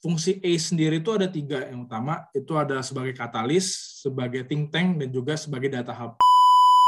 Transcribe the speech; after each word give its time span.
fungsi 0.00 0.40
A 0.40 0.52
sendiri 0.56 0.98
itu 0.98 1.12
ada 1.12 1.28
tiga 1.28 1.68
yang 1.68 1.84
utama. 1.84 2.26
Itu 2.32 2.56
ada 2.56 2.80
sebagai 2.80 3.12
katalis, 3.12 4.00
sebagai 4.00 4.48
think 4.48 4.72
tank, 4.72 4.98
dan 4.98 5.08
juga 5.12 5.36
sebagai 5.36 5.68
data 5.68 5.92
hub. 5.94 6.18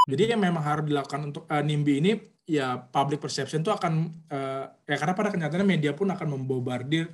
Jadi 0.08 0.34
yang 0.34 0.42
memang 0.42 0.64
harus 0.64 0.84
dilakukan 0.88 1.30
untuk 1.30 1.46
uh, 1.46 1.62
NIMBY 1.62 1.92
ini 2.02 2.12
ya 2.42 2.75
public 2.75 3.22
perception 3.22 3.62
itu 3.62 3.70
akan 3.70 4.10
uh, 4.34 4.67
ya 4.83 4.96
karena 4.98 5.14
pada 5.14 5.30
kenyataannya 5.30 5.68
media 5.78 5.94
pun 5.94 6.10
akan 6.10 6.26
membombardir 6.26 7.06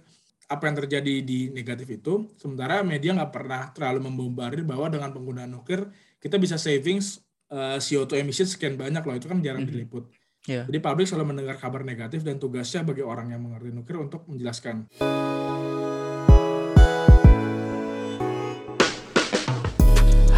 apa 0.48 0.64
yang 0.64 0.76
terjadi 0.80 1.14
di 1.20 1.52
negatif 1.52 2.00
itu. 2.00 2.32
Sementara 2.40 2.80
media 2.80 3.12
nggak 3.12 3.32
pernah 3.34 3.68
terlalu 3.76 4.08
membombardir 4.08 4.64
bahwa 4.64 4.88
dengan 4.88 5.12
penggunaan 5.12 5.52
nuklir 5.52 5.84
kita 6.16 6.40
bisa 6.40 6.56
savings 6.56 7.20
uh, 7.52 7.76
CO2 7.76 8.24
emission 8.24 8.48
sekian 8.48 8.80
banyak 8.80 9.04
loh. 9.04 9.14
Itu 9.20 9.28
kan 9.28 9.44
jarang 9.44 9.68
mm 9.68 9.68
-hmm. 9.68 9.76
diliput. 9.76 10.04
Yeah. 10.48 10.64
Jadi 10.64 10.80
publik 10.80 11.04
selalu 11.04 11.36
mendengar 11.36 11.60
kabar 11.60 11.84
negatif 11.84 12.24
dan 12.24 12.40
tugasnya 12.40 12.80
bagi 12.80 13.04
orang 13.04 13.36
yang 13.36 13.44
mengerti 13.44 13.68
nuklir 13.68 14.00
untuk 14.00 14.24
menjelaskan. 14.24 14.88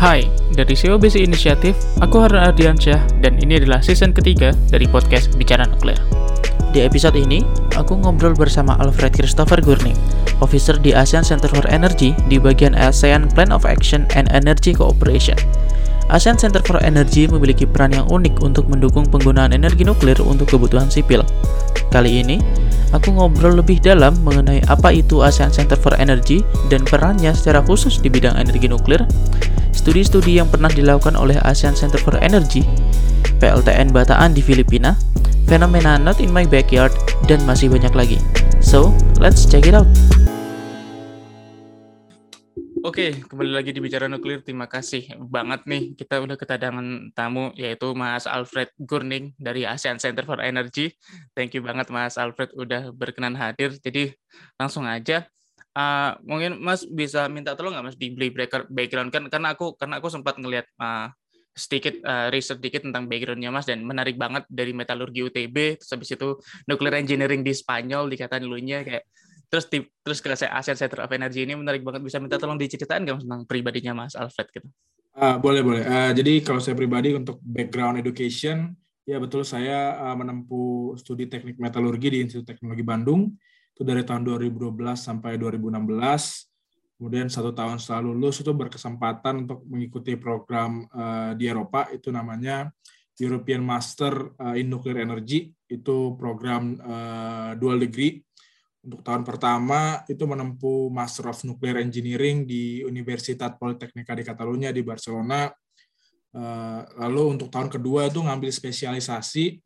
Hai, 0.01 0.25
dari 0.57 0.73
SEO 0.73 0.97
Basic 0.97 1.29
Initiative, 1.29 1.77
aku 2.01 2.25
Harun 2.25 2.41
Ardiansyah 2.41 3.21
dan 3.21 3.37
ini 3.37 3.61
adalah 3.61 3.85
season 3.85 4.17
ketiga 4.17 4.57
dari 4.73 4.89
podcast 4.89 5.37
Bicara 5.37 5.69
Nuklir. 5.69 6.01
Di 6.73 6.81
episode 6.81 7.21
ini, 7.21 7.45
aku 7.77 8.01
ngobrol 8.01 8.33
bersama 8.33 8.81
Alfred 8.81 9.13
Christopher 9.13 9.61
Gurning, 9.61 10.01
officer 10.41 10.81
di 10.81 10.97
ASEAN 10.97 11.21
Center 11.21 11.53
for 11.53 11.69
Energy 11.69 12.17
di 12.33 12.41
bagian 12.41 12.73
ASEAN 12.73 13.29
Plan 13.37 13.53
of 13.53 13.69
Action 13.69 14.09
and 14.17 14.33
Energy 14.33 14.73
Cooperation. 14.73 15.37
ASEAN 16.11 16.35
Center 16.35 16.59
for 16.67 16.83
Energy 16.83 17.31
memiliki 17.31 17.63
peran 17.65 17.95
yang 17.95 18.07
unik 18.11 18.43
untuk 18.43 18.67
mendukung 18.67 19.07
penggunaan 19.07 19.55
energi 19.55 19.87
nuklir 19.87 20.19
untuk 20.27 20.51
kebutuhan 20.51 20.91
sipil. 20.91 21.23
Kali 21.95 22.23
ini, 22.23 22.43
aku 22.91 23.15
ngobrol 23.15 23.63
lebih 23.63 23.79
dalam 23.79 24.19
mengenai 24.27 24.63
apa 24.67 24.91
itu 24.91 25.23
ASEAN 25.23 25.55
Center 25.55 25.79
for 25.79 25.95
Energy 26.03 26.43
dan 26.67 26.83
perannya 26.83 27.31
secara 27.31 27.63
khusus 27.63 28.03
di 28.03 28.11
bidang 28.11 28.35
energi 28.35 28.67
nuklir, 28.67 29.07
studi-studi 29.71 30.43
yang 30.43 30.51
pernah 30.51 30.71
dilakukan 30.71 31.15
oleh 31.15 31.39
ASEAN 31.47 31.79
Center 31.79 31.99
for 32.03 32.19
Energy, 32.19 32.67
PLTN 33.39 33.95
Bataan 33.95 34.35
di 34.35 34.43
Filipina, 34.43 34.99
fenomena 35.47 35.95
Not 35.95 36.19
in 36.19 36.35
My 36.35 36.47
Backyard, 36.47 36.95
dan 37.31 37.43
masih 37.47 37.71
banyak 37.71 37.95
lagi. 37.95 38.19
So, 38.59 38.93
let's 39.23 39.47
check 39.47 39.67
it 39.71 39.79
out! 39.79 40.20
Oke, 42.81 43.13
kembali 43.13 43.53
lagi 43.53 43.77
di 43.77 43.81
Bicara 43.85 44.09
Nuklir. 44.09 44.41
Terima 44.41 44.65
kasih 44.65 45.13
banget 45.29 45.69
nih. 45.69 45.93
Kita 45.93 46.17
udah 46.17 46.33
kedatangan 46.33 47.13
tamu, 47.13 47.53
yaitu 47.53 47.93
Mas 47.93 48.25
Alfred 48.25 48.73
Gurning 48.81 49.37
dari 49.37 49.69
ASEAN 49.69 50.01
Center 50.01 50.25
for 50.25 50.41
Energy. 50.41 50.89
Thank 51.37 51.53
you 51.53 51.61
banget 51.61 51.93
Mas 51.93 52.17
Alfred 52.17 52.49
udah 52.57 52.89
berkenan 52.97 53.37
hadir. 53.37 53.77
Jadi 53.77 54.17
langsung 54.57 54.89
aja. 54.89 55.29
Uh, 55.77 56.17
mungkin 56.25 56.57
Mas 56.57 56.89
bisa 56.89 57.29
minta 57.29 57.53
tolong 57.53 57.77
nggak 57.77 57.93
Mas 57.93 57.99
di 58.01 58.17
background 58.73 59.13
kan 59.13 59.29
karena 59.29 59.53
aku 59.53 59.77
karena 59.77 60.01
aku 60.01 60.09
sempat 60.09 60.41
ngelihat 60.41 60.65
uh, 60.81 61.13
sedikit 61.53 62.01
uh, 62.01 62.33
riset 62.33 62.65
sedikit 62.65 62.89
tentang 62.89 63.13
backgroundnya 63.13 63.53
Mas 63.53 63.69
dan 63.69 63.85
menarik 63.85 64.17
banget 64.17 64.49
dari 64.49 64.73
metalurgi 64.73 65.21
UTB 65.29 65.77
terus 65.77 65.91
habis 65.93 66.11
itu 66.17 66.41
nuclear 66.65 66.97
engineering 66.97 67.45
di 67.45 67.53
Spanyol 67.53 68.09
dikatain 68.09 68.43
dulunya 68.43 68.81
kayak 68.81 69.05
terus 69.51 69.67
di, 69.67 69.83
terus 70.07 70.23
ke 70.23 70.31
Asia 70.31 70.79
Center 70.79 71.03
of 71.03 71.11
Energy 71.11 71.43
ini 71.43 71.59
menarik 71.59 71.83
banget 71.83 72.07
bisa 72.07 72.23
minta 72.23 72.39
tolong 72.39 72.57
diceritain 72.57 73.03
nggak 73.03 73.27
tentang 73.27 73.43
pribadinya 73.51 73.93
Mas 74.07 74.15
Alfred 74.15 74.47
gitu. 74.55 74.71
Uh, 75.11 75.37
boleh 75.43 75.61
boleh. 75.67 75.83
Uh, 75.83 76.15
jadi 76.15 76.39
kalau 76.47 76.63
saya 76.63 76.79
pribadi 76.79 77.11
untuk 77.19 77.43
background 77.43 77.99
education 77.99 78.79
ya 79.03 79.19
betul 79.19 79.43
saya 79.43 79.99
uh, 79.99 80.15
menempuh 80.15 80.95
studi 80.95 81.27
teknik 81.27 81.59
metalurgi 81.59 82.15
di 82.15 82.19
Institut 82.23 82.47
Teknologi 82.47 82.87
Bandung 82.87 83.35
itu 83.75 83.83
dari 83.83 84.07
tahun 84.07 84.23
2012 84.23 84.71
sampai 84.95 85.35
2016. 85.35 85.83
Kemudian 87.01 87.27
satu 87.27 87.51
tahun 87.51 87.83
setelah 87.83 88.07
lulus 88.07 88.39
itu 88.45 88.53
berkesempatan 88.55 89.49
untuk 89.49 89.67
mengikuti 89.67 90.15
program 90.15 90.87
uh, 90.95 91.35
di 91.35 91.51
Eropa 91.51 91.91
itu 91.91 92.15
namanya 92.15 92.71
European 93.21 93.61
Master 93.61 94.33
in 94.57 94.73
Nuclear 94.73 95.05
Energy 95.05 95.53
itu 95.69 96.17
program 96.17 96.81
uh, 96.81 97.53
dual 97.61 97.77
degree 97.77 98.25
untuk 98.81 99.05
tahun 99.05 99.29
pertama 99.29 100.01
itu 100.09 100.25
menempuh 100.25 100.89
Master 100.89 101.29
of 101.29 101.45
Nuclear 101.45 101.85
Engineering 101.85 102.49
di 102.49 102.81
Universitat 102.81 103.61
Politecnica 103.61 104.17
di 104.17 104.25
Catalunya 104.25 104.73
di 104.73 104.81
Barcelona. 104.81 105.53
Eh, 106.31 106.83
lalu 106.97 107.37
untuk 107.37 107.53
tahun 107.53 107.69
kedua 107.69 108.09
itu 108.09 108.25
ngambil 108.25 108.49
spesialisasi 108.49 109.61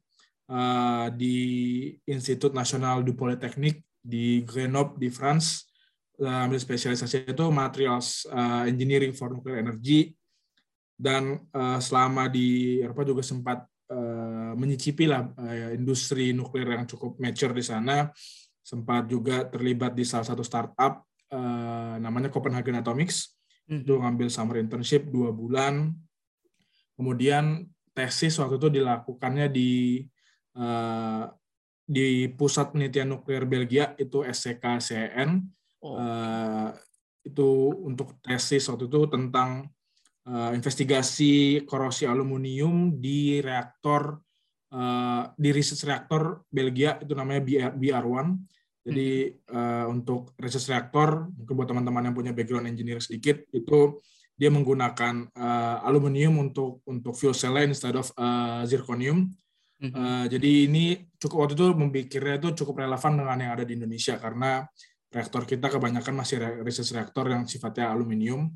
eh, 0.50 1.06
di 1.14 1.36
Institut 2.10 2.50
Nasional 2.56 3.06
du 3.06 3.14
Polytechnique 3.14 3.86
di 4.02 4.42
Grenoble 4.42 4.98
di 4.98 5.14
France. 5.14 5.70
Eh, 6.18 6.26
ambil 6.26 6.58
spesialisasi 6.58 7.30
itu 7.30 7.44
Materials 7.54 8.26
Engineering 8.66 9.14
for 9.14 9.30
Nuclear 9.30 9.62
Energy. 9.62 10.10
Dan 10.94 11.50
selama 11.82 12.30
di 12.30 12.78
Eropa 12.78 13.02
juga 13.02 13.18
sempat 13.18 13.66
menyicipi 14.54 15.10
lah 15.10 15.26
industri 15.74 16.30
nuklir 16.30 16.70
yang 16.70 16.86
cukup 16.86 17.18
mature 17.18 17.50
di 17.50 17.66
sana 17.66 18.14
sempat 18.64 19.04
juga 19.12 19.44
terlibat 19.44 19.92
di 19.92 20.08
salah 20.08 20.24
satu 20.24 20.40
startup 20.40 21.04
uh, 21.28 22.00
namanya 22.00 22.32
Copenhagen 22.32 22.80
Atomics 22.80 23.36
hmm. 23.68 23.84
itu 23.84 23.92
ngambil 24.00 24.32
summer 24.32 24.56
internship 24.56 25.04
dua 25.12 25.28
bulan 25.36 25.92
kemudian 26.96 27.68
tesis 27.92 28.40
waktu 28.40 28.56
itu 28.56 28.80
dilakukannya 28.80 29.52
di 29.52 30.00
uh, 30.56 31.28
di 31.84 32.32
pusat 32.32 32.72
penelitian 32.72 33.12
nuklir 33.12 33.44
Belgia 33.44 33.92
itu 34.00 34.24
SCKCN 34.24 35.44
oh. 35.84 36.00
uh, 36.00 36.72
itu 37.20 37.48
untuk 37.84 38.16
tesis 38.24 38.64
waktu 38.72 38.88
itu 38.88 39.04
tentang 39.12 39.68
uh, 40.24 40.50
investigasi 40.56 41.64
korosi 41.68 42.08
aluminium 42.08 42.96
di 42.96 43.44
reaktor 43.44 44.16
uh, 44.72 45.28
di 45.36 45.52
research 45.52 45.84
reaktor 45.84 46.44
Belgia 46.48 46.96
itu 47.00 47.12
namanya 47.12 47.44
BR, 47.44 47.72
BR1 47.76 48.28
jadi 48.84 49.32
uh, 49.48 49.88
untuk 49.88 50.36
research 50.36 50.68
reaktor, 50.68 51.32
mungkin 51.32 51.54
buat 51.56 51.68
teman-teman 51.72 52.12
yang 52.12 52.14
punya 52.14 52.32
background 52.36 52.68
engineering 52.68 53.00
sedikit, 53.00 53.40
itu 53.50 53.98
dia 54.36 54.52
menggunakan 54.52 55.32
uh, 55.32 55.88
aluminium 55.88 56.36
untuk 56.36 56.84
untuk 56.84 57.16
fuel 57.16 57.32
cell 57.32 57.56
instead 57.64 57.96
of 57.96 58.12
uh, 58.20 58.62
zirconium. 58.68 59.32
Jadi 60.32 60.64
ini 60.64 60.96
cukup 61.20 61.44
waktu 61.44 61.60
itu 61.60 61.66
memikirnya 61.76 62.40
itu 62.40 62.64
cukup 62.64 62.88
relevan 62.88 63.20
dengan 63.20 63.36
yang 63.36 63.52
ada 63.52 63.68
di 63.68 63.76
Indonesia 63.76 64.16
karena 64.16 64.64
reaktor 65.12 65.44
kita 65.44 65.68
kebanyakan 65.68 66.14
masih 66.24 66.40
research 66.64 66.96
reaktor 66.96 67.28
yang 67.28 67.44
sifatnya 67.44 67.92
aluminium. 67.92 68.48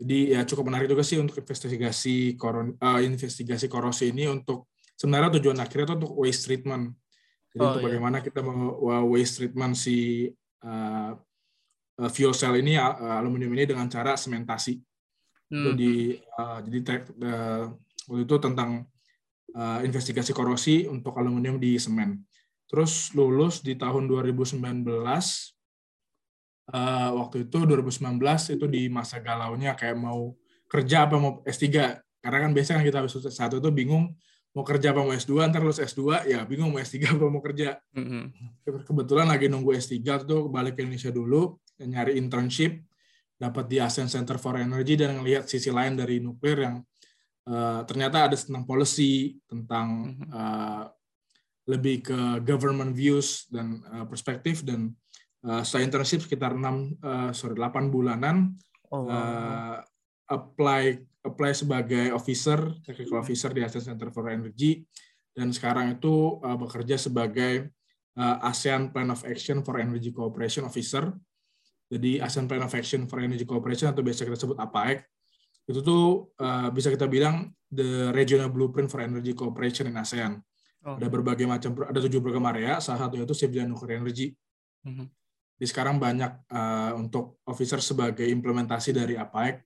Jadi 0.00 0.32
ya 0.32 0.48
cukup 0.48 0.72
menarik 0.72 0.88
juga 0.88 1.04
sih 1.04 1.20
untuk 1.20 1.44
investigasi 1.44 2.40
koron, 2.40 2.72
uh, 2.80 3.04
investigasi 3.04 3.68
korosi 3.68 4.16
ini 4.16 4.32
untuk 4.32 4.72
sebenarnya 4.96 5.38
tujuan 5.38 5.60
akhirnya 5.60 5.92
itu 5.92 5.94
untuk 6.00 6.12
waste 6.16 6.42
treatment. 6.48 6.96
Jadi 7.52 7.60
oh, 7.60 7.68
untuk 7.68 7.82
iya. 7.84 7.88
bagaimana 7.92 8.18
kita 8.24 8.40
mau 8.40 8.80
waste 9.12 9.44
treatment 9.44 9.76
si 9.76 10.28
uh, 10.64 11.12
fuel 12.08 12.32
cell 12.32 12.56
ini 12.56 12.80
uh, 12.80 13.20
aluminium 13.20 13.52
ini 13.52 13.68
dengan 13.68 13.86
cara 13.92 14.16
sementasi. 14.16 14.80
Hmm. 15.52 15.64
Jadi 15.72 16.16
uh, 16.16 16.58
jadi 16.64 16.78
uh, 17.20 17.64
waktu 18.08 18.24
itu 18.24 18.36
tentang 18.40 18.88
uh, 19.52 19.80
investigasi 19.84 20.32
korosi 20.32 20.88
untuk 20.88 21.12
aluminium 21.20 21.60
di 21.60 21.76
semen. 21.76 22.24
Terus 22.72 23.12
lulus 23.12 23.60
di 23.60 23.76
tahun 23.76 24.08
2019. 24.08 24.64
Uh, 26.72 27.10
waktu 27.20 27.50
itu 27.50 27.58
2019 27.68 28.22
itu 28.56 28.66
di 28.70 28.88
masa 28.88 29.20
galaunya 29.20 29.76
kayak 29.76 29.98
mau 29.98 30.32
kerja 30.70 31.04
apa 31.04 31.20
mau 31.20 31.44
S3 31.44 31.68
karena 32.22 32.38
kan 32.48 32.50
biasanya 32.54 32.76
kan 32.80 32.86
kita 32.86 32.98
habis 33.02 33.12
satu 33.28 33.58
itu 33.58 33.68
bingung 33.74 34.14
mau 34.52 34.64
kerja 34.68 34.92
apa 34.92 35.00
mau 35.00 35.16
S2, 35.16 35.48
ntar 35.48 35.64
lulus 35.64 35.80
S2, 35.80 36.28
ya 36.28 36.44
bingung 36.44 36.72
mau 36.72 36.80
S3 36.80 37.16
apa 37.16 37.26
mau 37.28 37.40
kerja. 37.40 37.80
Mm-hmm. 37.96 38.22
Kebetulan 38.84 39.26
lagi 39.28 39.48
nunggu 39.48 39.72
S3 39.72 39.96
tuh 40.28 40.52
balik 40.52 40.76
ke 40.76 40.84
Indonesia 40.84 41.08
dulu, 41.08 41.56
nyari 41.80 42.20
internship, 42.20 42.84
dapat 43.40 43.64
di 43.66 43.80
ASEAN 43.80 44.12
Center 44.12 44.36
for 44.36 44.60
Energy 44.60 44.94
dan 45.00 45.18
ngelihat 45.18 45.48
sisi 45.48 45.72
lain 45.72 45.96
dari 45.96 46.20
nuklir 46.20 46.68
yang 46.68 46.76
uh, 47.48 47.80
ternyata 47.88 48.28
ada 48.28 48.36
tentang 48.36 48.68
policy, 48.68 49.40
tentang 49.48 50.20
uh, 50.28 50.84
lebih 51.66 52.04
ke 52.04 52.20
government 52.44 52.92
views 52.92 53.48
dan 53.48 53.80
uh, 53.88 54.04
perspektif 54.04 54.66
dan 54.66 54.92
uh, 55.46 55.62
saya 55.64 55.86
internship 55.86 56.22
sekitar 56.26 56.52
6 56.52 57.00
uh, 57.00 57.30
sorry 57.30 57.54
8 57.54 57.88
bulanan 57.88 58.52
oh, 58.90 59.06
wow. 59.06 59.10
uh, 59.10 59.76
apply 60.32 60.96
apply 61.22 61.52
sebagai 61.54 62.10
officer, 62.10 62.58
technical 62.82 63.22
officer 63.22 63.54
di 63.54 63.62
ASEAN 63.62 63.94
Center 63.94 64.10
for 64.10 64.26
Energy, 64.26 64.82
dan 65.30 65.54
sekarang 65.54 65.94
itu 65.94 66.42
uh, 66.42 66.58
bekerja 66.58 66.98
sebagai 66.98 67.70
uh, 68.18 68.48
ASEAN 68.48 68.90
Plan 68.90 69.06
of 69.12 69.22
Action 69.22 69.62
for 69.62 69.78
Energy 69.78 70.10
Cooperation 70.10 70.66
Officer. 70.66 71.14
Jadi 71.86 72.18
ASEAN 72.18 72.50
Plan 72.50 72.64
of 72.66 72.74
Action 72.74 73.06
for 73.06 73.22
Energy 73.22 73.46
Cooperation 73.46 73.92
atau 73.94 74.02
biasa 74.02 74.26
kita 74.26 74.34
sebut 74.34 74.58
APAEC, 74.58 75.06
itu 75.70 75.80
tuh 75.80 76.34
uh, 76.42 76.68
bisa 76.74 76.90
kita 76.90 77.06
bilang 77.06 77.54
the 77.70 78.10
regional 78.10 78.50
blueprint 78.50 78.90
for 78.90 78.98
energy 78.98 79.32
cooperation 79.32 79.86
in 79.86 79.94
ASEAN. 79.94 80.42
Oh. 80.82 80.98
Ada 80.98 81.06
berbagai 81.06 81.46
macam, 81.46 81.70
ada 81.86 81.98
tujuh 82.02 82.18
program 82.18 82.50
area, 82.50 82.82
salah 82.82 83.06
satu 83.06 83.14
itu 83.14 83.34
Safety 83.34 83.62
Nuclear 83.62 84.02
Energy. 84.02 84.34
Mm 84.82 84.92
-hmm. 84.92 85.06
Di 85.54 85.66
sekarang 85.70 86.02
banyak 86.02 86.50
uh, 86.50 86.98
untuk 86.98 87.38
officer 87.46 87.78
sebagai 87.78 88.26
implementasi 88.26 88.90
dari 88.90 89.14
APAEC. 89.14 89.62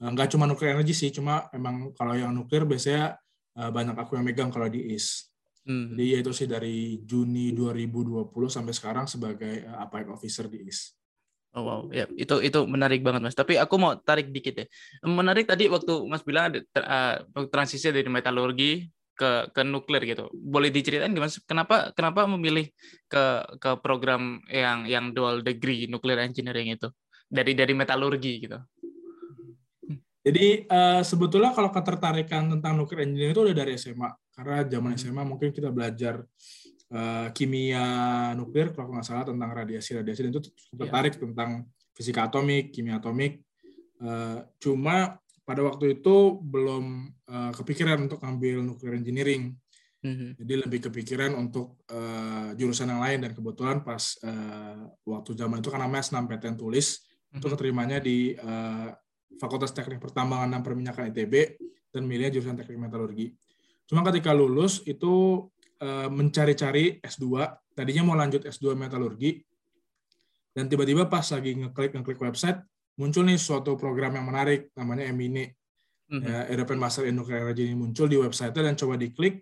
Uh, 0.00 0.10
nggak 0.16 0.32
cuma 0.32 0.48
nuklir 0.48 0.72
energi 0.72 0.96
sih, 0.96 1.12
cuma 1.12 1.52
emang 1.52 1.92
kalau 1.92 2.16
yang 2.16 2.32
nuklir 2.32 2.64
biasanya 2.64 3.20
uh, 3.60 3.70
banyak 3.70 3.96
aku 4.00 4.16
yang 4.16 4.24
megang 4.24 4.48
kalau 4.48 4.66
di 4.66 4.96
IS. 4.96 5.28
Hmm. 5.68 5.92
Jadi 5.92 6.04
ya 6.16 6.18
itu 6.24 6.32
sih 6.32 6.48
dari 6.48 7.04
Juni 7.04 7.52
2020 7.52 8.32
sampai 8.48 8.72
sekarang 8.72 9.04
sebagai 9.04 9.68
uh, 9.68 9.84
APAEC 9.84 10.06
officer 10.08 10.48
di 10.48 10.64
IS. 10.64 10.96
Oh 11.50 11.66
wow, 11.66 11.80
ya 11.90 12.06
itu 12.14 12.38
itu 12.46 12.62
menarik 12.64 13.02
banget 13.02 13.26
mas. 13.26 13.34
Tapi 13.34 13.58
aku 13.58 13.74
mau 13.74 13.98
tarik 13.98 14.30
dikit 14.30 14.64
ya. 14.64 14.66
Menarik 15.02 15.50
tadi 15.50 15.66
waktu 15.66 16.06
mas 16.06 16.22
bilang 16.22 16.54
ada 16.54 16.58
uh, 16.78 17.44
transisi 17.50 17.90
dari 17.90 18.06
metalurgi 18.06 18.86
ke 19.18 19.50
ke 19.52 19.60
nuklir 19.66 20.06
gitu. 20.06 20.30
Boleh 20.32 20.70
diceritain 20.70 21.10
gimana? 21.10 21.28
Kenapa 21.44 21.90
kenapa 21.92 22.24
memilih 22.30 22.70
ke 23.10 23.24
ke 23.58 23.70
program 23.82 24.38
yang 24.46 24.86
yang 24.86 25.10
dual 25.10 25.42
degree 25.42 25.90
nuclear 25.90 26.22
engineering 26.22 26.72
itu 26.72 26.88
dari 27.26 27.52
dari 27.58 27.74
metalurgi 27.74 28.32
gitu? 28.46 28.58
Jadi 30.20 30.68
uh, 30.68 31.00
sebetulnya 31.00 31.56
kalau 31.56 31.72
ketertarikan 31.72 32.52
tentang 32.52 32.76
nuclear 32.76 33.08
engineering 33.08 33.32
itu 33.32 33.42
udah 33.44 33.56
dari 33.56 33.72
SMA. 33.80 34.10
Karena 34.36 34.68
zaman 34.68 34.92
SMA 35.00 35.22
hmm. 35.24 35.28
mungkin 35.32 35.48
kita 35.48 35.72
belajar 35.72 36.20
uh, 36.94 37.28
kimia 37.32 37.86
nuklir 38.34 38.74
kalau 38.74 38.92
nggak 38.94 39.06
salah 39.06 39.24
tentang 39.26 39.50
radiasi 39.50 39.96
radiasi 39.98 40.20
dan 40.26 40.30
itu 40.34 40.42
iya. 40.50 40.76
tertarik 40.86 41.14
yeah. 41.16 41.22
tentang 41.24 41.50
fisika 41.94 42.20
atomik 42.26 42.74
kimia 42.74 42.98
atomik 42.98 43.42
uh, 44.02 44.44
cuma 44.58 45.18
pada 45.46 45.66
waktu 45.66 45.98
itu 45.98 46.38
belum 46.38 47.10
uh, 47.26 47.52
kepikiran 47.54 48.06
untuk 48.06 48.22
ambil 48.22 48.62
nuclear 48.62 48.94
engineering 48.98 49.54
mm-hmm. 50.02 50.38
jadi 50.38 50.54
lebih 50.66 50.80
kepikiran 50.90 51.34
untuk 51.34 51.82
uh, 51.90 52.54
jurusan 52.54 52.90
yang 52.90 53.02
lain 53.02 53.18
dan 53.26 53.32
kebetulan 53.34 53.82
pas 53.82 54.14
uh, 54.22 54.86
waktu 55.06 55.34
zaman 55.34 55.58
itu 55.58 55.70
kan 55.70 55.82
namanya 55.82 56.06
PTN 56.06 56.56
tulis 56.58 57.02
mm-hmm. 57.02 57.38
itu 57.42 57.46
keterimanya 57.50 57.98
di 57.98 58.34
uh, 58.38 58.94
Fakultas 59.38 59.70
Teknik 59.70 60.02
Pertambangan 60.02 60.50
dan 60.50 60.62
Perminyakan 60.64 61.14
ITB 61.14 61.60
dan 61.90 62.02
milihnya 62.06 62.38
jurusan 62.38 62.58
teknik 62.58 62.90
metalurgi. 62.90 63.30
Cuma 63.86 64.06
ketika 64.06 64.30
lulus 64.30 64.82
itu 64.86 65.46
Eh, 65.80 66.08
mencari-cari 66.12 67.00
S2, 67.00 67.40
tadinya 67.72 68.04
mau 68.04 68.12
lanjut 68.12 68.44
S2 68.44 68.76
metalurgi, 68.76 69.40
dan 70.52 70.68
tiba-tiba 70.68 71.08
pas 71.08 71.24
lagi 71.24 71.56
ngeklik 71.56 71.96
ngeklik 71.96 72.20
website, 72.20 72.60
muncul 73.00 73.24
nih 73.24 73.40
suatu 73.40 73.80
program 73.80 74.12
yang 74.12 74.28
menarik, 74.28 74.68
namanya 74.76 75.08
MINE. 75.08 75.56
Mm-hmm. 76.12 76.20
Ya, 76.20 76.38
European 76.52 76.84
Master 76.84 77.08
in 77.08 77.16
Nuclear 77.16 77.48
Energy 77.48 77.64
ini 77.64 77.72
muncul 77.72 78.12
di 78.12 78.20
website 78.20 78.52
dan 78.52 78.76
coba 78.76 79.00
diklik, 79.00 79.40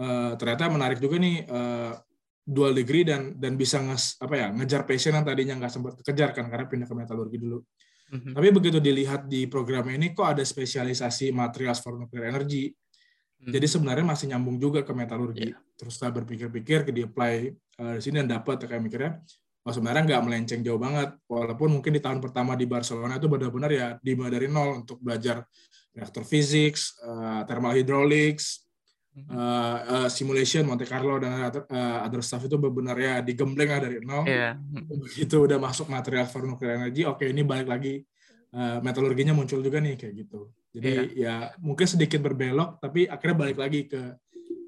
uh, 0.00 0.32
ternyata 0.40 0.72
menarik 0.72 0.96
juga 0.96 1.20
nih 1.20 1.44
uh, 1.44 1.92
dual 2.40 2.72
degree 2.72 3.04
dan 3.04 3.36
dan 3.36 3.60
bisa 3.60 3.84
nges, 3.84 4.16
apa 4.16 4.32
ya 4.40 4.48
ngejar 4.56 4.88
passion 4.88 5.12
yang 5.12 5.28
tadinya 5.28 5.60
nggak 5.60 5.72
sempat 5.76 6.00
kejar 6.00 6.32
kan 6.32 6.48
karena 6.48 6.64
pindah 6.72 6.88
ke 6.88 6.94
metalurgi 6.96 7.36
dulu. 7.36 7.60
Mm-hmm. 8.10 8.32
Tapi 8.34 8.48
begitu 8.50 8.78
dilihat 8.82 9.30
di 9.30 9.46
program 9.46 9.86
ini 9.86 10.10
kok 10.10 10.34
ada 10.34 10.42
spesialisasi 10.42 11.30
materials 11.30 11.78
for 11.78 11.94
nuclear 11.94 12.34
energy, 12.34 12.74
Hmm. 13.40 13.52
Jadi 13.56 13.66
sebenarnya 13.66 14.04
masih 14.04 14.26
nyambung 14.28 14.60
juga 14.60 14.84
ke 14.84 14.92
metalurgi. 14.92 15.56
Yeah. 15.56 15.60
Terus 15.80 15.96
saya 15.96 16.12
berpikir-pikir, 16.12 16.84
ke 16.84 16.92
di 16.92 17.08
apply 17.08 17.48
uh, 17.80 17.94
di 17.96 18.02
sini 18.04 18.20
dan 18.20 18.36
dapat 18.36 18.68
kayak 18.68 18.82
mikirnya, 18.84 19.16
oh 19.64 19.72
sebenarnya 19.72 20.12
nggak 20.12 20.22
melenceng 20.28 20.60
jauh 20.60 20.76
banget. 20.76 21.16
Walaupun 21.24 21.80
mungkin 21.80 21.96
di 21.96 22.04
tahun 22.04 22.20
pertama 22.20 22.52
di 22.52 22.68
Barcelona 22.68 23.16
itu 23.16 23.32
benar-benar 23.32 23.70
ya 23.72 23.88
dimulai 24.04 24.28
dari 24.36 24.46
nol 24.52 24.84
untuk 24.84 25.00
belajar 25.00 25.40
reaktor 25.96 26.22
physics, 26.28 27.00
uh, 27.00 27.48
thermal 27.48 27.72
hydraulics, 27.72 28.68
uh, 29.30 29.76
uh, 29.84 30.08
simulation 30.08 30.62
Monte 30.62 30.86
Carlo 30.86 31.18
dan 31.18 31.34
other, 31.38 31.66
uh, 31.66 32.06
other 32.06 32.22
stuff 32.22 32.46
itu 32.46 32.54
benar-benar 32.56 32.96
ya 32.98 33.14
digembleng 33.20 33.70
lah 33.70 33.80
dari 33.82 33.98
nol. 34.00 34.24
Yeah. 34.26 34.56
Begitu 34.86 35.46
udah 35.50 35.58
masuk 35.58 35.90
material 35.90 36.26
for 36.30 36.46
nuclear 36.46 36.78
energy, 36.78 37.02
oke 37.02 37.20
okay, 37.20 37.34
ini 37.34 37.42
balik 37.42 37.66
lagi 37.66 38.02
uh, 38.54 38.78
metalurginya 38.80 39.34
muncul 39.34 39.58
juga 39.60 39.82
nih 39.82 39.98
kayak 39.98 40.14
gitu. 40.14 40.50
Jadi 40.70 41.18
yeah. 41.18 41.50
ya 41.50 41.58
mungkin 41.58 41.86
sedikit 41.86 42.22
berbelok, 42.22 42.78
tapi 42.78 43.10
akhirnya 43.10 43.36
balik 43.36 43.58
lagi 43.58 43.90
ke 43.90 44.02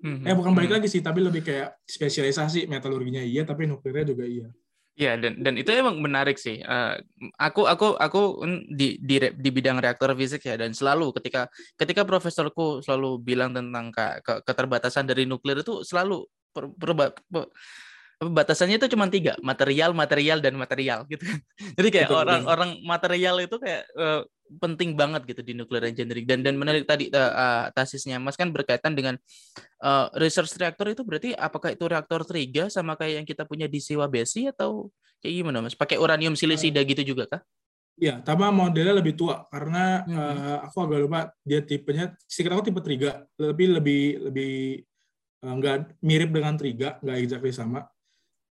mm-hmm. 0.02 0.26
eh 0.26 0.34
bukan 0.34 0.52
balik 0.52 0.74
mm-hmm. 0.74 0.76
lagi 0.82 0.88
sih, 0.90 1.02
tapi 1.02 1.22
lebih 1.22 1.46
kayak 1.46 1.78
spesialisasi 1.86 2.66
metalurginya 2.66 3.22
iya, 3.22 3.46
tapi 3.46 3.70
nuklirnya 3.70 4.10
juga 4.10 4.26
iya. 4.26 4.50
Iya 4.92 5.16
dan 5.16 5.40
dan 5.40 5.56
itu 5.56 5.72
emang 5.72 6.04
menarik 6.04 6.36
sih. 6.36 6.60
Uh, 6.60 7.00
aku 7.40 7.64
aku 7.64 7.96
aku 7.96 8.44
di, 8.68 9.00
di 9.00 9.16
di 9.32 9.48
bidang 9.48 9.80
reaktor 9.80 10.12
fisik 10.12 10.44
ya 10.44 10.60
dan 10.60 10.76
selalu 10.76 11.16
ketika 11.16 11.48
ketika 11.80 12.04
profesorku 12.04 12.84
selalu 12.84 13.16
bilang 13.24 13.56
tentang 13.56 13.88
ke, 13.88 14.20
ke, 14.20 14.34
keterbatasan 14.44 15.08
dari 15.08 15.24
nuklir 15.24 15.64
itu 15.64 15.80
selalu 15.80 16.28
per, 16.52 16.68
per, 16.76 16.92
per, 17.08 17.44
batasannya 18.20 18.76
itu 18.76 18.92
cuma 18.92 19.08
tiga 19.08 19.32
material 19.40 19.96
material 19.96 20.38
dan 20.44 20.60
material 20.60 21.08
gitu 21.08 21.24
kan. 21.24 21.40
Jadi 21.80 21.88
kayak 21.88 22.10
orang-orang 22.12 22.70
material 22.84 23.40
itu 23.40 23.56
kayak 23.56 23.88
uh, 23.96 24.22
penting 24.58 24.98
banget 24.98 25.22
gitu 25.28 25.40
di 25.40 25.52
nuclear 25.56 25.88
engineering 25.88 26.26
dan 26.26 26.40
dan 26.42 26.54
menarik 26.58 26.84
tadi 26.84 27.08
uh, 27.12 27.70
tasisnya 27.72 28.18
Mas 28.18 28.36
kan 28.36 28.50
berkaitan 28.50 28.92
dengan 28.92 29.14
uh, 29.80 30.10
research 30.18 30.52
reaktor 30.58 30.90
itu 30.92 31.02
berarti 31.06 31.30
apakah 31.32 31.72
itu 31.72 31.84
reaktor 31.86 32.26
triga 32.26 32.68
sama 32.68 32.98
kayak 32.98 33.22
yang 33.22 33.26
kita 33.28 33.46
punya 33.46 33.70
di 33.70 33.78
Siwa 33.78 34.10
Besi 34.10 34.50
atau 34.50 34.90
kayak 35.22 35.34
gimana 35.44 35.62
Mas? 35.62 35.78
Pakai 35.78 35.96
uranium 35.96 36.34
silisida 36.34 36.82
gitu 36.82 37.06
juga 37.06 37.38
kah? 37.38 37.42
Iya, 38.00 38.24
tapi 38.24 38.42
modelnya 38.48 38.98
lebih 38.98 39.14
tua 39.14 39.46
karena 39.52 40.02
hmm. 40.02 40.16
uh, 40.16 40.58
aku 40.66 40.76
agak 40.88 40.98
lupa 41.06 41.20
dia 41.44 41.60
tipenya. 41.62 42.16
Sekitar 42.24 42.58
aku 42.58 42.72
tipe 42.72 42.80
triga, 42.80 43.28
lebih 43.36 43.78
lebih 43.78 44.02
lebih 44.26 44.52
enggak 45.44 45.74
uh, 45.76 45.86
mirip 46.00 46.30
dengan 46.32 46.56
triga, 46.56 46.98
enggak 47.04 47.16
exactly 47.20 47.52
sama. 47.52 47.84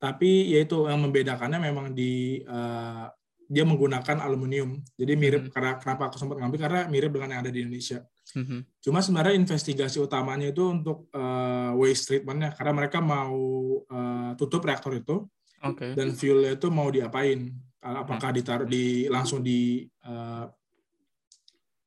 Tapi 0.01 0.57
yaitu 0.57 0.89
yang 0.89 1.05
membedakannya 1.05 1.63
memang 1.63 1.93
di 1.93 2.43
uh, 2.49 3.07
dia 3.47 3.63
menggunakan 3.63 4.19
aluminium. 4.23 4.83
Jadi 4.99 5.13
mirip 5.15 5.43
hmm. 5.49 5.53
karena 5.55 5.79
kenapa 5.79 6.11
aku 6.11 6.19
sempat 6.19 6.43
ngambil 6.43 6.59
karena 6.59 6.81
mirip 6.91 7.11
dengan 7.15 7.29
yang 7.35 7.41
ada 7.47 7.53
di 7.55 7.61
Indonesia. 7.63 8.03
Hmm. 8.35 8.67
Cuma 8.83 8.99
sebenarnya 8.99 9.39
investigasi 9.39 10.03
utamanya 10.03 10.51
itu 10.51 10.63
untuk 10.67 11.07
uh, 11.15 11.73
waste 11.79 12.11
treatmentnya 12.11 12.53
karena 12.59 12.73
mereka 12.75 12.99
mau 12.99 13.39
uh, 13.87 14.31
tutup 14.35 14.67
reaktor 14.67 14.99
itu 14.99 15.23
okay. 15.63 15.95
dan 15.95 16.13
fuelnya 16.19 16.59
itu 16.59 16.69
mau 16.69 16.91
diapain? 16.91 17.55
Apakah 17.79 18.35
hmm. 18.35 18.39
ditaruh 18.43 18.67
di 18.67 19.07
langsung 19.07 19.47
di 19.47 19.87
uh, 20.03 20.47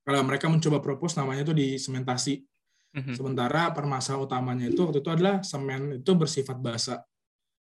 kalau 0.08 0.22
mereka 0.26 0.48
mencoba 0.48 0.80
propose 0.80 1.20
namanya 1.20 1.52
itu 1.52 1.54
di 1.54 1.76
sementasi. 1.76 2.40
Hmm. 2.90 3.14
Sementara 3.14 3.70
permasalahan 3.70 4.26
utamanya 4.26 4.66
itu 4.66 4.82
waktu 4.82 5.06
itu 5.06 5.12
adalah 5.14 5.46
semen 5.46 6.02
itu 6.02 6.12
bersifat 6.18 6.58
basa. 6.58 7.06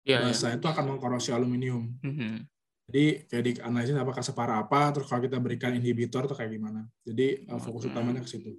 Yeah, 0.01 0.25
iya. 0.25 0.33
basa 0.33 0.47
yeah. 0.49 0.57
itu 0.57 0.65
akan 0.65 0.97
mengkorosi 0.97 1.29
aluminium. 1.29 1.93
Hmm 2.01 2.49
jadi 2.91 3.23
kayak 3.23 3.43
di 3.47 3.51
analisis 3.63 3.95
apakah 3.95 4.19
separah 4.19 4.67
apa, 4.67 4.91
terus 4.91 5.07
kalau 5.07 5.23
kita 5.23 5.39
berikan 5.39 5.71
inhibitor 5.71 6.27
tuh 6.27 6.35
kayak 6.35 6.51
gimana. 6.51 6.83
Jadi 7.07 7.47
uh, 7.47 7.55
fokus 7.55 7.87
hmm. 7.87 7.95
utamanya 7.95 8.19
ke 8.19 8.27
situ. 8.27 8.51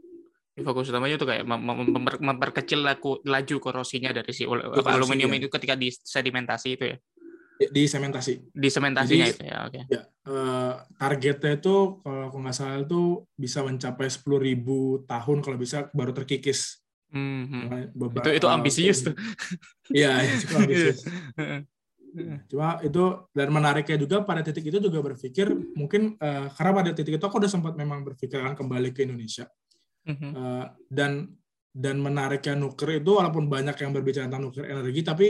Fokus 0.56 0.88
utamanya 0.88 1.20
itu 1.20 1.28
kayak 1.28 1.44
mem 1.44 1.60
mem 1.60 2.00
memperkecil 2.00 2.80
laku, 2.80 3.20
laju 3.28 3.56
korosinya 3.60 4.08
dari 4.16 4.32
si 4.32 4.48
aluminium 4.48 5.28
itu 5.36 5.52
ketika 5.52 5.76
di 5.76 5.92
sedimentasi 5.92 6.68
itu 6.80 6.84
ya. 6.96 6.98
di 7.62 7.84
sementasi. 7.84 8.32
Di 8.56 8.68
sementasinya 8.72 9.26
Jadi, 9.28 9.36
itu 9.36 9.44
ya, 9.44 9.58
oke. 9.68 9.70
Okay. 9.70 9.82
Ya, 9.92 10.02
uh, 10.26 10.74
targetnya 10.96 11.52
itu 11.60 11.76
kalau 12.00 12.22
aku 12.32 12.36
nggak 12.40 12.56
salah 12.56 12.80
itu 12.82 13.22
bisa 13.36 13.62
mencapai 13.62 14.08
10.000 14.08 15.06
tahun 15.06 15.38
kalau 15.44 15.56
bisa 15.60 15.92
baru 15.92 16.16
terkikis. 16.16 16.80
Mm 17.12 17.44
-hmm. 17.44 18.18
itu 18.24 18.30
itu 18.40 18.48
ambisius 18.48 19.04
tuh. 19.04 19.14
Iya, 19.92 20.24
itu 20.24 20.56
ambisius. 20.56 21.04
Cuma 22.48 22.76
itu 22.84 23.02
dan 23.32 23.48
menariknya 23.48 23.96
juga 23.96 24.20
pada 24.22 24.44
titik 24.44 24.68
itu 24.68 24.78
juga 24.78 25.00
berpikir 25.00 25.48
mungkin 25.72 26.16
uh, 26.20 26.52
karena 26.52 26.72
pada 26.72 26.90
titik 26.92 27.16
itu 27.16 27.24
aku 27.24 27.40
udah 27.40 27.50
sempat 27.50 27.72
memang 27.74 28.04
berpikir 28.04 28.36
akan 28.40 28.54
kembali 28.56 28.92
ke 28.92 29.08
Indonesia. 29.08 29.48
Uh, 30.02 30.66
dan 30.90 31.30
dan 31.72 31.96
menariknya 32.02 32.58
nuker 32.58 33.00
itu 33.00 33.16
walaupun 33.16 33.48
banyak 33.48 33.78
yang 33.80 33.94
berbicara 33.94 34.28
tentang 34.28 34.50
nuker 34.50 34.66
energi 34.66 35.00
tapi 35.00 35.26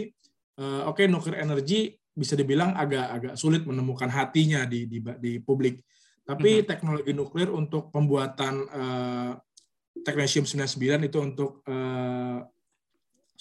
uh, 0.59 0.91
oke 0.91 0.99
okay, 0.99 1.07
nuker 1.07 1.39
energi 1.39 1.95
bisa 2.13 2.37
dibilang 2.37 2.77
agak 2.77 3.07
agak 3.09 3.35
sulit 3.41 3.65
menemukan 3.65 4.11
hatinya 4.11 4.69
di 4.69 4.85
di, 4.85 4.99
di 5.01 5.33
publik. 5.41 5.81
Tapi 6.23 6.63
teknologi 6.63 7.11
nuklir 7.11 7.51
untuk 7.51 7.91
pembuatan 7.91 8.55
uh, 8.71 9.33
teknesium 10.07 10.47
99 10.47 11.09
itu 11.11 11.19
untuk 11.19 11.67
uh, 11.67 12.39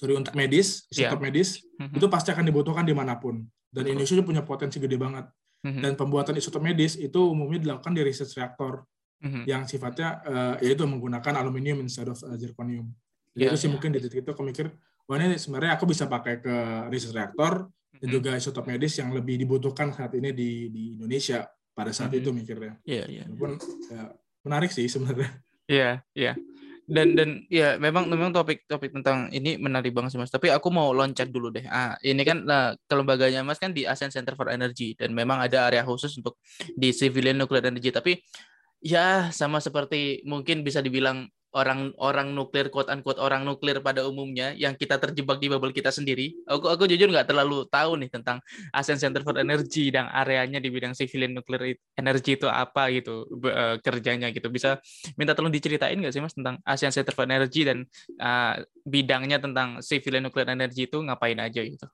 sorry 0.01 0.17
untuk 0.17 0.33
medis, 0.33 0.89
isotop 0.89 1.21
yeah. 1.21 1.25
medis, 1.29 1.61
mm-hmm. 1.77 2.01
itu 2.01 2.05
pasti 2.09 2.33
akan 2.33 2.41
dibutuhkan 2.49 2.81
di 2.81 2.97
mana 2.97 3.21
pun. 3.21 3.45
Dan 3.69 3.85
mm-hmm. 3.85 3.91
Indonesia 3.93 4.25
punya 4.25 4.41
potensi 4.41 4.81
gede 4.81 4.97
banget. 4.97 5.29
Mm-hmm. 5.61 5.81
Dan 5.85 5.91
pembuatan 5.93 6.33
isotop 6.41 6.65
medis 6.65 6.97
itu 6.97 7.21
umumnya 7.21 7.61
dilakukan 7.61 7.93
di 7.93 8.01
research 8.01 8.33
reaktor 8.33 8.81
mm-hmm. 9.21 9.43
yang 9.45 9.69
sifatnya 9.69 10.17
uh, 10.25 10.55
yaitu 10.57 10.89
menggunakan 10.89 11.37
aluminium 11.37 11.85
instead 11.85 12.09
of 12.09 12.17
uh, 12.25 12.33
zirconium. 12.33 12.89
Jadi 13.37 13.45
yeah, 13.45 13.53
itu 13.53 13.57
sih 13.61 13.69
yeah. 13.69 13.73
mungkin 13.77 13.89
di 13.93 14.01
titik 14.01 14.25
itu 14.25 14.33
aku 14.33 14.41
mikir, 14.41 14.73
wah 15.05 15.15
ini 15.21 15.37
sebenarnya 15.37 15.77
aku 15.77 15.85
bisa 15.85 16.09
pakai 16.09 16.41
ke 16.41 16.55
research 16.89 17.13
reaktor 17.13 17.69
mm-hmm. 17.69 18.01
dan 18.01 18.07
juga 18.09 18.29
isotop 18.33 18.65
medis 18.65 18.97
yang 18.97 19.13
lebih 19.13 19.37
dibutuhkan 19.37 19.93
saat 19.93 20.17
ini 20.17 20.33
di, 20.33 20.73
di 20.73 20.97
Indonesia 20.97 21.45
pada 21.77 21.93
saat 21.93 22.09
mm-hmm. 22.09 22.25
itu 22.25 22.29
mikirnya. 22.33 22.73
Iya, 22.89 23.05
yeah, 23.05 23.05
iya. 23.05 23.23
Yeah. 23.29 23.37
Walaupun 23.37 23.69
ya, 23.85 24.03
menarik 24.49 24.73
sih 24.73 24.89
sebenarnya. 24.89 25.29
Iya, 25.69 25.77
yeah, 25.77 25.95
iya. 26.17 26.33
Yeah 26.33 26.35
dan 26.91 27.15
dan 27.15 27.29
ya 27.47 27.79
memang 27.79 28.11
memang 28.11 28.35
topik 28.35 28.67
topik 28.67 28.91
tentang 28.91 29.31
ini 29.31 29.55
menarik 29.55 29.95
banget 29.95 30.11
sih 30.11 30.19
mas. 30.19 30.27
Tapi 30.27 30.51
aku 30.51 30.67
mau 30.67 30.91
loncat 30.91 31.31
dulu 31.31 31.47
deh. 31.47 31.63
Ah 31.71 31.95
ini 32.03 32.19
kan 32.27 32.43
nah, 32.43 32.75
kelembaganya 32.91 33.47
mas 33.47 33.63
kan 33.63 33.71
di 33.71 33.87
ASEAN 33.87 34.11
Center 34.11 34.35
for 34.35 34.51
Energy 34.51 34.91
dan 34.99 35.15
memang 35.15 35.39
ada 35.39 35.71
area 35.71 35.87
khusus 35.87 36.11
untuk 36.19 36.35
di 36.75 36.91
civilian 36.91 37.39
nuclear 37.39 37.63
energy. 37.63 37.95
Tapi 37.95 38.19
ya 38.83 39.31
sama 39.31 39.63
seperti 39.63 40.19
mungkin 40.27 40.67
bisa 40.67 40.83
dibilang 40.83 41.31
orang-orang 41.51 42.31
nuklir 42.31 42.71
quote 42.71 42.87
unquote 42.87 43.19
orang 43.19 43.43
nuklir 43.43 43.83
pada 43.83 44.07
umumnya 44.07 44.55
yang 44.55 44.71
kita 44.79 44.95
terjebak 44.95 45.35
di 45.43 45.51
bubble 45.51 45.75
kita 45.75 45.91
sendiri 45.91 46.31
aku 46.47 46.71
aku 46.71 46.87
jujur 46.87 47.11
nggak 47.11 47.27
terlalu 47.27 47.67
tahu 47.67 47.99
nih 47.99 48.07
tentang 48.07 48.39
ASEAN 48.71 48.99
Center 48.99 49.19
for 49.19 49.35
Energy 49.35 49.91
dan 49.91 50.07
areanya 50.07 50.63
di 50.63 50.71
bidang 50.71 50.95
civilian 50.95 51.35
nuclear 51.35 51.75
energy 51.99 52.39
itu 52.39 52.47
apa 52.47 52.87
gitu 52.95 53.27
uh, 53.43 53.75
kerjanya 53.83 54.31
gitu 54.31 54.47
bisa 54.47 54.79
minta 55.19 55.35
tolong 55.35 55.51
diceritain 55.51 55.99
nggak 55.99 56.15
sih 56.15 56.23
mas 56.23 56.31
tentang 56.31 56.55
ASEAN 56.63 56.95
Center 56.95 57.11
for 57.11 57.27
Energy 57.27 57.67
dan 57.67 57.83
uh, 58.23 58.55
bidangnya 58.87 59.43
tentang 59.43 59.83
civilian 59.83 60.23
nuclear 60.23 60.55
energy 60.55 60.87
itu 60.87 61.03
ngapain 61.03 61.35
aja 61.35 61.59
gitu 61.59 61.87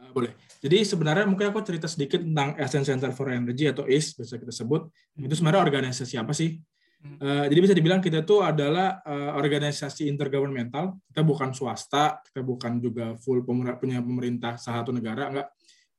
ah, 0.00 0.10
boleh. 0.10 0.32
Jadi 0.62 0.86
sebenarnya 0.86 1.26
mungkin 1.26 1.50
aku 1.50 1.58
cerita 1.66 1.90
sedikit 1.90 2.22
tentang 2.22 2.54
ASEAN 2.54 2.86
Center 2.86 3.10
for 3.10 3.26
Energy 3.26 3.66
atau 3.66 3.82
ACE 3.82 4.14
bisa 4.14 4.38
kita 4.38 4.54
sebut. 4.54 4.86
Itu 5.18 5.34
sebenarnya 5.34 5.58
organisasi 5.66 6.14
apa 6.22 6.30
sih? 6.30 6.54
Uh, 7.02 7.50
jadi 7.50 7.58
bisa 7.58 7.74
dibilang 7.74 7.98
kita 7.98 8.22
itu 8.22 8.38
adalah 8.38 9.02
uh, 9.02 9.34
organisasi 9.34 10.06
intergovernmental. 10.06 11.02
Kita 11.10 11.26
bukan 11.26 11.50
swasta, 11.50 12.22
kita 12.22 12.46
bukan 12.46 12.78
juga 12.78 13.18
full 13.18 13.42
punya 13.42 13.98
pemerintah 13.98 14.54
satu 14.54 14.94
negara, 14.94 15.26
enggak. 15.34 15.48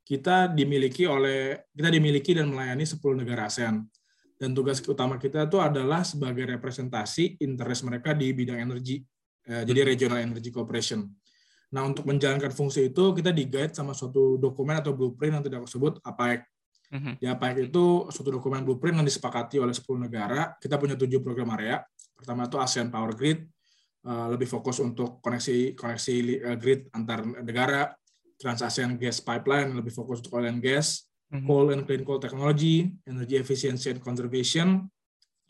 Kita 0.04 0.48
dimiliki 0.52 1.04
oleh 1.04 1.68
kita 1.76 1.92
dimiliki 1.92 2.32
dan 2.36 2.52
melayani 2.52 2.88
10 2.88 3.00
negara 3.20 3.52
ASEAN. 3.52 3.84
Dan 4.40 4.52
tugas 4.56 4.80
utama 4.84 5.20
kita 5.20 5.48
itu 5.48 5.60
adalah 5.60 6.04
sebagai 6.08 6.44
representasi 6.44 7.40
interest 7.44 7.84
mereka 7.88 8.16
di 8.16 8.32
bidang 8.32 8.64
energi. 8.64 9.04
Uh, 9.44 9.68
jadi 9.68 9.84
Regional 9.84 10.24
Energy 10.24 10.56
Cooperation. 10.56 11.04
Nah, 11.74 11.84
untuk 11.84 12.08
menjalankan 12.08 12.54
fungsi 12.56 12.94
itu 12.94 13.12
kita 13.12 13.36
di-guide 13.36 13.76
sama 13.76 13.92
suatu 13.92 14.40
dokumen 14.40 14.80
atau 14.80 14.96
blueprint 14.96 15.42
yang 15.42 15.44
tidak 15.44 15.66
aku 15.66 15.70
sebut 15.74 15.94
APEC 16.06 16.53
Mm-hmm. 16.94 17.14
Ya 17.26 17.34
baik 17.34 17.74
itu 17.74 18.06
suatu 18.14 18.30
dokumen 18.30 18.62
blueprint 18.62 19.02
yang 19.02 19.08
disepakati 19.08 19.58
oleh 19.58 19.74
10 19.74 19.98
negara. 19.98 20.54
Kita 20.62 20.78
punya 20.78 20.94
tujuh 20.94 21.26
program 21.26 21.50
area. 21.58 21.82
Pertama 22.14 22.46
itu 22.46 22.62
ASEAN 22.62 22.94
Power 22.94 23.18
Grid, 23.18 23.50
uh, 24.06 24.30
lebih 24.30 24.46
fokus 24.46 24.78
untuk 24.78 25.18
koneksi 25.26 25.74
koneksi 25.74 26.16
uh, 26.54 26.58
grid 26.62 26.94
antar 26.94 27.26
negara. 27.26 27.90
Trans-ASEAN 28.38 29.00
Gas 29.02 29.24
Pipeline, 29.24 29.74
lebih 29.74 29.90
fokus 29.90 30.22
untuk 30.22 30.38
oil 30.38 30.54
and 30.54 30.62
gas. 30.62 31.10
Mm-hmm. 31.34 31.48
Coal 31.50 31.68
and 31.74 31.84
clean 31.90 32.04
coal 32.06 32.22
technology, 32.22 32.94
energy 33.10 33.42
efficiency 33.42 33.90
and 33.90 33.98
conservation, 33.98 34.86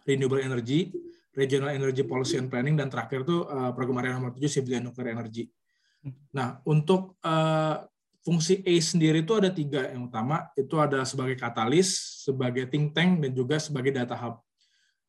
renewable 0.08 0.40
energy, 0.40 0.96
regional 1.36 1.76
energy 1.76 2.08
policy 2.08 2.40
and 2.40 2.48
planning, 2.48 2.80
dan 2.80 2.88
terakhir 2.88 3.28
itu 3.28 3.44
uh, 3.44 3.76
program 3.76 4.00
area 4.00 4.16
nomor 4.16 4.32
7 4.32 4.48
civilian 4.48 4.88
nuclear 4.88 5.12
energy. 5.12 5.52
Mm-hmm. 6.08 6.24
Nah, 6.40 6.64
untuk 6.64 7.20
uh, 7.20 7.84
fungsi 8.24 8.64
A 8.64 8.74
sendiri 8.80 9.22
itu 9.22 9.36
ada 9.36 9.52
tiga. 9.52 9.92
Yang 9.92 10.10
utama 10.10 10.48
itu 10.56 10.76
ada 10.80 11.04
sebagai 11.04 11.36
katalis 11.36 12.24
sebagai 12.24 12.66
think 12.72 12.96
tank 12.96 13.20
dan 13.20 13.32
juga 13.36 13.60
sebagai 13.60 13.92
data 13.92 14.16
hub. 14.16 14.40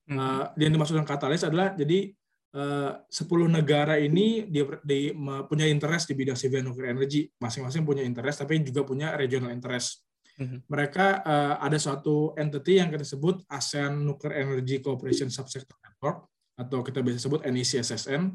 Mm 0.05 0.19
-hmm. 0.19 0.21
uh, 0.21 0.45
yang 0.61 0.73
dimaksudkan 0.75 1.07
katalis 1.07 1.47
adalah 1.47 1.73
jadi 1.73 2.13
eh, 2.55 2.91
uh, 2.93 2.93
10 3.09 3.51
negara 3.51 3.97
ini 3.99 4.47
di, 4.47 4.61
di, 4.85 5.11
punya 5.49 5.65
interest 5.65 6.07
di 6.07 6.15
bidang 6.15 6.39
civil 6.39 6.63
nuclear 6.63 6.93
energy 6.93 7.27
masing-masing 7.41 7.83
punya 7.83 8.05
interest 8.05 8.45
tapi 8.45 8.61
juga 8.61 8.85
punya 8.85 9.17
regional 9.17 9.55
interest. 9.55 10.05
Mm 10.35 10.47
-hmm. 10.51 10.59
mereka 10.67 11.23
uh, 11.23 11.63
ada 11.63 11.79
suatu 11.79 12.35
entity 12.35 12.83
yang 12.83 12.91
kita 12.91 13.07
sebut 13.07 13.47
ASEAN 13.47 14.03
Nuclear 14.03 14.43
Energy 14.43 14.83
Cooperation 14.83 15.31
Subsector 15.31 15.79
Network 15.79 16.27
atau 16.59 16.83
kita 16.83 17.07
bisa 17.07 17.23
sebut 17.23 17.47
NECSSN 17.47 18.35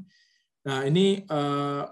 nah 0.63 0.83
ini 0.87 1.23
uh, 1.27 1.87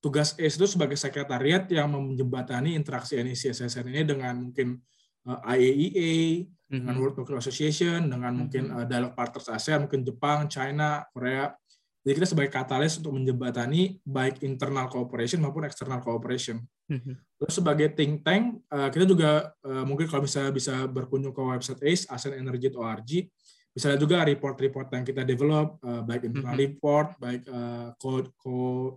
tugas 0.00 0.32
ACE 0.40 0.56
itu 0.56 0.66
sebagai 0.66 0.96
sekretariat 0.96 1.68
yang 1.68 1.92
menjembatani 1.92 2.72
interaksi 2.72 3.20
NECSSN 3.20 3.84
ini 3.92 4.02
dengan 4.08 4.34
mungkin 4.48 4.80
uh, 5.28 5.38
IAEA, 5.44 6.48
mm-hmm. 6.48 6.80
dengan 6.80 6.94
World 6.96 7.16
Nuclear 7.20 7.38
Association, 7.44 8.08
dengan 8.08 8.32
mm-hmm. 8.32 8.36
mungkin 8.40 8.64
uh, 8.72 8.84
dialog 8.88 9.12
partners 9.12 9.52
ASEAN, 9.52 9.84
mungkin 9.84 10.00
Jepang, 10.02 10.48
China, 10.48 11.04
Korea. 11.12 11.52
Jadi 12.00 12.16
kita 12.16 12.28
sebagai 12.32 12.48
katalis 12.48 12.96
untuk 12.96 13.12
menjembatani 13.12 14.00
baik 14.00 14.40
internal 14.40 14.88
cooperation 14.88 15.36
maupun 15.44 15.68
external 15.68 16.00
cooperation. 16.00 16.64
Mm-hmm. 16.88 17.14
Terus 17.36 17.54
sebagai 17.60 17.92
think 17.92 18.24
tank, 18.24 18.64
uh, 18.72 18.88
kita 18.88 19.04
juga 19.04 19.52
uh, 19.60 19.84
mungkin 19.84 20.08
kalau 20.08 20.24
bisa 20.24 20.48
bisa 20.48 20.88
berkunjung 20.88 21.36
ke 21.36 21.44
website 21.44 21.84
ACE, 21.84 22.08
ASEANenergy.org, 22.08 23.28
bisa 23.70 23.86
lihat 23.92 24.00
juga 24.00 24.24
report-report 24.24 24.88
yang 24.96 25.04
kita 25.04 25.22
develop, 25.28 25.76
uh, 25.84 26.00
baik 26.00 26.32
internal 26.32 26.56
mm-hmm. 26.56 26.64
report, 26.72 27.08
baik 27.20 27.44
uh, 27.52 27.92
code, 28.00 28.32
code 28.40 28.96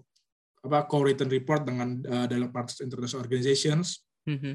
apa 0.64 0.88
co-written 0.88 1.28
report 1.28 1.68
dengan 1.68 2.00
uh, 2.08 2.26
Dialog 2.26 2.56
Partners 2.56 2.80
International 2.80 3.22
Organizations. 3.28 4.00
Mm-hmm. 4.24 4.54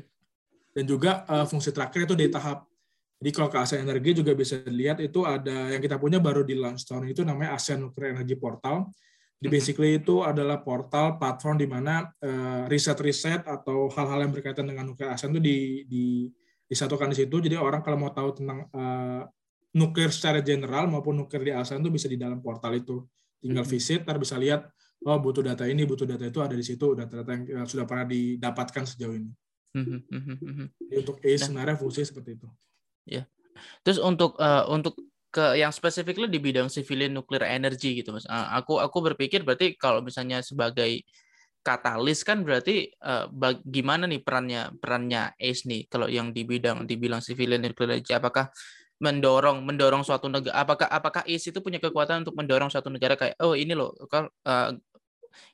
Dan 0.72 0.84
juga 0.88 1.28
uh, 1.28 1.44
fungsi 1.44 1.68
terakhir 1.68 2.08
itu 2.08 2.16
di 2.16 2.32
tahap. 2.32 2.64
Jadi 3.18 3.30
kalau 3.34 3.48
ke 3.50 3.58
ASEAN 3.58 3.82
Energi 3.82 4.22
juga 4.22 4.32
bisa 4.32 4.62
dilihat 4.62 5.02
itu 5.02 5.26
ada 5.26 5.74
yang 5.74 5.82
kita 5.82 5.98
punya 5.98 6.22
baru 6.22 6.46
di 6.46 6.54
launch 6.54 6.86
tahun 6.86 7.10
itu 7.12 7.26
namanya 7.26 7.58
ASEAN 7.58 7.84
Nuclear 7.84 8.16
Energy 8.16 8.38
Portal. 8.38 8.88
Di 9.38 9.46
mm-hmm. 9.46 9.52
basically 9.52 9.90
itu 10.00 10.24
adalah 10.24 10.62
portal 10.64 11.20
platform 11.20 11.60
di 11.60 11.68
mana 11.68 12.08
uh, 12.24 12.64
riset-riset 12.70 13.44
atau 13.44 13.90
hal-hal 13.92 14.26
yang 14.26 14.32
berkaitan 14.32 14.64
dengan 14.64 14.88
nuklir 14.88 15.12
ASEAN 15.12 15.34
itu 15.36 15.42
di, 15.42 15.58
di 15.84 16.04
disatukan 16.68 17.12
di 17.12 17.16
situ. 17.20 17.36
Jadi 17.36 17.56
orang 17.58 17.84
kalau 17.84 17.98
mau 18.00 18.12
tahu 18.14 18.38
tentang 18.38 18.64
uh, 18.72 19.22
nuklir 19.76 20.08
secara 20.08 20.40
general 20.40 20.88
maupun 20.88 21.20
nuklir 21.20 21.42
di 21.42 21.52
ASEAN 21.52 21.84
itu 21.84 21.90
bisa 21.92 22.06
di 22.08 22.16
dalam 22.16 22.40
portal 22.40 22.72
itu. 22.78 23.04
Tinggal 23.42 23.66
mm-hmm. 23.66 23.74
visit, 23.76 24.00
ntar 24.06 24.16
bisa 24.16 24.38
lihat 24.38 24.66
oh 25.06 25.18
butuh 25.22 25.42
data 25.44 25.68
ini, 25.68 25.86
butuh 25.86 26.08
data 26.08 26.24
itu 26.26 26.40
ada 26.42 26.54
di 26.56 26.64
situ, 26.64 26.96
data-data 26.96 27.30
yang 27.46 27.68
sudah 27.68 27.84
pernah 27.86 28.08
didapatkan 28.08 28.84
sejauh 28.88 29.14
ini. 29.14 29.30
Hmm, 29.76 30.00
hmm, 30.00 30.22
hmm, 30.40 30.68
Jadi 30.90 30.96
untuk 30.96 31.16
A 31.20 31.28
nah. 31.28 31.38
sebenarnya 31.38 31.76
fungsi 31.76 32.00
seperti 32.02 32.40
itu. 32.40 32.48
Ya. 33.04 33.28
Terus 33.84 34.00
untuk 34.00 34.34
uh, 34.40 34.64
untuk 34.72 34.96
ke 35.28 35.60
yang 35.60 35.70
spesifiknya 35.70 36.24
di 36.24 36.40
bidang 36.40 36.72
civilian 36.72 37.12
nuclear 37.12 37.44
energy 37.44 38.00
gitu 38.00 38.16
mas. 38.16 38.24
Uh, 38.24 38.48
aku 38.56 38.80
aku 38.80 39.12
berpikir 39.12 39.44
berarti 39.44 39.76
kalau 39.76 40.00
misalnya 40.00 40.40
sebagai 40.40 41.04
katalis 41.60 42.24
kan 42.24 42.40
berarti 42.40 42.88
uh, 43.04 43.28
bagaimana 43.28 44.08
nih 44.08 44.24
perannya 44.24 44.72
perannya 44.80 45.36
ACE 45.36 45.68
nih 45.68 45.84
kalau 45.92 46.08
yang 46.08 46.32
di 46.32 46.48
bidang 46.48 46.88
dibilang 46.88 47.20
civilian 47.20 47.60
nuclear 47.60 48.00
energy 48.00 48.16
apakah 48.16 48.48
mendorong 48.98 49.62
mendorong 49.62 50.02
suatu 50.02 50.26
negara 50.32 50.64
apakah 50.64 50.88
apakah 50.88 51.22
ACE 51.28 51.52
itu 51.52 51.60
punya 51.60 51.76
kekuatan 51.76 52.24
untuk 52.24 52.34
mendorong 52.34 52.72
suatu 52.72 52.88
negara 52.88 53.14
kayak 53.14 53.36
oh 53.44 53.52
ini 53.52 53.76
loh 53.76 53.92
kalau 54.08 54.32
uh, 54.48 54.72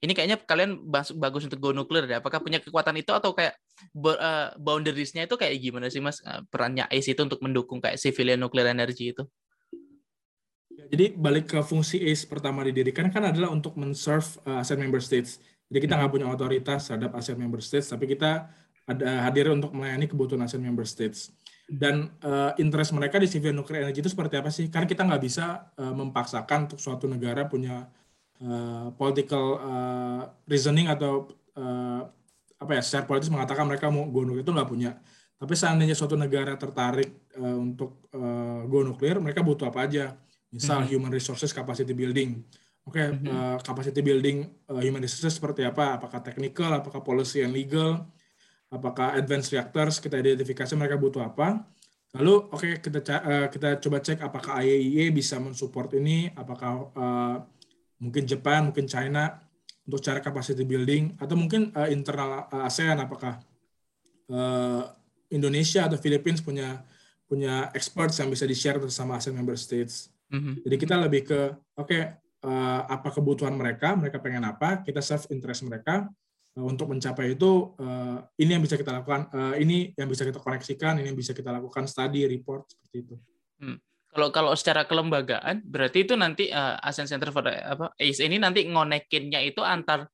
ini 0.02 0.12
kayaknya 0.12 0.36
kalian 0.40 0.80
bagus 1.18 1.48
untuk 1.48 1.60
go 1.60 1.70
nuklir 1.72 2.04
ya. 2.08 2.20
Apakah 2.20 2.40
punya 2.40 2.60
kekuatan 2.60 2.96
itu 3.00 3.10
atau 3.12 3.32
kayak 3.32 3.56
uh, 3.94 4.54
boundariesnya 4.56 5.24
itu 5.24 5.34
kayak 5.34 5.56
gimana 5.60 5.86
sih 5.88 6.02
mas 6.02 6.20
uh, 6.24 6.42
perannya 6.48 6.86
ACE 6.90 7.14
itu 7.16 7.22
untuk 7.22 7.40
mendukung 7.40 7.80
kayak 7.80 8.00
civilian 8.00 8.40
nuclear 8.40 8.70
energy 8.70 9.16
itu? 9.16 9.24
Ya, 10.74 10.84
jadi 10.90 11.14
balik 11.14 11.54
ke 11.54 11.58
fungsi 11.62 12.02
ACE 12.02 12.26
pertama 12.26 12.66
didirikan 12.66 13.06
kan 13.08 13.30
adalah 13.30 13.54
untuk 13.54 13.78
menserve 13.78 14.26
uh, 14.44 14.60
ASEAN 14.60 14.82
member 14.82 14.98
states. 14.98 15.38
Jadi 15.70 15.88
kita 15.88 15.96
nggak 15.96 16.12
punya 16.12 16.26
otoritas 16.28 16.90
terhadap 16.90 17.14
ASEAN 17.14 17.38
member 17.38 17.62
states, 17.62 17.88
tapi 17.88 18.10
kita 18.10 18.50
ada 18.84 19.24
hadir 19.24 19.48
untuk 19.48 19.72
melayani 19.72 20.04
kebutuhan 20.04 20.44
ASEAN 20.44 20.60
member 20.60 20.84
states. 20.84 21.32
Dan 21.64 22.12
uh, 22.20 22.52
interest 22.60 22.92
mereka 22.92 23.16
di 23.16 23.24
civilian 23.24 23.56
nuclear 23.56 23.88
energy 23.88 24.04
itu 24.04 24.12
seperti 24.12 24.36
apa 24.36 24.52
sih? 24.52 24.68
Karena 24.68 24.84
kita 24.84 25.02
nggak 25.08 25.22
bisa 25.24 25.72
uh, 25.80 25.94
memaksakan 25.96 26.68
untuk 26.68 26.76
suatu 26.76 27.08
negara 27.08 27.48
punya 27.48 27.88
uh, 28.44 28.92
political 28.94 29.58
uh, 29.58 30.22
reasoning 30.44 30.92
atau 30.92 31.32
uh, 31.56 32.04
apa 32.60 32.72
ya 32.78 32.82
secara 32.84 33.04
politis 33.08 33.32
mengatakan 33.32 33.64
mereka 33.66 33.88
mau 33.88 34.04
go 34.08 34.22
nuklir 34.24 34.44
itu 34.44 34.52
nggak 34.52 34.70
punya. 34.70 34.92
Tapi 35.34 35.54
seandainya 35.58 35.92
suatu 35.92 36.14
negara 36.14 36.54
tertarik 36.54 37.28
uh, 37.36 37.58
untuk 37.58 38.08
uh, 38.14 38.64
go 38.68 38.80
nuklir, 38.84 39.18
mereka 39.18 39.42
butuh 39.44 39.68
apa 39.68 39.84
aja? 39.84 40.14
Misal 40.54 40.80
mm 40.80 40.84
-hmm. 40.86 40.92
human 40.94 41.12
resources 41.12 41.50
capacity 41.50 41.92
building. 41.92 42.40
Oke, 42.84 43.00
okay, 43.00 43.06
mm 43.10 43.18
-hmm. 43.18 43.28
uh, 43.32 43.58
capacity 43.60 44.00
building 44.04 44.46
uh, 44.70 44.80
human 44.80 45.02
resources 45.02 45.34
seperti 45.36 45.64
apa? 45.66 45.98
Apakah 45.98 46.20
technical, 46.22 46.70
apakah 46.72 47.00
policy 47.02 47.42
and 47.42 47.52
legal, 47.52 48.06
apakah 48.70 49.18
advanced 49.18 49.50
reactors? 49.50 49.98
Kita 49.98 50.20
identifikasi 50.20 50.72
mereka 50.78 50.96
butuh 51.00 51.24
apa. 51.24 51.64
Lalu, 52.14 52.34
oke 52.54 52.62
okay, 52.62 52.72
kita 52.78 53.00
uh, 53.26 53.46
kita 53.50 53.82
coba 53.82 53.98
cek 53.98 54.22
apakah 54.22 54.62
IAEA 54.62 55.10
bisa 55.10 55.42
mensupport 55.42 55.98
ini, 55.98 56.30
apakah 56.30 56.72
uh, 56.94 57.36
mungkin 58.04 58.28
Jepang, 58.28 58.68
mungkin 58.68 58.84
China 58.84 59.40
untuk 59.84 60.00
cara 60.04 60.20
capacity 60.20 60.64
building 60.64 61.16
atau 61.16 61.37
mungkin 61.37 61.73
uh, 61.73 61.88
internal 61.88 62.49
uh, 62.52 62.68
ASEAN 62.68 63.00
apakah 63.00 63.40
uh, 64.28 64.92
Indonesia 65.32 65.88
atau 65.88 65.96
Philippines 65.96 66.44
punya 66.44 66.84
punya 67.25 67.73
experts 67.73 68.20
yang 68.20 68.28
bisa 68.28 68.44
di-share 68.44 68.76
bersama 68.76 69.16
ASEAN 69.16 69.37
member 69.37 69.56
states. 69.56 70.12
Mm-hmm. 70.32 70.54
Jadi 70.68 70.76
kita 70.76 70.94
lebih 71.00 71.23
ke 71.25 71.40
oke 71.76 71.88
okay, 71.88 72.16
uh, 72.44 72.80
apa 72.88 73.08
kebutuhan 73.12 73.56
mereka, 73.56 73.96
mereka 73.96 74.20
pengen 74.20 74.44
apa, 74.44 74.84
kita 74.84 75.00
serve 75.00 75.28
interest 75.32 75.64
mereka 75.64 76.08
uh, 76.56 76.64
untuk 76.64 76.88
mencapai 76.92 77.37
itu 77.37 77.73
uh, 77.80 78.25
ini 78.40 78.56
yang 78.56 78.64
bisa 78.64 78.76
kita 78.76 79.00
lakukan, 79.00 79.28
uh, 79.32 79.56
ini 79.56 79.92
yang 79.96 80.08
bisa 80.08 80.25
kita 80.25 80.40
koneksikan, 80.40 81.00
ini 81.00 81.12
yang 81.12 81.18
bisa 81.18 81.37
kita 81.37 81.52
lakukan 81.52 81.84
study 81.88 82.25
report 82.28 82.68
seperti 82.73 82.96
itu. 83.04 83.16
Hmm 83.61 83.76
Kalau 84.14 84.30
kalau 84.30 84.54
secara 84.54 84.87
kelembagaan 84.87 85.66
berarti 85.66 86.06
itu 86.06 86.14
nanti 86.14 86.47
uh, 86.47 86.78
ASEAN 86.78 87.11
Center 87.11 87.35
for 87.35 87.42
apa 87.50 87.90
ACE 87.99 88.23
ini 88.23 88.38
nanti 88.38 88.62
ngonekinnya 88.62 89.42
itu 89.42 89.59
antar 89.59 90.06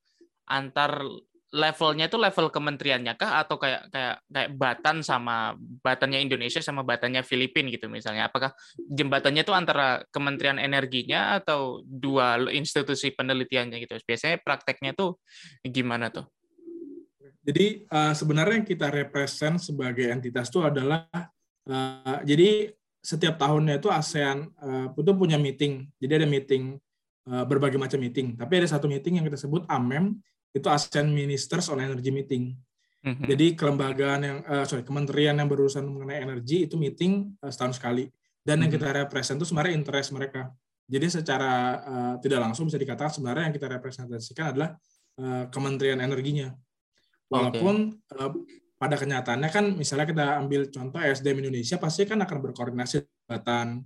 antar 0.49 1.05
levelnya 1.51 2.07
itu 2.07 2.15
level 2.15 2.49
kementeriannya 2.49 3.19
kah? 3.19 3.43
Atau 3.43 3.59
kayak 3.59 3.91
kayak 3.91 4.17
kayak 4.31 4.51
Batan 4.55 5.03
sama 5.03 5.59
Batannya 5.59 6.23
Indonesia 6.23 6.63
sama 6.63 6.87
Batannya 6.87 7.27
Filipina 7.27 7.69
gitu 7.75 7.91
misalnya? 7.91 8.31
Apakah 8.31 8.55
jembatannya 8.79 9.43
itu 9.43 9.53
antara 9.55 10.01
Kementerian 10.15 10.63
Energinya 10.63 11.37
atau 11.43 11.83
dua 11.85 12.39
institusi 12.55 13.11
penelitiannya 13.11 13.83
gitu? 13.83 13.99
Biasanya 14.07 14.39
prakteknya 14.41 14.95
tuh 14.95 15.19
gimana 15.67 16.09
tuh? 16.15 16.25
Jadi 17.41 17.83
uh, 17.91 18.15
sebenarnya 18.15 18.63
yang 18.63 18.69
kita 18.69 18.89
represent 18.93 19.59
sebagai 19.59 20.07
entitas 20.07 20.53
itu 20.53 20.61
adalah 20.63 21.09
uh, 21.67 22.21
jadi 22.23 22.71
setiap 23.01 23.41
tahunnya 23.41 23.81
itu 23.81 23.89
ASEAN 23.89 24.49
uh, 24.61 24.87
itu 24.93 25.13
punya 25.17 25.41
meeting 25.41 25.89
jadi 25.97 26.25
ada 26.25 26.29
meeting 26.29 26.77
uh, 27.29 27.45
berbagai 27.49 27.81
macam 27.81 28.01
meeting 28.01 28.37
tapi 28.37 28.61
ada 28.61 28.69
satu 28.69 28.87
meeting 28.87 29.21
yang 29.21 29.27
kita 29.27 29.41
sebut 29.41 29.65
AMEM 29.67 30.21
itu 30.51 30.67
ASEAN 30.67 31.07
Ministers 31.11 31.71
on 31.71 31.79
Energy 31.79 32.11
Meeting. 32.11 32.55
Mm-hmm. 33.01 33.27
Jadi 33.33 33.47
kelembagaan 33.57 34.21
yang 34.21 34.39
uh, 34.45 34.65
sorry 34.69 34.85
kementerian 34.85 35.39
yang 35.39 35.49
berurusan 35.49 35.87
mengenai 35.89 36.21
energi 36.21 36.69
itu 36.69 36.77
meeting 36.77 37.33
uh, 37.41 37.49
setahun 37.49 37.81
sekali. 37.81 38.11
Dan 38.43 38.61
mm-hmm. 38.61 38.63
yang 38.67 38.71
kita 38.77 38.89
represent 38.93 39.37
itu 39.41 39.47
sebenarnya 39.49 39.73
interest 39.79 40.11
mereka. 40.13 40.51
Jadi 40.91 41.07
secara 41.07 41.53
uh, 41.81 42.15
tidak 42.19 42.41
langsung 42.43 42.67
bisa 42.67 42.77
dikatakan 42.77 43.15
sebenarnya 43.15 43.45
yang 43.49 43.55
kita 43.55 43.69
representasikan 43.71 44.45
adalah 44.53 44.71
uh, 45.23 45.45
kementerian 45.49 46.03
energinya. 46.03 46.51
Walaupun 47.31 47.95
okay. 47.95 48.21
uh, 48.21 48.31
pada 48.81 48.97
kenyataannya 48.97 49.51
kan 49.53 49.65
misalnya 49.77 50.09
kita 50.09 50.41
ambil 50.41 50.73
contoh 50.73 50.97
SDM 50.97 51.45
Indonesia 51.45 51.77
pasti 51.77 52.09
kan 52.09 52.17
akan 52.25 52.39
berkoordinasi 52.49 53.05
dengan 53.29 53.85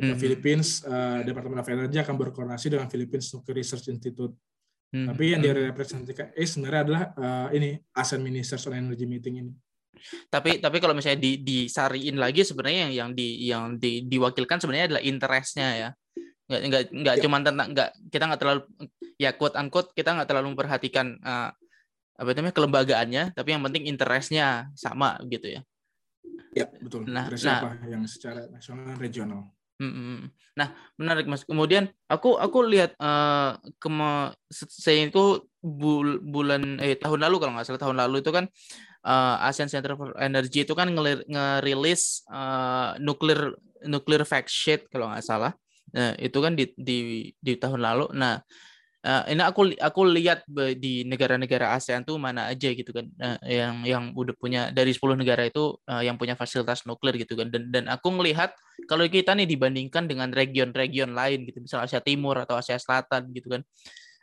mm-hmm. 0.00 0.16
Philippines 0.16 0.80
uh, 0.88 1.20
Departemen 1.20 1.60
of 1.60 1.68
Energy 1.68 2.00
akan 2.00 2.16
berkoordinasi 2.16 2.72
dengan 2.72 2.88
Philippines 2.88 3.28
Nuclear 3.28 3.60
Research 3.60 3.92
Institute 3.92 4.32
Hmm. 4.92 5.08
Tapi 5.08 5.32
yang 5.32 5.40
hmm. 5.40 5.72
direpresentasikan 5.72 6.36
eh 6.36 6.44
sebenarnya 6.44 6.80
adalah 6.84 7.02
uh, 7.16 7.48
ini 7.56 7.80
ASEAN 7.96 8.20
Ministers 8.20 8.68
on 8.68 8.76
Energy 8.76 9.08
Meeting 9.08 9.40
ini. 9.40 9.52
Tapi 10.28 10.60
tapi 10.60 10.76
kalau 10.84 10.92
misalnya 10.92 11.20
di 11.20 11.40
disariin 11.40 12.20
lagi 12.20 12.44
sebenarnya 12.44 12.88
yang 12.88 12.92
yang 12.92 13.10
di 13.16 13.28
yang 13.48 13.64
di, 13.80 14.04
diwakilkan 14.04 14.60
sebenarnya 14.60 14.92
adalah 14.92 15.02
interestnya 15.02 15.68
ya. 15.72 15.90
Nggak 16.44 16.60
nggak 16.68 16.82
nggak 16.92 17.16
ya. 17.16 17.20
cuma 17.24 17.36
tentang 17.40 17.68
nggak 17.72 17.90
kita 18.12 18.24
nggak 18.28 18.40
terlalu 18.44 18.60
ya 19.16 19.30
quote 19.32 19.56
unquote 19.56 19.90
kita 19.96 20.12
nggak 20.12 20.28
terlalu 20.28 20.46
memperhatikan 20.52 21.06
uh, 21.24 21.50
apa 22.22 22.38
namanya 22.38 22.54
kelembagaannya, 22.54 23.22
tapi 23.34 23.48
yang 23.50 23.66
penting 23.66 23.90
interestnya 23.90 24.70
sama 24.78 25.18
gitu 25.26 25.58
ya. 25.58 25.60
Ya 26.54 26.70
betul. 26.70 27.10
Nah, 27.10 27.26
nah 27.26 27.58
apa 27.58 27.82
yang 27.90 28.06
secara 28.06 28.46
nasional 28.46 28.94
regional. 28.94 29.50
Nah, 30.52 30.68
menarik 30.94 31.26
Mas. 31.26 31.42
Kemudian 31.42 31.90
aku 32.06 32.38
aku 32.38 32.62
lihat 32.62 32.94
uh, 33.02 33.58
kema 33.82 34.36
saya 34.52 35.08
itu 35.08 35.42
bul 35.58 36.22
bulan 36.22 36.78
eh 36.78 36.94
tahun 36.94 37.26
lalu 37.26 37.42
kalau 37.42 37.52
nggak 37.56 37.66
salah 37.66 37.82
tahun 37.82 37.98
lalu 37.98 38.22
itu 38.22 38.30
kan 38.30 38.44
uh, 39.06 39.46
ASEAN 39.48 39.72
Center 39.72 39.98
for 39.98 40.14
Energy 40.18 40.62
itu 40.62 40.74
kan 40.76 40.90
ngerilis 41.26 42.26
uh, 42.30 42.94
nuklir 43.02 43.56
nuklir 43.86 44.22
fact 44.22 44.52
sheet 44.52 44.86
kalau 44.92 45.10
nggak 45.10 45.24
salah. 45.24 45.52
Nah, 45.92 46.14
itu 46.20 46.38
kan 46.38 46.54
di 46.54 46.70
di 46.76 46.98
di 47.40 47.52
tahun 47.58 47.80
lalu. 47.82 48.06
Nah, 48.14 48.38
uh, 49.02 49.22
ini 49.26 49.42
aku 49.42 49.74
aku 49.78 50.00
lihat 50.08 50.46
di 50.78 51.02
negara-negara 51.06 51.74
ASEAN 51.74 52.06
tuh 52.06 52.18
mana 52.18 52.50
aja 52.50 52.70
gitu 52.72 52.90
kan. 52.90 53.06
Uh, 53.18 53.38
yang 53.46 53.74
yang 53.86 54.04
udah 54.14 54.34
punya 54.38 54.70
dari 54.70 54.94
10 54.94 55.18
negara 55.18 55.46
itu 55.46 55.76
uh, 55.90 56.02
yang 56.02 56.16
punya 56.18 56.38
fasilitas 56.38 56.86
nuklir 56.86 57.18
gitu 57.18 57.34
kan. 57.38 57.50
Dan 57.50 57.70
dan 57.70 57.84
aku 57.90 58.10
melihat 58.14 58.54
kalau 58.86 59.04
kita 59.06 59.34
nih 59.34 59.46
dibandingkan 59.46 60.06
dengan 60.06 60.30
region-region 60.30 61.14
lain 61.14 61.44
gitu 61.46 61.62
misalnya 61.62 61.86
Asia 61.86 62.00
Timur 62.02 62.38
atau 62.40 62.58
Asia 62.58 62.78
Selatan 62.78 63.30
gitu 63.34 63.52
kan 63.52 63.62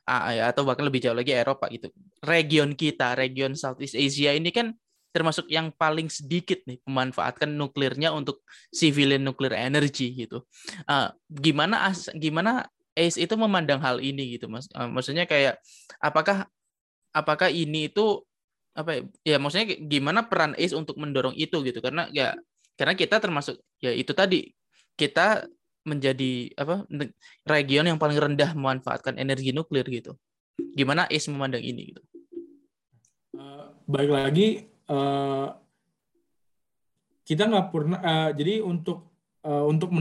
uh, 0.09 0.49
atau 0.49 0.65
bahkan 0.65 0.83
lebih 0.87 1.03
jauh 1.05 1.15
lagi 1.15 1.35
Eropa 1.35 1.69
gitu. 1.69 1.93
Region 2.25 2.73
kita 2.73 3.13
region 3.13 3.53
Southeast 3.53 3.93
Asia 3.93 4.33
ini 4.33 4.49
kan 4.49 4.73
termasuk 5.09 5.49
yang 5.49 5.73
paling 5.73 6.05
sedikit 6.05 6.61
nih 6.69 6.77
memanfaatkan 6.85 7.49
nuklirnya 7.49 8.13
untuk 8.13 8.45
civilian 8.69 9.25
nuclear 9.25 9.57
energy 9.57 10.13
gitu. 10.13 10.45
Uh, 10.85 11.09
gimana 11.29 11.89
as, 11.89 12.13
gimana 12.13 12.69
Ace 12.99 13.15
itu 13.15 13.31
memandang 13.39 13.79
hal 13.79 14.03
ini 14.03 14.35
gitu 14.35 14.51
mas. 14.51 14.67
Uh, 14.75 14.91
maksudnya 14.91 15.23
kayak 15.23 15.63
apakah 16.03 16.51
apakah 17.15 17.47
ini 17.47 17.87
itu 17.87 18.27
apa 18.75 18.99
ya, 18.99 19.01
ya 19.23 19.37
maksudnya 19.39 19.79
gimana 19.79 20.27
peran 20.27 20.51
Ace 20.59 20.75
untuk 20.75 20.99
mendorong 20.99 21.33
itu 21.39 21.63
gitu. 21.63 21.79
Karena 21.79 22.11
ya 22.11 22.35
karena 22.75 22.99
kita 22.99 23.23
termasuk 23.23 23.55
ya 23.79 23.95
itu 23.95 24.11
tadi 24.11 24.51
kita 24.99 25.47
menjadi 25.87 26.51
apa 26.59 26.83
region 27.47 27.87
yang 27.87 27.97
paling 27.97 28.19
rendah 28.19 28.51
memanfaatkan 28.51 29.15
energi 29.15 29.55
nuklir 29.55 29.87
gitu. 29.87 30.19
Gimana 30.75 31.07
Ace 31.07 31.31
memandang 31.31 31.63
ini 31.63 31.95
gitu? 31.95 32.03
Uh, 33.39 33.71
baik 33.87 34.11
lagi 34.11 34.67
uh, 34.91 35.55
kita 37.23 37.47
nggak 37.47 37.67
pernah 37.71 37.99
uh, 38.03 38.29
jadi 38.35 38.59
untuk 38.59 39.08
uh, 39.45 39.65
untuk 39.67 39.93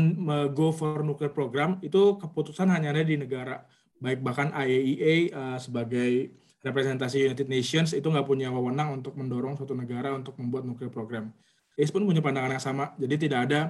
go 0.57 0.73
for 0.73 1.03
nuclear 1.05 1.31
program 1.31 1.79
itu 1.85 2.17
keputusan 2.19 2.71
hanya 2.71 2.91
ada 2.95 3.05
di 3.05 3.19
negara 3.21 3.67
baik 3.99 4.23
bahkan 4.23 4.55
IAEA 4.55 5.35
uh, 5.35 5.55
eh, 5.55 5.59
sebagai 5.59 6.11
representasi 6.63 7.31
United 7.31 7.49
Nations 7.51 7.95
itu 7.95 8.07
nggak 8.07 8.27
punya 8.27 8.51
wewenang 8.51 8.99
untuk 8.99 9.15
mendorong 9.15 9.55
suatu 9.59 9.75
negara 9.75 10.15
untuk 10.15 10.35
membuat 10.39 10.67
nuclear 10.67 10.91
program. 10.91 11.31
ACE 11.79 11.95
pun 11.95 12.03
punya 12.03 12.19
pandangan 12.19 12.59
yang 12.59 12.65
sama, 12.65 12.91
jadi 12.99 13.15
tidak 13.15 13.41
ada 13.47 13.61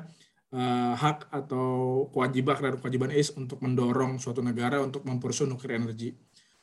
uh, 0.56 0.96
hak 0.96 1.28
atau 1.28 2.08
kewajiban 2.08 2.56
dan 2.56 2.80
kewajiban 2.80 3.12
ACE 3.12 3.36
untuk 3.36 3.60
mendorong 3.60 4.16
suatu 4.16 4.40
negara 4.40 4.80
untuk 4.80 5.04
mempersu 5.04 5.44
nuclear 5.44 5.76
energy. 5.76 6.16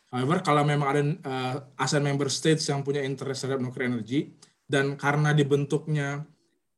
However, 0.10 0.42
kalau 0.42 0.66
memang 0.66 0.88
ada 0.90 1.02
uh, 1.06 1.56
ASEAN 1.78 2.02
member 2.02 2.30
states 2.34 2.66
yang 2.66 2.82
punya 2.82 3.06
interest 3.06 3.46
terhadap 3.46 3.62
nuclear 3.62 3.94
energy 3.94 4.34
dan 4.66 4.98
karena 4.98 5.30
dibentuknya 5.38 6.26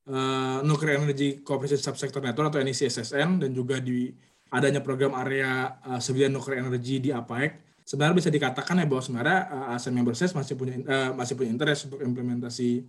uh, 0.07 0.59
Nuclear 0.63 1.03
Energy 1.03 1.43
Cooperation 1.43 1.79
Subsector 1.79 2.23
Network 2.23 2.55
atau 2.55 2.59
NECSSN 2.63 3.43
dan 3.43 3.49
juga 3.51 3.77
di 3.77 4.11
adanya 4.51 4.79
program 4.79 5.15
area 5.19 5.79
uh, 5.83 5.99
civilian 5.99 6.31
nuclear 6.31 6.63
energy 6.63 7.03
di 7.03 7.11
APEC 7.11 7.67
sebenarnya 7.87 8.15
bisa 8.19 8.29
dikatakan 8.31 8.83
ya 8.83 8.87
bahwa 8.87 8.99
sebenarnya 8.99 9.39
uh, 9.47 9.75
ASEAN 9.79 9.95
member 9.95 10.11
states 10.11 10.35
masih 10.35 10.59
punya 10.59 10.75
uh, 10.83 11.11
masih 11.15 11.39
punya 11.39 11.55
interest 11.55 11.87
untuk 11.87 12.03
implementasi 12.03 12.83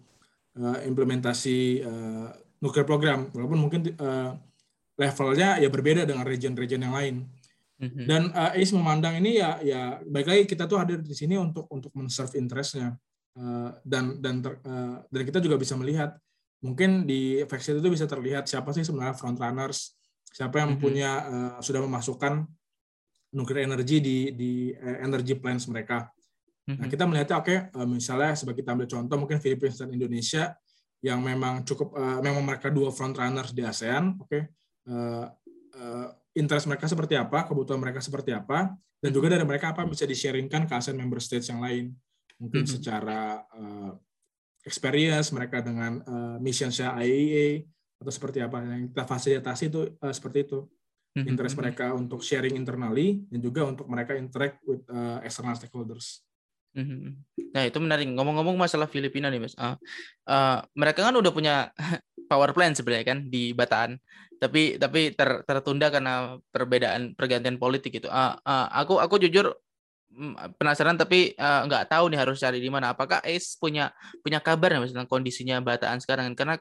uh, 0.59 0.79
implementasi 0.83 1.87
uh, 1.87 2.29
nuclear 2.59 2.83
program 2.83 3.31
walaupun 3.31 3.59
mungkin 3.63 3.81
uh, 4.03 4.35
levelnya 4.99 5.63
ya 5.63 5.71
berbeda 5.71 6.03
dengan 6.03 6.27
region-region 6.27 6.83
yang 6.83 6.95
lain. 6.99 7.17
Mm-hmm. 7.79 8.05
Dan 8.11 8.23
uh, 8.35 8.59
ACE 8.59 8.75
memandang 8.75 9.23
ini 9.23 9.39
ya 9.39 9.63
ya 9.63 10.03
baik 10.03 10.27
lagi 10.27 10.43
kita 10.51 10.67
tuh 10.67 10.83
hadir 10.83 10.99
di 10.99 11.15
sini 11.15 11.39
untuk 11.39 11.71
untuk 11.71 11.95
men-serve 11.95 12.35
interestnya 12.35 12.99
uh, 13.39 13.71
dan 13.87 14.19
dan 14.19 14.43
ter, 14.43 14.59
uh, 14.67 14.99
dan 15.07 15.23
kita 15.23 15.39
juga 15.39 15.55
bisa 15.55 15.79
melihat 15.79 16.19
mungkin 16.59 17.07
di 17.07 17.43
vaccine 17.47 17.79
itu 17.79 17.91
bisa 17.91 18.07
terlihat 18.11 18.51
siapa 18.51 18.75
sih 18.75 18.83
sebenarnya 18.83 19.15
front 19.15 19.39
runners, 19.39 19.95
siapa 20.35 20.63
yang 20.63 20.75
mm-hmm. 20.75 20.83
punya 20.83 21.11
uh, 21.25 21.53
sudah 21.63 21.81
memasukkan 21.87 22.47
nuclear 23.35 23.69
energy 23.69 24.03
di 24.03 24.19
di 24.35 24.53
uh, 24.75 24.99
energy 25.05 25.39
plans 25.39 25.71
mereka. 25.71 26.11
Nah, 26.69 26.75
mm-hmm. 26.75 26.91
kita 26.91 27.05
melihatnya 27.09 27.37
oke, 27.39 27.47
okay, 27.49 27.59
uh, 27.73 27.85
eh, 27.85 27.89
misalnya 27.89 28.33
sebagai 28.35 28.61
kita 28.61 28.71
ambil 28.75 28.89
contoh 28.91 29.17
mungkin 29.17 29.39
Filipina 29.41 29.73
dan 29.73 29.91
Indonesia 29.95 30.45
yang 30.99 31.23
memang 31.23 31.63
cukup 31.63 31.95
uh, 31.95 32.19
memang 32.19 32.43
mereka 32.43 32.69
dua 32.75 32.91
front 32.91 33.15
runners 33.15 33.55
di 33.55 33.63
ASEAN, 33.63 34.19
oke. 34.19 34.27
Okay, 34.27 34.43
uh, 34.91 35.31
uh, 35.79 36.09
interest 36.35 36.67
mereka 36.67 36.91
seperti 36.91 37.15
apa, 37.15 37.47
kebutuhan 37.47 37.79
mereka 37.79 38.03
seperti 38.03 38.35
apa, 38.35 38.75
dan 38.99 39.11
juga 39.15 39.31
dari 39.31 39.47
mereka 39.47 39.71
apa 39.71 39.87
bisa 39.87 40.03
di-sharingkan 40.05 40.67
ke 40.67 40.75
ASEAN 40.75 40.99
member 40.99 41.23
states 41.23 41.49
yang 41.49 41.63
lain. 41.63 41.95
Mungkin 42.39 42.67
mm-hmm. 42.67 42.75
secara 42.79 43.43
uh, 43.55 43.95
experience 44.67 45.31
mereka 45.31 45.63
dengan 45.63 46.03
uh, 46.07 46.37
mission 46.43 46.71
IAEA 46.73 47.67
atau 47.99 48.13
seperti 48.15 48.39
apa 48.39 48.63
yang 48.63 48.91
kita 48.91 49.05
fasilitasi 49.05 49.65
itu 49.71 49.81
uh, 49.99 50.15
seperti 50.15 50.47
itu 50.47 50.67
mhm, 51.19 51.27
interest 51.27 51.55
mm 51.55 51.59
-hmm. 51.59 51.71
mereka 51.75 51.87
untuk 51.95 52.21
sharing 52.23 52.55
internally 52.55 53.23
dan 53.27 53.41
juga 53.43 53.67
untuk 53.67 53.87
mereka 53.91 54.15
interact 54.15 54.63
with 54.67 54.83
uh, 54.91 55.19
external 55.27 55.59
stakeholders. 55.59 56.23
Mhm. 56.79 57.19
Nah 57.55 57.63
itu 57.67 57.79
menarik. 57.81 58.07
Ngomong-ngomong 58.13 58.55
masalah 58.55 58.87
Filipina 58.87 59.33
nih 59.33 59.41
mas, 59.43 59.55
uh, 59.59 59.75
uh, 60.29 60.63
mereka 60.77 61.03
kan 61.03 61.17
udah 61.17 61.33
punya 61.33 61.73
power 62.31 62.53
plant 62.53 62.77
sebenarnya 62.79 63.07
kan 63.09 63.19
di 63.27 63.57
Bataan, 63.57 63.97
tapi 64.39 64.77
tapi 64.77 65.17
ter, 65.17 65.43
tertunda 65.43 65.89
karena 65.91 66.37
perbedaan 66.53 67.17
pergantian 67.19 67.57
politik 67.57 67.99
itu. 67.99 68.07
Uh, 68.07 68.37
uh, 68.45 68.67
aku 68.71 69.01
aku 69.01 69.19
jujur 69.19 69.57
penasaran 70.59 70.99
tapi 70.99 71.37
uh, 71.37 71.63
nggak 71.69 71.93
tahu 71.93 72.11
nih 72.11 72.19
harus 72.19 72.41
cari 72.41 72.59
di 72.59 72.71
mana. 72.73 72.97
Apakah 72.97 73.23
Ace 73.23 73.55
punya 73.61 73.93
punya 74.25 74.43
kabar 74.43 74.75
ya 74.75 74.83
tentang 74.83 75.07
kondisinya 75.07 75.61
Bataan 75.63 76.03
sekarang? 76.03 76.33
Karena 76.35 76.59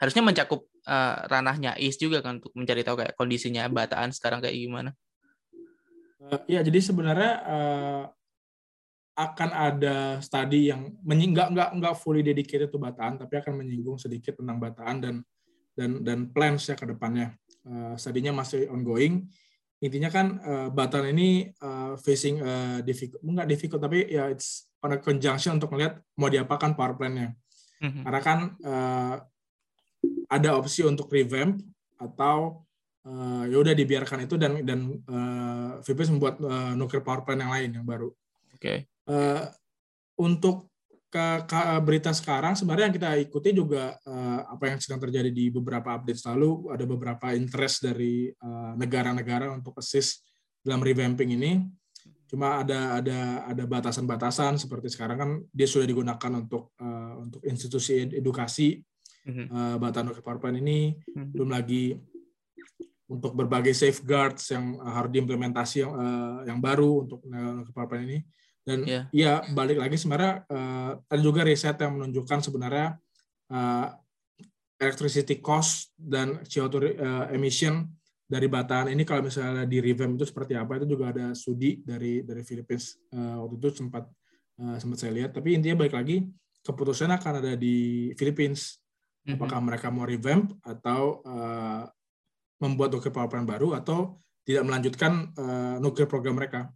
harusnya 0.00 0.22
mencakup 0.24 0.66
uh, 0.88 1.16
ranahnya 1.30 1.76
Ace 1.78 2.00
juga 2.00 2.24
kan 2.24 2.42
untuk 2.42 2.52
mencari 2.56 2.82
tahu 2.82 3.04
kayak 3.04 3.14
kondisinya 3.14 3.68
Bataan 3.70 4.10
sekarang 4.10 4.42
kayak 4.42 4.56
gimana. 4.56 4.90
Uh, 6.18 6.40
ya 6.50 6.64
jadi 6.64 6.80
sebenarnya 6.80 7.32
uh, 7.44 8.04
akan 9.16 9.50
ada 9.52 9.96
studi 10.20 10.68
yang 10.68 10.92
nggak 11.00 11.48
nggak 11.56 11.70
nggak 11.80 11.94
fully 11.96 12.20
dedicated 12.20 12.68
to 12.68 12.76
Bataan 12.76 13.16
tapi 13.16 13.40
akan 13.40 13.64
menyinggung 13.64 13.96
sedikit 13.96 14.36
tentang 14.36 14.60
Bataan 14.60 14.96
dan 15.00 15.14
dan 15.76 16.00
dan 16.04 16.18
plans 16.32 16.68
ya 16.68 16.76
ke 16.76 16.88
depannya. 16.88 17.36
uh, 17.66 17.98
studinya 17.98 18.30
masih 18.30 18.70
ongoing. 18.70 19.26
Intinya 19.84 20.08
kan 20.08 20.26
uh, 20.40 20.68
Batan 20.72 21.12
ini 21.12 21.52
uh, 21.60 22.00
facing 22.00 22.40
uh, 22.40 22.78
difficult, 22.80 23.20
enggak 23.20 23.48
difficult 23.48 23.80
tapi 23.84 24.08
ya 24.08 24.32
it's 24.32 24.72
on 24.80 24.96
a 24.96 24.98
conjunction 25.00 25.60
untuk 25.60 25.68
melihat 25.76 26.00
mau 26.16 26.32
diapakan 26.32 26.72
power 26.72 26.96
plant-nya. 26.96 27.36
Mm-hmm. 27.84 28.02
Karena 28.08 28.20
kan 28.24 28.38
uh, 28.64 29.14
ada 30.32 30.50
opsi 30.56 30.80
untuk 30.80 31.12
revamp 31.12 31.60
atau 32.00 32.64
uh, 33.04 33.44
ya 33.44 33.56
udah 33.60 33.74
dibiarkan 33.76 34.24
itu 34.24 34.40
dan 34.40 34.64
dan 34.64 34.96
uh, 35.08 35.80
VPS 35.84 36.12
membuat 36.16 36.40
uh, 36.40 36.72
nuclear 36.72 37.04
power 37.04 37.20
plant 37.22 37.44
yang 37.44 37.52
lain 37.52 37.70
yang 37.76 37.86
baru. 37.86 38.08
Oke. 38.56 38.60
Okay. 38.60 38.78
Uh, 39.04 39.44
untuk 40.16 40.72
ke, 41.06 41.26
ke 41.46 41.58
berita 41.86 42.10
sekarang 42.10 42.58
sebenarnya 42.58 42.90
yang 42.90 42.96
kita 42.98 43.10
ikuti 43.22 43.54
juga 43.54 43.94
uh, 44.04 44.40
apa 44.50 44.74
yang 44.74 44.78
sedang 44.82 45.00
terjadi 45.00 45.30
di 45.30 45.48
beberapa 45.54 45.94
update 45.96 46.18
selalu 46.18 46.74
ada 46.74 46.84
beberapa 46.84 47.32
interest 47.32 47.86
dari 47.86 48.28
uh, 48.30 48.74
negara-negara 48.74 49.54
untuk 49.54 49.78
assist 49.78 50.26
dalam 50.60 50.82
revamping 50.82 51.38
ini 51.38 51.62
cuma 52.26 52.58
ada 52.66 52.98
ada 52.98 53.46
ada 53.46 53.64
batasan-batasan 53.70 54.58
seperti 54.58 54.90
sekarang 54.90 55.16
kan 55.16 55.30
dia 55.54 55.70
sudah 55.70 55.86
digunakan 55.86 56.32
untuk 56.34 56.74
uh, 56.82 57.22
untuk 57.22 57.38
institusi 57.46 58.02
edukasi 58.02 58.82
mm-hmm. 59.30 59.78
uh, 59.78 60.36
plant 60.42 60.58
ini 60.58 60.90
mm-hmm. 60.90 61.30
belum 61.30 61.54
lagi 61.54 61.94
untuk 63.06 63.38
berbagai 63.38 63.70
safeguards 63.70 64.50
yang 64.50 64.82
harus 64.82 65.10
diimplementasi 65.14 65.86
yang 65.86 65.92
uh, 65.94 66.38
yang 66.50 66.58
baru 66.58 67.06
untuk 67.06 67.22
uh, 67.30 67.62
power 67.70 67.86
plant 67.86 68.10
ini 68.10 68.18
dan 68.66 68.82
yeah. 68.82 69.04
ya 69.14 69.32
balik 69.54 69.78
lagi 69.78 69.94
sebenarnya 69.94 70.42
uh, 70.50 70.98
ada 71.06 71.22
juga 71.22 71.46
riset 71.46 71.78
yang 71.78 71.94
menunjukkan 72.02 72.38
sebenarnya 72.42 72.98
uh, 73.54 73.86
electricity 74.82 75.38
cost 75.38 75.94
dan 75.94 76.42
CO2 76.42 76.98
uh, 76.98 77.26
emission 77.30 77.86
dari 78.26 78.50
bataan 78.50 78.90
ini 78.90 79.06
kalau 79.06 79.22
misalnya 79.22 79.62
di 79.70 79.78
revamp 79.78 80.18
itu 80.18 80.26
seperti 80.26 80.58
apa 80.58 80.82
itu 80.82 80.86
juga 80.90 81.14
ada 81.14 81.30
studi 81.30 81.78
dari 81.86 82.26
dari 82.26 82.42
Philippines 82.42 82.98
uh, 83.14 83.46
waktu 83.46 83.54
itu 83.62 83.68
sempat 83.86 84.04
uh, 84.58 84.76
sempat 84.82 84.98
saya 84.98 85.14
lihat 85.14 85.30
tapi 85.30 85.54
intinya 85.54 85.86
balik 85.86 85.94
lagi 85.94 86.26
keputusan 86.66 87.14
akan 87.14 87.32
ada 87.46 87.54
di 87.54 88.10
Philippines 88.18 88.82
mhm. 89.22 89.38
apakah 89.38 89.62
mm-hmm. 89.62 89.66
mereka 89.70 89.86
mau 89.94 90.02
revamp 90.02 90.58
atau 90.66 91.22
uh, 91.22 91.86
membuat 92.60 92.92
nuclear 92.92 93.14
power 93.14 93.30
plant 93.30 93.46
baru 93.46 93.78
atau 93.78 94.18
tidak 94.46 94.62
melanjutkan 94.62 95.34
uh, 95.34 95.76
nuclear 95.82 96.06
program 96.06 96.38
mereka. 96.38 96.70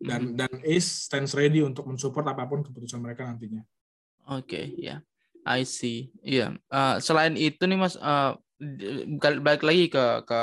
Dan 0.00 0.34
dan 0.36 0.52
ACE 0.64 1.08
stands 1.08 1.36
ready 1.36 1.60
untuk 1.60 1.84
mensupport 1.84 2.32
apa 2.32 2.48
pun 2.48 2.64
keputusan 2.64 3.00
mereka 3.00 3.28
nantinya. 3.28 3.60
Oke 4.32 4.46
okay, 4.48 4.64
ya, 4.78 4.86
yeah. 4.86 4.98
I 5.42 5.66
see. 5.66 6.14
Iya. 6.22 6.56
Yeah. 6.56 6.72
Uh, 6.72 6.96
selain 7.02 7.34
itu 7.34 7.60
nih 7.66 7.78
mas, 7.78 7.98
uh, 7.98 8.38
balik 9.42 9.66
lagi 9.66 9.90
ke 9.90 10.04
ke 10.24 10.40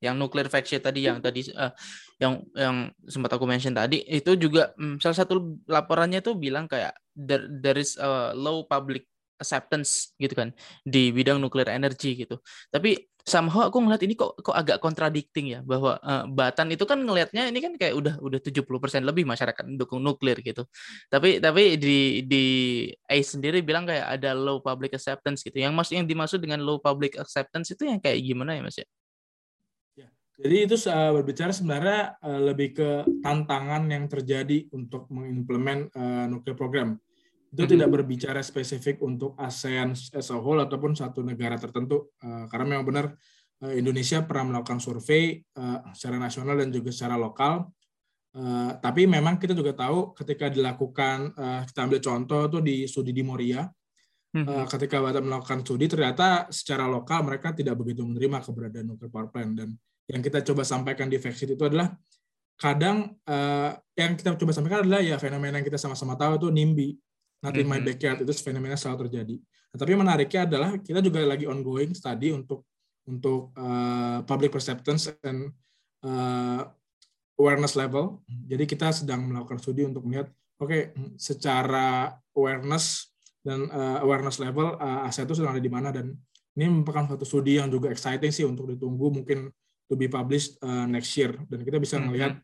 yang 0.00 0.16
nuclear 0.16 0.48
faction 0.48 0.80
tadi 0.80 1.04
yang 1.04 1.20
tadi 1.20 1.52
uh, 1.52 1.70
yang 2.16 2.40
yang 2.56 2.88
sempat 3.04 3.36
aku 3.36 3.44
mention 3.44 3.76
tadi 3.76 4.00
itu 4.08 4.32
juga 4.40 4.72
um, 4.80 4.96
salah 4.96 5.20
satu 5.20 5.60
laporannya 5.68 6.24
tuh 6.24 6.40
bilang 6.40 6.64
kayak 6.64 6.96
there, 7.12 7.44
there 7.60 7.76
is 7.76 8.00
a 8.00 8.32
low 8.32 8.64
public 8.64 9.04
acceptance 9.40 10.12
gitu 10.20 10.36
kan 10.36 10.52
di 10.84 11.10
bidang 11.10 11.40
nuklir 11.40 11.66
energi 11.72 12.14
gitu. 12.20 12.38
Tapi 12.68 13.10
somehow 13.24 13.68
aku 13.68 13.78
ngeliat 13.80 14.02
ini 14.04 14.14
kok 14.16 14.40
kok 14.40 14.56
agak 14.56 14.80
contradicting 14.80 15.56
ya 15.56 15.60
bahwa 15.60 16.00
uh, 16.00 16.24
Batan 16.28 16.72
itu 16.72 16.84
kan 16.88 17.00
ngelihatnya 17.00 17.48
ini 17.52 17.60
kan 17.60 17.72
kayak 17.76 17.94
udah 17.96 18.14
udah 18.20 18.40
70% 18.40 19.04
lebih 19.04 19.24
masyarakat 19.28 19.64
mendukung 19.66 20.00
nuklir 20.00 20.40
gitu. 20.40 20.64
Tapi 21.12 21.38
tapi 21.38 21.76
di 21.76 22.24
di 22.24 22.44
A 23.06 23.16
sendiri 23.20 23.60
bilang 23.60 23.84
kayak 23.84 24.20
ada 24.20 24.32
low 24.32 24.60
public 24.64 24.96
acceptance 24.96 25.44
gitu. 25.44 25.60
Yang 25.60 25.72
maksud 25.76 25.94
yang 26.00 26.06
dimaksud 26.08 26.38
dengan 26.40 26.60
low 26.64 26.80
public 26.80 27.16
acceptance 27.20 27.72
itu 27.72 27.86
yang 27.86 28.00
kayak 28.00 28.20
gimana 28.24 28.56
ya 28.56 28.62
Mas 28.64 28.78
ya? 28.80 28.86
ya 29.96 30.08
jadi 30.40 30.56
itu 30.64 30.76
uh, 30.88 31.12
berbicara 31.20 31.52
sebenarnya 31.52 32.16
uh, 32.24 32.40
lebih 32.50 32.68
ke 32.72 32.90
tantangan 33.20 33.84
yang 33.92 34.08
terjadi 34.08 34.66
untuk 34.72 35.06
mengimplement 35.12 35.92
nuklir 36.28 36.56
program 36.56 36.96
itu 37.50 37.66
tidak 37.66 37.90
berbicara 37.90 38.38
spesifik 38.46 39.02
untuk 39.02 39.34
ASEAN 39.34 39.90
as 39.90 40.30
a 40.30 40.38
whole 40.38 40.62
ataupun 40.62 40.94
satu 40.94 41.26
negara 41.26 41.58
tertentu. 41.58 42.14
Uh, 42.22 42.46
karena 42.46 42.78
memang 42.78 42.86
benar 42.86 43.06
uh, 43.66 43.74
Indonesia 43.74 44.22
pernah 44.22 44.54
melakukan 44.54 44.78
survei 44.78 45.42
uh, 45.58 45.90
secara 45.90 46.22
nasional 46.22 46.54
dan 46.62 46.70
juga 46.70 46.94
secara 46.94 47.18
lokal. 47.18 47.66
Uh, 48.30 48.78
tapi 48.78 49.10
memang 49.10 49.42
kita 49.42 49.58
juga 49.58 49.74
tahu 49.74 50.14
ketika 50.14 50.46
dilakukan 50.46 51.34
uh, 51.34 51.66
kita 51.66 51.78
ambil 51.90 51.98
contoh 51.98 52.42
tuh 52.46 52.62
di 52.62 52.86
studi 52.86 53.10
di 53.10 53.26
Moria. 53.26 53.66
Uh, 54.30 54.62
ketika 54.70 55.02
Batam 55.02 55.26
melakukan 55.26 55.66
studi 55.66 55.90
ternyata 55.90 56.46
secara 56.54 56.86
lokal 56.86 57.26
mereka 57.26 57.50
tidak 57.50 57.74
begitu 57.74 58.06
menerima 58.06 58.38
keberadaan 58.46 58.94
nuclear 58.94 59.10
power 59.10 59.26
plant. 59.26 59.58
Dan 59.58 59.74
yang 60.06 60.22
kita 60.22 60.46
coba 60.46 60.62
sampaikan 60.62 61.10
di 61.10 61.18
Vexit 61.18 61.50
itu 61.50 61.64
adalah 61.66 61.90
kadang 62.54 63.10
uh, 63.26 63.74
yang 63.98 64.14
kita 64.14 64.38
coba 64.38 64.54
sampaikan 64.54 64.86
adalah 64.86 65.02
ya 65.02 65.18
fenomena 65.18 65.58
yang 65.58 65.66
kita 65.66 65.82
sama-sama 65.82 66.14
tahu 66.14 66.38
itu 66.38 66.48
NIMBY 66.54 67.09
not 67.40 67.56
in 67.56 67.66
my 67.66 67.80
backyard 67.80 68.20
itu 68.20 68.32
fenomena 68.40 68.76
selalu 68.76 69.08
terjadi. 69.08 69.36
Nah, 69.70 69.76
tapi 69.80 69.92
menariknya 69.96 70.40
adalah 70.44 70.70
kita 70.76 71.00
juga 71.00 71.24
lagi 71.24 71.48
ongoing 71.48 71.96
study 71.96 72.34
untuk 72.36 72.68
untuk 73.08 73.50
uh, 73.56 74.22
public 74.28 74.52
perceptions 74.52 75.08
and 75.24 75.50
uh, 76.04 76.68
awareness 77.40 77.74
level. 77.74 78.20
Jadi 78.28 78.64
kita 78.68 78.92
sedang 78.92 79.24
melakukan 79.24 79.56
studi 79.56 79.88
untuk 79.88 80.04
melihat, 80.04 80.28
oke, 80.60 80.68
okay, 80.68 80.82
secara 81.16 82.12
awareness 82.36 83.10
dan 83.40 83.66
uh, 83.72 84.04
awareness 84.04 84.36
level 84.36 84.76
uh, 84.76 85.08
aset 85.08 85.24
itu 85.24 85.40
sedang 85.40 85.56
ada 85.56 85.62
di 85.64 85.72
mana 85.72 85.88
dan 85.88 86.12
ini 86.60 86.68
merupakan 86.68 87.16
satu 87.16 87.24
studi 87.24 87.56
yang 87.56 87.72
juga 87.72 87.88
exciting 87.88 88.28
sih 88.28 88.44
untuk 88.44 88.68
ditunggu 88.68 89.08
mungkin 89.08 89.48
to 89.88 89.96
be 89.96 90.12
published 90.12 90.60
uh, 90.60 90.84
next 90.84 91.16
year 91.16 91.32
dan 91.48 91.64
kita 91.64 91.80
bisa 91.80 91.96
melihat 91.96 92.36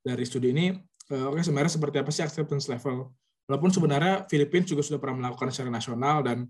dari 0.00 0.24
studi 0.24 0.56
ini 0.56 0.72
uh, 1.12 1.28
oke 1.28 1.38
okay, 1.38 1.44
sebenarnya 1.44 1.72
seperti 1.76 1.96
apa 2.00 2.08
sih 2.08 2.24
acceptance 2.24 2.72
level 2.72 3.12
Walaupun 3.50 3.74
sebenarnya 3.74 4.30
Filipina 4.30 4.62
juga 4.62 4.86
sudah 4.86 5.02
pernah 5.02 5.26
melakukan 5.26 5.50
secara 5.50 5.74
nasional 5.74 6.22
dan 6.22 6.46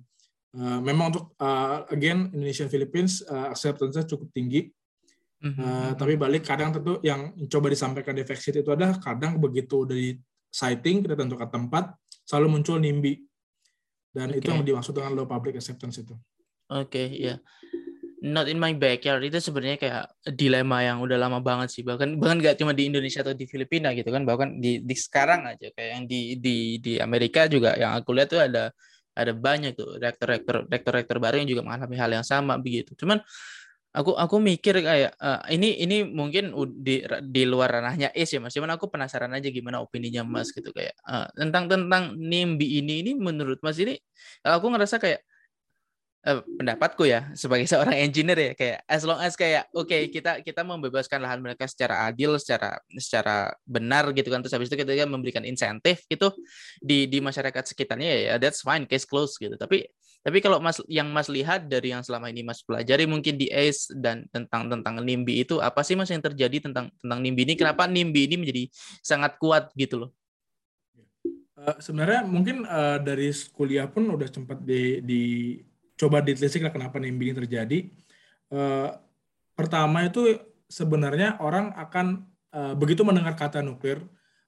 uh, 0.53 0.81
memang 0.85 1.17
untuk 1.17 1.33
uh, 1.41 1.89
again 1.89 2.29
Indonesian 2.37 2.69
Philippines 2.69 3.25
uh, 3.25 3.49
acceptance-nya 3.49 4.05
cukup 4.05 4.29
tinggi. 4.37 4.69
Uh, 5.41 5.97
tapi 5.97 6.21
balik 6.21 6.45
kadang 6.45 6.69
tentu 6.69 7.01
yang 7.01 7.33
coba 7.49 7.73
disampaikan 7.73 8.13
di 8.13 8.21
Vexit 8.29 8.61
itu 8.61 8.69
adalah 8.77 9.01
kadang 9.01 9.41
begitu 9.41 9.89
dari 9.89 10.13
sighting 10.53 11.01
kita 11.01 11.17
tentukan 11.17 11.49
tempat 11.49 11.97
selalu 12.29 12.61
muncul 12.61 12.77
NIMBY 12.77 13.25
dan 14.13 14.29
okay. 14.29 14.45
itu 14.45 14.53
yang 14.53 14.61
dimaksud 14.61 14.93
dengan 14.93 15.17
low 15.17 15.25
public 15.25 15.57
acceptance 15.57 16.05
itu. 16.05 16.13
Oke, 16.69 16.93
okay, 16.93 17.07
ya. 17.17 17.25
Yeah 17.25 17.80
not 18.21 18.47
in 18.47 18.61
my 18.61 18.73
backyard. 18.77 19.25
Itu 19.25 19.41
sebenarnya 19.41 19.79
kayak 19.81 20.05
dilema 20.37 20.85
yang 20.85 21.01
udah 21.01 21.17
lama 21.17 21.41
banget 21.41 21.73
sih. 21.73 21.83
Bahkan 21.83 22.21
bahkan 22.21 22.39
gak 22.41 22.61
cuma 22.61 22.77
di 22.77 22.89
Indonesia 22.89 23.25
atau 23.25 23.33
di 23.33 23.49
Filipina 23.49 23.93
gitu 23.97 24.09
kan. 24.13 24.23
Bahkan 24.29 24.61
di, 24.61 24.85
di 24.85 24.97
sekarang 24.97 25.49
aja. 25.49 25.73
Kayak 25.73 25.91
yang 25.97 26.05
di 26.05 26.21
di 26.37 26.57
di 26.79 26.93
Amerika 27.01 27.49
juga 27.49 27.75
yang 27.77 27.97
aku 27.97 28.13
lihat 28.13 28.29
tuh 28.31 28.41
ada 28.45 28.71
ada 29.17 29.33
banyak 29.35 29.75
tuh 29.75 29.99
rektor-rektor 29.99 30.69
rektor-rektor 30.71 31.17
baru 31.19 31.43
yang 31.43 31.49
juga 31.51 31.63
mengalami 31.67 31.97
hal 31.99 32.11
yang 32.13 32.27
sama 32.27 32.61
begitu. 32.61 32.95
Cuman 32.95 33.21
aku 33.91 34.15
aku 34.15 34.37
mikir 34.39 34.79
kayak 34.87 35.19
uh, 35.19 35.43
ini 35.51 35.83
ini 35.83 36.07
mungkin 36.07 36.55
di 36.79 37.03
di 37.27 37.43
luar 37.43 37.75
ranahnya 37.81 38.15
is 38.15 38.31
ya 38.31 38.39
mas. 38.39 38.55
Cuman 38.55 38.71
aku 38.77 38.87
penasaran 38.87 39.33
aja 39.35 39.51
gimana 39.51 39.83
opininya 39.83 40.23
mas 40.23 40.55
gitu 40.55 40.71
kayak 40.71 40.95
uh, 41.09 41.27
tentang 41.35 41.67
tentang 41.67 42.15
NIMBY 42.15 42.85
ini 42.85 42.95
ini 43.03 43.13
menurut 43.19 43.59
mas 43.65 43.81
ini 43.83 43.99
aku 44.47 44.71
ngerasa 44.71 45.03
kayak 45.03 45.21
uh, 46.27 46.41
pendapatku 46.45 47.09
ya 47.09 47.33
sebagai 47.33 47.65
seorang 47.73 47.97
engineer 47.97 48.39
ya 48.39 48.53
kayak 48.57 48.79
as 48.85 49.03
long 49.07 49.21
as 49.21 49.35
kayak 49.37 49.69
oke 49.73 49.89
okay, 49.89 50.09
kita 50.13 50.45
kita 50.45 50.61
membebaskan 50.65 51.23
lahan 51.25 51.41
mereka 51.41 51.65
secara 51.65 52.09
adil 52.09 52.37
secara 52.37 52.77
secara 52.97 53.53
benar 53.65 54.13
gitu 54.13 54.29
kan 54.29 54.45
terus 54.45 54.53
habis 54.53 54.69
itu 54.69 54.81
kita 54.81 55.07
memberikan 55.09 55.45
insentif 55.47 56.05
gitu 56.09 56.33
di 56.81 57.09
di 57.09 57.19
masyarakat 57.23 57.65
sekitarnya 57.73 58.09
ya, 58.09 58.21
ya 58.21 58.35
that's 58.37 58.61
fine 58.65 58.85
case 58.85 59.07
close 59.09 59.37
gitu. 59.41 59.55
Tapi 59.57 59.87
tapi 60.21 60.45
kalau 60.45 60.61
mas 60.61 60.77
yang 60.85 61.09
mas 61.09 61.33
lihat 61.33 61.65
dari 61.65 61.97
yang 61.97 62.05
selama 62.05 62.29
ini 62.29 62.45
mas 62.45 62.61
pelajari 62.61 63.09
mungkin 63.09 63.41
di 63.41 63.49
ACE 63.49 63.89
dan 63.97 64.29
tentang 64.29 64.69
tentang 64.69 65.01
NIMBY 65.01 65.49
itu 65.49 65.65
apa 65.65 65.81
sih 65.81 65.97
mas 65.97 66.13
yang 66.13 66.21
terjadi 66.21 66.69
tentang 66.69 66.93
tentang 67.01 67.19
NIMBY 67.25 67.49
ini? 67.49 67.55
Kenapa 67.57 67.89
NIMBY 67.89 68.21
ini 68.29 68.37
menjadi 68.37 68.63
sangat 69.01 69.41
kuat 69.41 69.73
gitu 69.73 70.05
loh? 70.05 70.11
Uh, 71.61 71.77
sebenarnya 71.81 72.25
mungkin 72.25 72.65
uh, 72.69 72.97
dari 73.01 73.33
kuliah 73.53 73.85
pun 73.85 74.09
udah 74.09 74.29
sempat 74.29 74.65
di, 74.65 75.05
di 75.05 75.23
coba 76.01 76.25
ditelisik 76.25 76.65
lah 76.65 76.73
kenapa 76.73 76.97
NIMBY 76.97 77.25
ini 77.29 77.35
terjadi. 77.45 77.79
Uh, 78.49 78.89
pertama 79.53 80.09
itu 80.09 80.41
sebenarnya 80.65 81.37
orang 81.45 81.77
akan 81.77 82.25
uh, 82.57 82.73
begitu 82.73 83.05
mendengar 83.05 83.37
kata 83.37 83.61
nuklir, 83.61 84.01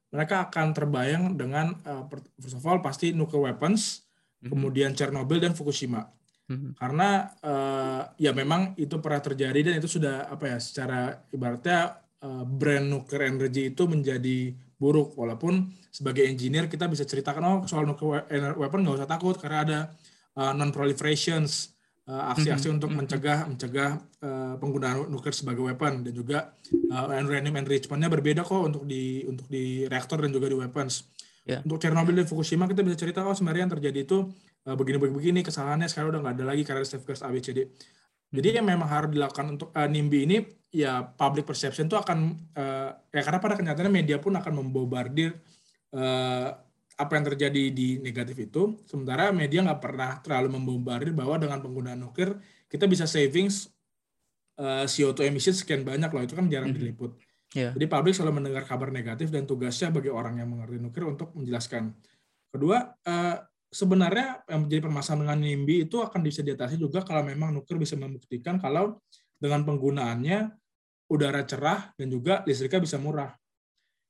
mereka 0.08 0.48
akan 0.48 0.72
terbayang 0.72 1.36
dengan 1.36 1.76
uh, 1.84 2.08
first 2.40 2.56
of 2.56 2.64
all 2.64 2.80
pasti 2.80 3.12
nuclear 3.12 3.52
weapons, 3.52 4.08
mm-hmm. 4.40 4.48
kemudian 4.48 4.90
Chernobyl 4.96 5.44
dan 5.44 5.52
Fukushima. 5.52 6.08
Mm-hmm. 6.48 6.72
Karena 6.80 7.28
uh, 7.44 8.02
ya 8.16 8.32
memang 8.32 8.72
itu 8.80 8.96
pernah 9.04 9.20
terjadi 9.20 9.60
dan 9.60 9.74
itu 9.76 9.92
sudah 9.92 10.32
apa 10.32 10.56
ya 10.56 10.58
secara 10.58 11.20
ibaratnya 11.28 12.00
uh, 12.24 12.48
brand 12.48 12.88
nuclear 12.88 13.28
energy 13.28 13.76
itu 13.76 13.84
menjadi 13.84 14.56
buruk 14.80 15.14
walaupun 15.14 15.70
sebagai 15.94 16.26
engineer 16.26 16.66
kita 16.66 16.90
bisa 16.90 17.06
ceritakan 17.06 17.42
oh 17.46 17.58
soal 17.70 17.86
nuclear 17.86 18.26
weapon 18.58 18.82
nggak 18.82 18.98
usah 18.98 19.06
takut 19.06 19.38
karena 19.38 19.58
ada 19.62 19.78
uh, 20.38 20.52
non 20.52 20.70
proliferations 20.70 21.72
aksi-aksi 22.02 22.66
mm-hmm. 22.66 22.76
untuk 22.82 22.90
mencegah 22.90 23.46
mencegah 23.46 23.90
uh, 24.26 24.54
penggunaan 24.58 25.06
nuklir 25.06 25.30
sebagai 25.30 25.62
weapon 25.62 26.02
dan 26.02 26.12
juga 26.12 26.50
uh, 26.90 27.06
uranium 27.22 27.54
enrichment-nya 27.62 28.10
berbeda 28.10 28.42
kok 28.42 28.58
untuk 28.58 28.82
di 28.82 29.22
untuk 29.22 29.46
di 29.46 29.86
reaktor 29.86 30.18
dan 30.18 30.34
juga 30.34 30.50
di 30.50 30.58
weapons. 30.58 31.06
Yeah. 31.46 31.62
Untuk 31.62 31.82
Chernobyl 31.82 32.22
dan 32.22 32.26
Fukushima 32.26 32.66
kita 32.66 32.82
bisa 32.86 32.98
cerita 32.98 33.22
oh 33.22 33.34
sebenarnya 33.34 33.70
yang 33.70 33.72
terjadi 33.78 33.98
itu 34.02 34.18
uh, 34.66 34.74
begini-begini 34.74 35.46
kesalahannya 35.46 35.86
sekarang 35.86 36.14
udah 36.14 36.20
nggak 36.26 36.34
ada 36.42 36.44
lagi 36.46 36.62
karena 36.66 36.82
safeguards 36.82 37.22
ABCD. 37.22 37.70
Jadi 38.32 38.48
yang 38.48 38.66
memang 38.66 38.88
harus 38.88 39.10
dilakukan 39.12 39.46
untuk 39.58 39.68
uh, 39.70 39.86
NIMBY 39.86 40.18
ini 40.26 40.36
ya 40.72 41.04
public 41.04 41.44
perception 41.44 41.86
itu 41.86 42.00
akan 42.00 42.32
uh, 42.56 42.90
ya 43.12 43.22
karena 43.22 43.38
pada 43.38 43.54
kenyataannya 43.60 43.92
media 43.92 44.16
pun 44.16 44.32
akan 44.32 44.52
membombardir 44.64 45.36
uh, 45.92 46.48
apa 47.02 47.18
yang 47.18 47.24
terjadi 47.34 47.62
di 47.74 47.98
negatif 47.98 48.38
itu, 48.38 48.78
sementara 48.86 49.34
media 49.34 49.66
nggak 49.66 49.82
pernah 49.82 50.22
terlalu 50.22 50.58
membombardir 50.58 51.10
bahwa 51.10 51.36
dengan 51.36 51.58
penggunaan 51.58 51.98
nuklir 51.98 52.38
kita 52.70 52.86
bisa 52.86 53.04
savings 53.10 53.68
uh, 54.62 54.86
CO2 54.86 55.28
emission 55.28 55.52
sekian 55.52 55.82
banyak 55.82 56.08
loh, 56.08 56.22
itu 56.22 56.38
kan 56.38 56.46
jarang 56.46 56.70
mm 56.70 56.78
-hmm. 56.78 56.86
diliput. 56.86 57.12
Yeah. 57.52 57.72
Jadi 57.76 57.84
publik 57.84 58.16
selalu 58.16 58.40
mendengar 58.40 58.64
kabar 58.64 58.88
negatif 58.88 59.28
dan 59.28 59.44
tugasnya 59.44 59.92
bagi 59.92 60.08
orang 60.08 60.40
yang 60.40 60.48
mengerti 60.48 60.80
nuklir 60.80 61.12
untuk 61.12 61.36
menjelaskan. 61.36 61.92
Kedua, 62.48 62.80
uh, 63.04 63.36
sebenarnya 63.72 64.44
yang 64.48 64.68
menjadi 64.68 64.80
permasalahan 64.84 65.20
dengan 65.24 65.38
NIMBY 65.40 65.88
itu 65.88 66.00
akan 66.00 66.20
bisa 66.20 66.40
diatasi 66.44 66.76
juga 66.76 67.00
kalau 67.04 67.24
memang 67.24 67.52
nuklir 67.52 67.80
bisa 67.80 67.96
membuktikan 67.96 68.60
kalau 68.60 69.00
dengan 69.36 69.64
penggunaannya 69.64 70.52
udara 71.12 71.44
cerah 71.44 71.92
dan 71.96 72.08
juga 72.08 72.40
listriknya 72.48 72.80
bisa 72.80 72.96
murah. 72.96 73.32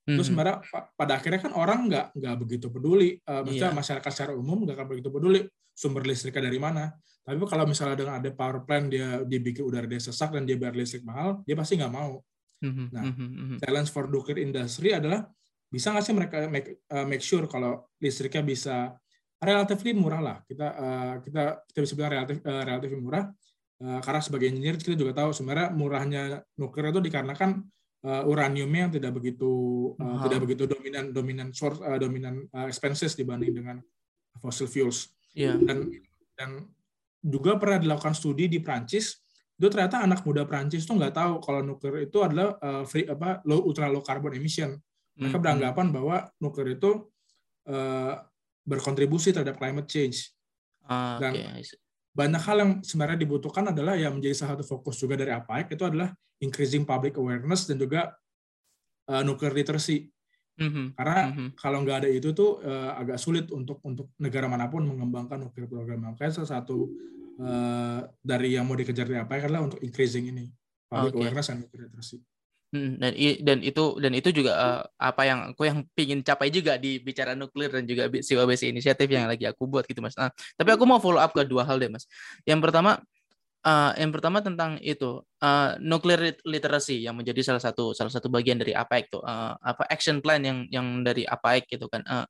Terus 0.02 0.26
hmm. 0.26 0.34
sebenarnya 0.34 0.56
pada 0.98 1.12
akhirnya 1.22 1.40
kan 1.40 1.52
orang 1.54 1.86
nggak 1.86 2.06
nggak 2.18 2.34
begitu 2.42 2.66
peduli, 2.74 3.14
uh, 3.22 3.46
maksudnya 3.46 3.70
yeah. 3.70 3.78
masyarakat 3.78 4.10
secara 4.10 4.32
umum 4.34 4.66
nggak 4.66 4.74
akan 4.74 4.88
begitu 4.90 5.08
peduli 5.14 5.40
sumber 5.70 6.02
listriknya 6.02 6.50
dari 6.50 6.58
mana. 6.58 6.90
Tapi 7.22 7.38
kalau 7.46 7.64
misalnya 7.70 7.94
dengan 7.94 8.18
ada 8.18 8.30
power 8.34 8.66
plant 8.66 8.90
dia 8.90 9.22
dibikin 9.22 9.62
udara 9.62 9.86
dia 9.86 10.02
sesak 10.02 10.34
dan 10.34 10.42
dia 10.42 10.58
bayar 10.58 10.74
listrik 10.74 11.06
mahal, 11.06 11.38
dia 11.46 11.54
pasti 11.54 11.78
nggak 11.78 11.94
mau. 11.94 12.18
Hmm. 12.62 12.90
Nah, 12.90 13.02
hmm. 13.06 13.58
challenge 13.62 13.90
for 13.94 14.10
nuclear 14.10 14.42
industry 14.42 14.90
adalah 14.90 15.22
bisa 15.72 15.88
nggak 15.94 16.04
sih 16.04 16.14
mereka 16.14 16.36
make, 16.50 16.82
uh, 16.90 17.06
make 17.06 17.22
sure 17.22 17.46
kalau 17.46 17.86
listriknya 18.02 18.42
bisa 18.44 18.76
relatif 19.42 19.82
murah 19.98 20.22
lah 20.22 20.36
kita 20.46 20.66
uh, 20.70 21.14
kita 21.24 21.66
kita 21.66 21.78
bisa 21.82 21.94
bilang 21.98 22.12
relatif 22.14 22.36
uh, 22.46 22.62
relatif 22.62 22.88
murah 22.94 23.24
uh, 23.82 24.00
karena 24.04 24.20
sebagai 24.22 24.46
engineer 24.52 24.76
kita 24.78 24.94
juga 24.94 25.16
tahu 25.18 25.34
sebenarnya 25.34 25.68
murahnya 25.74 26.22
nuklir 26.54 26.94
itu 26.94 27.00
dikarenakan 27.02 27.66
uh, 28.04 28.22
uraniumnya 28.26 28.88
yang 28.88 28.92
tidak 28.92 29.12
begitu 29.16 29.50
uh, 29.98 30.22
tidak 30.26 30.40
begitu 30.46 30.64
dominan 30.66 31.10
dominan 31.10 31.48
source 31.50 31.78
uh, 31.82 31.98
dominan 31.98 32.46
uh, 32.54 32.66
expenses 32.66 33.14
dibanding 33.14 33.54
dengan 33.54 33.76
fossil 34.38 34.66
fuels 34.70 35.12
yeah. 35.34 35.58
dan 35.58 35.90
dan 36.38 36.50
juga 37.22 37.54
pernah 37.58 37.78
dilakukan 37.78 38.14
studi 38.14 38.50
di 38.50 38.58
Prancis 38.58 39.22
itu 39.54 39.70
ternyata 39.70 40.02
anak 40.02 40.26
muda 40.26 40.42
Prancis 40.42 40.82
tuh 40.82 40.98
nggak 40.98 41.14
tahu 41.14 41.32
kalau 41.38 41.62
nuklir 41.62 42.10
itu 42.10 42.18
adalah 42.18 42.58
uh, 42.58 42.82
free 42.82 43.06
apa 43.06 43.42
low 43.46 43.62
ultra 43.62 43.86
low 43.86 44.02
carbon 44.02 44.34
emission 44.34 44.74
mereka 45.12 45.22
mm 45.22 45.28
-hmm. 45.28 45.42
beranggapan 45.44 45.86
bahwa 45.92 46.16
nuklir 46.40 46.74
itu 46.74 47.06
uh, 47.68 48.14
berkontribusi 48.62 49.34
terhadap 49.34 49.58
climate 49.58 49.90
change. 49.90 50.30
Uh, 50.86 51.18
Dan 51.18 51.32
okay. 51.34 51.62
Banyak 52.12 52.42
hal 52.44 52.56
yang 52.60 52.72
sebenarnya 52.84 53.18
dibutuhkan 53.24 53.72
adalah 53.72 53.96
yang 53.96 54.12
menjadi 54.16 54.36
salah 54.36 54.60
satu 54.60 54.64
fokus 54.68 55.00
juga 55.00 55.16
dari 55.16 55.32
APAEC 55.32 55.80
itu 55.80 55.84
adalah 55.88 56.12
increasing 56.44 56.84
public 56.84 57.16
awareness 57.16 57.64
dan 57.64 57.80
juga 57.80 58.12
uh, 59.08 59.24
nuclear 59.24 59.56
literacy. 59.56 60.12
Mm-hmm. 60.60 60.86
Karena 60.92 61.18
mm-hmm. 61.32 61.48
kalau 61.56 61.78
nggak 61.80 62.04
ada 62.04 62.08
itu 62.12 62.36
tuh 62.36 62.60
uh, 62.60 62.92
agak 63.00 63.16
sulit 63.16 63.48
untuk 63.48 63.80
untuk 63.88 64.12
negara 64.20 64.44
mana 64.44 64.68
pun 64.68 64.84
mengembangkan 64.84 65.40
nuklir 65.40 65.64
program. 65.64 66.12
Makanya 66.12 66.44
salah 66.44 66.60
satu 66.60 66.92
uh, 67.40 68.04
dari 68.20 68.60
yang 68.60 68.68
mau 68.68 68.76
dikejar 68.76 69.08
dari 69.08 69.24
APAEC 69.24 69.48
adalah 69.48 69.72
untuk 69.72 69.80
increasing 69.80 70.28
ini 70.28 70.52
public 70.92 71.16
okay. 71.16 71.20
awareness 71.24 71.48
and 71.48 71.64
nuclear 71.64 71.88
literacy. 71.88 72.20
Dan 72.72 73.12
dan 73.44 73.58
itu 73.60 74.00
dan 74.00 74.12
itu 74.16 74.32
juga 74.32 74.52
uh, 74.56 74.80
apa 74.96 75.22
yang 75.28 75.40
aku 75.52 75.68
yang 75.68 75.84
pingin 75.92 76.24
capai 76.24 76.48
juga 76.48 76.80
di 76.80 76.96
bicara 77.04 77.36
nuklir 77.36 77.68
dan 77.68 77.84
juga 77.84 78.08
COBC 78.08 78.72
inisiatif 78.72 79.04
yang 79.12 79.28
lagi 79.28 79.44
aku 79.44 79.68
buat 79.68 79.84
gitu 79.84 80.00
mas. 80.00 80.16
Nah, 80.16 80.32
tapi 80.56 80.72
aku 80.72 80.88
mau 80.88 80.96
follow 80.96 81.20
up 81.20 81.36
ke 81.36 81.44
dua 81.44 81.68
hal 81.68 81.76
deh 81.76 81.92
mas. 81.92 82.08
Yang 82.48 82.64
pertama 82.64 83.04
uh, 83.68 83.92
yang 84.00 84.08
pertama 84.08 84.40
tentang 84.40 84.80
itu 84.80 85.20
uh, 85.20 85.76
nuklir 85.84 86.40
literasi 86.48 87.04
yang 87.04 87.12
menjadi 87.12 87.44
salah 87.44 87.60
satu 87.60 87.92
salah 87.92 88.08
satu 88.08 88.32
bagian 88.32 88.56
dari 88.56 88.72
APEC 88.72 89.12
tuh 89.12 89.20
uh, 89.20 89.52
apa 89.60 89.84
action 89.92 90.24
plan 90.24 90.40
yang 90.40 90.64
yang 90.72 91.04
dari 91.04 91.28
APEC 91.28 91.76
gitu 91.76 91.92
kan. 91.92 92.00
Uh, 92.08 92.24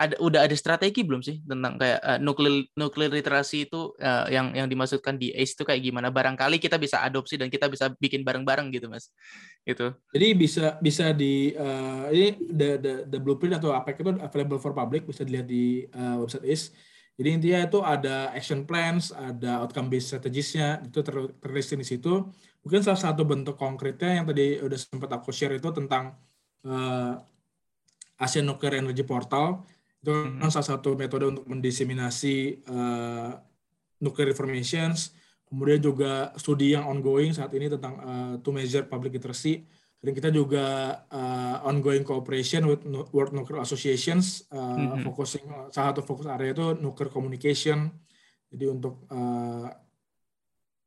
ada 0.00 0.16
udah 0.16 0.48
ada 0.48 0.56
strategi 0.56 1.04
belum 1.04 1.20
sih 1.20 1.44
tentang 1.44 1.76
kayak 1.76 2.00
uh, 2.00 2.16
nuklir 2.16 2.64
nuklir 2.72 3.12
literasi 3.12 3.68
itu 3.68 3.92
uh, 4.00 4.24
yang 4.32 4.56
yang 4.56 4.64
dimaksudkan 4.64 5.20
di 5.20 5.28
ACE 5.36 5.52
itu 5.52 5.68
kayak 5.68 5.84
gimana? 5.84 6.08
Barangkali 6.08 6.56
kita 6.56 6.80
bisa 6.80 7.04
adopsi 7.04 7.36
dan 7.36 7.52
kita 7.52 7.68
bisa 7.68 7.92
bikin 8.00 8.24
bareng-bareng 8.24 8.72
gitu 8.72 8.88
mas. 8.88 9.12
Itu 9.68 9.92
jadi 10.16 10.32
bisa 10.32 10.80
bisa 10.80 11.12
di 11.12 11.52
uh, 11.52 12.08
ini 12.08 12.32
the, 12.48 12.68
the 12.80 12.94
the 13.12 13.18
blueprint 13.20 13.60
atau 13.60 13.76
apa 13.76 13.92
itu 13.92 14.08
available 14.24 14.56
for 14.56 14.72
public 14.72 15.04
bisa 15.04 15.20
dilihat 15.20 15.44
di 15.44 15.84
uh, 15.92 16.24
website 16.24 16.48
ACE. 16.48 16.72
Jadi 17.20 17.28
intinya 17.36 17.60
itu 17.68 17.78
ada 17.84 18.32
action 18.32 18.64
plans 18.64 19.12
ada 19.12 19.60
outcome 19.60 19.92
based 19.92 20.16
strategiesnya 20.16 20.80
itu 20.80 21.04
ter 21.04 21.12
terlist 21.44 21.76
di 21.76 21.84
situ. 21.84 22.24
Mungkin 22.64 22.80
salah 22.80 22.96
satu 22.96 23.28
bentuk 23.28 23.60
konkretnya 23.60 24.16
yang 24.16 24.24
tadi 24.24 24.56
udah 24.64 24.78
sempat 24.80 25.12
aku 25.12 25.28
share 25.28 25.60
itu 25.60 25.68
tentang 25.76 26.16
uh, 26.64 27.20
Asian 28.16 28.48
Nuclear 28.48 28.80
Energy 28.80 29.04
Portal 29.04 29.60
itu 30.00 30.12
kan 30.40 30.48
salah 30.48 30.68
satu 30.76 30.96
metode 30.96 31.28
untuk 31.28 31.44
mendiseminasi 31.44 32.64
uh, 32.72 33.36
nuclear 34.00 34.32
informations. 34.32 35.12
Kemudian 35.44 35.82
juga 35.82 36.32
studi 36.40 36.72
yang 36.72 36.88
ongoing 36.88 37.36
saat 37.36 37.52
ini 37.52 37.68
tentang 37.68 37.94
uh, 38.00 38.32
to 38.40 38.50
measure 38.54 38.88
public 38.88 39.20
literacy. 39.20 39.66
Dan 40.00 40.16
kita 40.16 40.32
juga 40.32 40.96
uh, 41.12 41.68
ongoing 41.68 42.00
cooperation 42.00 42.64
with 42.64 42.80
World 43.12 43.36
Nuclear 43.36 43.60
Associations, 43.60 44.48
uh, 44.48 44.56
mm-hmm. 44.56 45.04
focusing 45.04 45.44
salah 45.68 45.92
satu 45.92 46.00
fokus 46.00 46.24
area 46.24 46.56
itu 46.56 46.80
nuclear 46.80 47.12
communication. 47.12 47.92
Jadi 48.48 48.64
untuk 48.64 49.04
uh, 49.12 49.68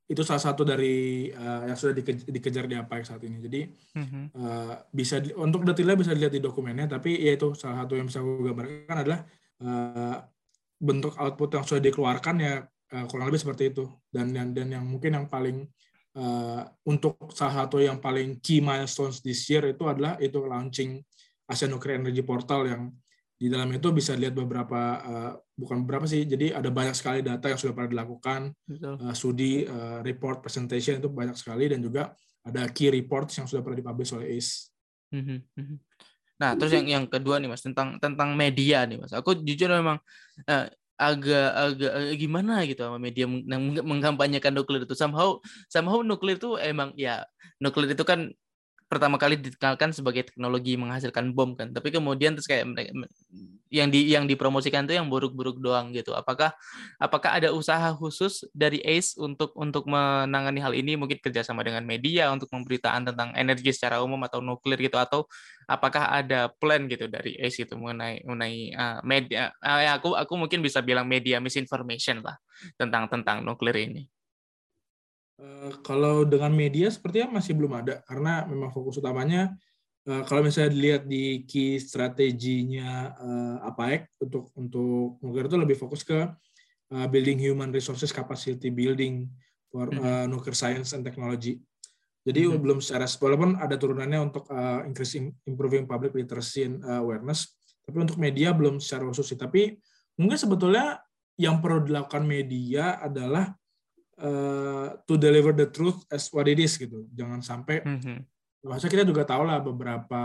itu 0.03 0.21
salah 0.21 0.43
satu 0.43 0.67
dari 0.67 1.31
uh, 1.31 1.63
yang 1.71 1.77
sudah 1.79 1.95
dikejar 2.27 2.67
di 2.67 2.75
APEC 2.75 3.01
saat 3.07 3.23
ini. 3.23 3.37
Jadi 3.39 3.61
mm-hmm. 3.95 4.23
uh, 4.35 4.75
bisa 4.91 5.23
di, 5.23 5.31
untuk 5.31 5.63
detailnya 5.63 5.95
bisa 5.95 6.11
dilihat 6.11 6.33
di 6.35 6.43
dokumennya, 6.43 6.91
tapi 6.91 7.15
ya 7.23 7.39
itu 7.39 7.55
salah 7.55 7.83
satu 7.83 7.95
yang 7.95 8.11
bisa 8.11 8.19
gue 8.19 8.43
gambarkan 8.43 8.97
adalah 8.99 9.19
uh, 9.63 10.17
bentuk 10.83 11.15
output 11.15 11.49
yang 11.55 11.63
sudah 11.63 11.81
dikeluarkan 11.81 12.35
ya 12.43 12.53
uh, 12.67 13.05
kurang 13.07 13.31
lebih 13.31 13.41
seperti 13.41 13.71
itu. 13.71 13.87
Dan 14.11 14.35
dan 14.35 14.51
dan 14.51 14.67
yang 14.75 14.83
mungkin 14.83 15.15
yang 15.15 15.27
paling 15.31 15.63
uh, 16.19 16.67
untuk 16.83 17.15
salah 17.31 17.63
satu 17.63 17.79
yang 17.79 18.03
paling 18.03 18.43
key 18.43 18.59
milestones 18.59 19.23
this 19.23 19.47
year 19.47 19.63
itu 19.71 19.87
adalah 19.87 20.19
itu 20.19 20.43
launching 20.43 20.99
Asia 21.47 21.71
Nuclear 21.71 22.03
Energy 22.03 22.23
Portal 22.27 22.67
yang 22.67 22.91
di 23.39 23.51
dalam 23.51 23.67
itu 23.75 23.91
bisa 23.91 24.15
lihat 24.15 24.35
beberapa 24.35 24.81
uh, 25.03 25.33
bukan 25.53 25.85
beberapa 25.85 26.09
sih 26.09 26.25
jadi 26.25 26.57
ada 26.57 26.73
banyak 26.73 26.97
sekali 26.97 27.21
data 27.21 27.45
yang 27.45 27.59
sudah 27.61 27.73
pernah 27.77 27.89
dilakukan 27.93 28.49
uh, 28.81 29.13
studi 29.13 29.65
uh, 29.69 30.01
report 30.01 30.41
presentation 30.41 30.97
itu 30.97 31.09
banyak 31.09 31.37
sekali 31.37 31.69
dan 31.69 31.77
juga 31.77 32.13
ada 32.43 32.65
key 32.73 32.89
reports 32.89 33.37
yang 33.37 33.47
sudah 33.47 33.63
pernah 33.63 33.79
dipublish 33.79 34.11
oleh 34.17 34.35
ACE. 34.35 34.67
Mhm, 35.13 35.39
mhm. 35.55 35.77
Nah 36.41 36.57
terus 36.57 36.73
yang 36.75 36.87
yang 36.89 37.05
kedua 37.05 37.37
nih 37.37 37.47
mas 37.47 37.61
tentang 37.61 38.01
tentang 38.01 38.33
media 38.33 38.83
nih 38.83 38.97
mas 38.97 39.13
aku 39.13 39.37
jujur 39.45 39.69
memang 39.69 40.01
uh, 40.49 40.65
agak 40.97 41.49
agak 41.53 41.93
gimana 42.17 42.65
gitu 42.69 42.85
sama 42.85 42.97
media 43.01 43.25
mengkampanyekan 43.81 44.53
nuklir 44.53 44.85
itu 44.85 44.93
somehow 44.93 45.41
somehow 45.69 46.01
nuklir 46.05 46.37
itu 46.37 46.57
emang 46.61 46.93
ya 46.97 47.25
nuklir 47.57 47.93
itu 47.93 48.05
kan 48.05 48.29
pertama 48.93 49.17
kali 49.17 49.41
dikenalkan 49.41 49.89
sebagai 49.89 50.29
teknologi 50.29 50.77
menghasilkan 50.77 51.33
bom 51.33 51.57
kan. 51.57 51.73
Tapi 51.73 51.89
kemudian 51.89 52.37
terus 52.37 52.45
kayak 52.45 52.69
yang 53.73 53.89
di 53.89 54.05
yang 54.13 54.29
dipromosikan 54.29 54.85
itu 54.85 54.93
yang 54.93 55.09
buruk-buruk 55.09 55.57
doang 55.57 55.89
gitu. 55.89 56.13
Apakah 56.13 56.53
apakah 57.01 57.41
ada 57.41 57.49
usaha 57.49 57.89
khusus 57.97 58.45
dari 58.53 58.77
ACE 58.85 59.17
untuk 59.17 59.49
untuk 59.57 59.89
menangani 59.89 60.61
hal 60.61 60.77
ini? 60.77 60.93
Mungkin 60.93 61.17
kerjasama 61.17 61.65
dengan 61.65 61.81
media 61.81 62.29
untuk 62.29 62.53
pemberitaan 62.53 63.09
tentang 63.09 63.33
energi 63.33 63.73
secara 63.73 64.05
umum 64.05 64.21
atau 64.29 64.45
nuklir 64.45 64.77
gitu. 64.77 65.01
Atau 65.01 65.25
apakah 65.65 66.13
ada 66.13 66.53
plan 66.53 66.85
gitu 66.85 67.09
dari 67.09 67.33
ACE 67.41 67.65
itu 67.65 67.73
mengenai 67.73 68.21
mengenai 68.21 68.55
uh, 68.77 68.99
media? 69.01 69.49
Uh, 69.57 69.81
ya 69.81 69.91
aku 69.97 70.13
aku 70.13 70.37
mungkin 70.37 70.61
bisa 70.61 70.85
bilang 70.85 71.09
media 71.09 71.41
misinformation 71.41 72.21
lah 72.21 72.37
tentang 72.77 73.09
tentang 73.09 73.41
nuklir 73.41 73.73
ini 73.73 74.05
Uh, 75.33 75.73
kalau 75.81 76.21
dengan 76.29 76.53
media 76.53 76.93
sepertinya 76.93 77.41
masih 77.41 77.57
belum 77.57 77.73
ada 77.81 78.05
karena 78.05 78.45
memang 78.45 78.69
fokus 78.69 79.01
utamanya 79.01 79.49
uh, 80.05 80.21
kalau 80.29 80.45
misalnya 80.45 80.69
dilihat 80.69 81.03
di 81.09 81.41
key 81.49 81.81
strateginya 81.81 83.17
uh, 83.17 83.57
APAEC 83.73 84.13
untuk 84.21 84.53
untuk 84.53 85.17
nuclear 85.25 85.49
itu 85.49 85.57
lebih 85.57 85.73
fokus 85.73 86.05
ke 86.05 86.29
uh, 86.93 87.07
building 87.09 87.41
human 87.41 87.73
resources 87.73 88.13
capacity 88.13 88.69
building 88.69 89.25
for 89.73 89.89
uh, 89.89 90.29
nuclear 90.29 90.53
science 90.53 90.93
and 90.93 91.01
technology. 91.01 91.57
Jadi 92.23 92.47
mm 92.47 92.49
-hmm. 92.53 92.61
belum 92.61 92.79
secara 92.79 93.09
walaupun 93.09 93.57
ada 93.57 93.75
turunannya 93.75 94.19
untuk 94.21 94.45
uh, 94.53 94.85
increasing 94.85 95.33
improving 95.49 95.89
public 95.89 96.13
literacy 96.15 96.69
and 96.69 96.79
uh, 96.85 97.01
awareness, 97.01 97.57
tapi 97.83 97.97
untuk 97.99 98.15
media 98.21 98.53
belum 98.55 98.79
secara 98.79 99.09
khusus 99.09 99.33
sih. 99.33 99.39
Tapi 99.39 99.75
mungkin 100.15 100.37
sebetulnya 100.37 101.01
yang 101.35 101.59
perlu 101.59 101.83
dilakukan 101.83 102.23
media 102.23 103.01
adalah 103.01 103.51
uh, 104.19 104.93
to 105.07 105.17
deliver 105.17 105.55
the 105.55 105.69
truth 105.69 106.03
as 106.13 106.29
what 106.29 106.45
it 106.45 106.59
is 106.59 106.77
gitu. 106.77 107.07
Jangan 107.13 107.41
sampai 107.41 107.81
mm-hmm. 107.81 108.33
Maksudnya 108.63 108.93
kita 108.95 109.05
juga 109.11 109.23
tahu 109.27 109.43
lah 109.43 109.59
beberapa 109.59 110.21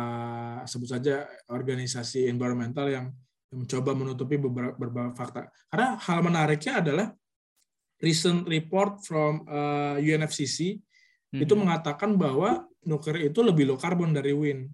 sebut 0.62 0.86
saja 0.94 1.26
organisasi 1.50 2.30
environmental 2.30 2.86
yang 2.86 3.10
mencoba 3.50 3.98
menutupi 3.98 4.38
beberapa, 4.38 4.78
beberapa 4.78 5.10
fakta. 5.18 5.50
Karena 5.66 5.98
hal 5.98 6.18
menariknya 6.22 6.78
adalah 6.78 7.06
recent 7.98 8.46
report 8.46 9.02
from 9.02 9.42
uh, 9.50 9.98
UNFCC 9.98 10.78
hmm. 11.34 11.42
itu 11.42 11.54
mengatakan 11.58 12.14
bahwa 12.14 12.62
nuklir 12.86 13.26
itu 13.26 13.42
lebih 13.42 13.74
low 13.74 13.78
carbon 13.80 14.14
dari 14.14 14.30
wind. 14.30 14.70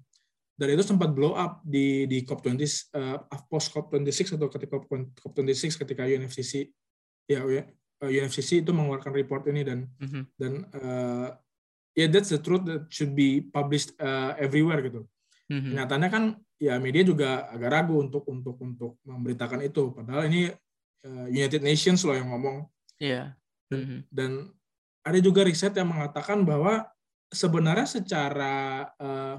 Dan 0.54 0.70
itu 0.70 0.84
sempat 0.84 1.10
blow 1.16 1.32
up 1.32 1.64
di 1.64 2.04
di 2.04 2.20
COP20 2.20 2.62
uh, 2.94 3.18
post 3.48 3.72
COP26 3.72 4.36
atau 4.36 4.52
ketika 4.52 4.76
COP26 5.24 5.80
ketika 5.80 6.04
UNFCC 6.04 6.68
ya 7.26 7.42
UNFCC 8.08 8.64
itu 8.64 8.70
mengeluarkan 8.74 9.12
report 9.14 9.44
ini 9.48 9.62
dan 9.62 9.78
mm-hmm. 10.00 10.22
dan 10.36 10.52
uh, 10.76 11.28
ya 11.94 12.04
yeah, 12.04 12.08
that's 12.08 12.32
the 12.32 12.40
truth 12.40 12.64
that 12.66 12.88
should 12.90 13.12
be 13.12 13.40
published 13.40 13.94
uh, 14.00 14.34
everywhere 14.36 14.80
gitu. 14.84 15.06
Mm-hmm. 15.52 15.72
Nyatanya 15.76 16.08
kan 16.08 16.24
ya 16.56 16.80
media 16.80 17.04
juga 17.04 17.50
agak 17.52 17.70
ragu 17.70 18.00
untuk 18.00 18.24
untuk 18.30 18.56
untuk 18.60 18.92
memberitakan 19.04 19.60
itu 19.66 19.92
padahal 19.92 20.26
ini 20.28 20.48
uh, 21.04 21.26
United 21.28 21.60
Nations 21.60 22.00
loh 22.02 22.16
yang 22.16 22.32
ngomong. 22.32 22.64
Iya. 22.98 23.36
Yeah. 23.70 23.74
Mm-hmm. 23.74 23.98
Dan 24.08 24.30
ada 25.04 25.18
juga 25.20 25.44
riset 25.44 25.76
yang 25.76 25.92
mengatakan 25.92 26.42
bahwa 26.42 26.88
sebenarnya 27.28 27.88
secara 27.88 28.88
uh, 28.96 29.36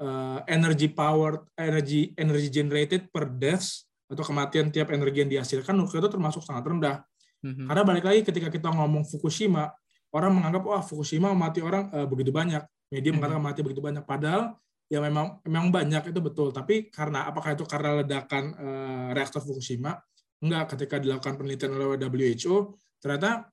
uh, 0.00 0.38
energy 0.44 0.92
power 0.92 1.44
energy 1.56 2.12
energy 2.16 2.48
generated 2.52 3.08
per 3.08 3.28
deaths 3.30 3.88
atau 4.06 4.22
kematian 4.22 4.70
tiap 4.70 4.94
energi 4.94 5.26
yang 5.26 5.30
dihasilkan 5.30 5.74
nuklir 5.74 5.98
itu 6.04 6.10
termasuk 6.10 6.42
sangat 6.46 6.64
rendah. 6.66 6.96
Mm-hmm. 7.44 7.66
Karena 7.68 7.82
balik 7.84 8.04
lagi 8.04 8.20
ketika 8.24 8.48
kita 8.48 8.68
ngomong 8.72 9.04
Fukushima, 9.04 9.72
orang 10.14 10.32
menganggap 10.36 10.62
wah 10.64 10.82
Fukushima 10.84 11.32
mati 11.36 11.60
orang 11.60 11.92
uh, 11.92 12.06
begitu 12.08 12.32
banyak, 12.32 12.62
media 12.92 13.10
mm-hmm. 13.12 13.16
mengatakan 13.18 13.42
mati 13.42 13.60
begitu 13.64 13.82
banyak. 13.84 14.04
Padahal 14.06 14.56
ya 14.86 15.02
memang 15.02 15.42
memang 15.44 15.68
banyak 15.74 16.14
itu 16.14 16.20
betul. 16.22 16.48
Tapi 16.54 16.88
karena 16.88 17.26
apakah 17.28 17.58
itu 17.58 17.64
karena 17.66 18.02
ledakan 18.04 18.44
uh, 18.56 19.08
reaktor 19.12 19.42
Fukushima? 19.44 19.98
Enggak. 20.40 20.76
Ketika 20.76 20.96
dilakukan 21.00 21.36
penelitian 21.36 21.76
oleh 21.76 22.00
WHO, 22.00 22.76
ternyata 23.00 23.50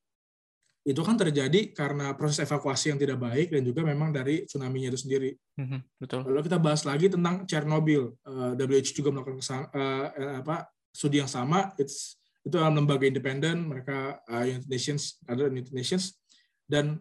itu 0.83 0.99
kan 0.99 1.15
terjadi 1.15 1.71
karena 1.71 2.11
proses 2.11 2.43
evakuasi 2.43 2.91
yang 2.91 2.99
tidak 2.99 3.15
baik 3.15 3.55
dan 3.55 3.63
juga 3.63 3.87
memang 3.87 4.11
dari 4.11 4.43
tsunami-nya 4.43 4.91
itu 4.91 4.99
sendiri. 4.99 5.31
Mm-hmm, 5.55 5.79
betul. 5.95 6.27
Lalu 6.27 6.41
kita 6.43 6.59
bahas 6.59 6.83
lagi 6.83 7.07
tentang 7.07 7.47
Chernobyl. 7.47 8.19
Uh, 8.27 8.51
eh, 8.59 8.67
WHO 8.67 8.91
juga 8.91 9.15
melakukan 9.15 9.39
kesan, 9.39 9.63
uh, 9.71 10.43
apa 10.43 10.67
studi 10.91 11.23
yang 11.23 11.31
sama. 11.31 11.71
It's 11.79 12.19
itu 12.43 12.55
dalam 12.59 12.75
lembaga 12.75 13.07
independen 13.07 13.71
mereka 13.71 14.19
uh, 14.27 14.43
United 14.43 14.67
Nations 14.67 15.19
ada 15.23 15.47
United 15.47 15.71
Nations 15.71 16.19
dan 16.67 16.99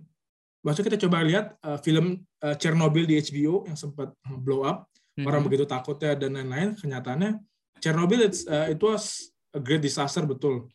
maksudnya 0.63 0.95
kita 0.95 1.01
coba 1.07 1.27
lihat 1.27 1.59
uh, 1.67 1.79
film 1.83 2.23
uh, 2.43 2.55
Chernobyl 2.55 3.07
di 3.07 3.19
HBO 3.19 3.67
yang 3.67 3.75
sempat 3.75 4.15
blow 4.23 4.63
up 4.63 4.87
mm-hmm. 4.87 5.27
orang 5.27 5.43
begitu 5.43 5.67
takutnya 5.67 6.15
dan 6.15 6.39
lain-lain 6.39 6.79
kenyataannya 6.79 7.43
Chernobyl 7.83 8.23
it's, 8.23 8.47
uh, 8.47 8.71
it 8.71 8.79
was 8.79 9.35
a 9.51 9.59
great 9.59 9.83
disaster 9.83 10.23
betul 10.23 10.71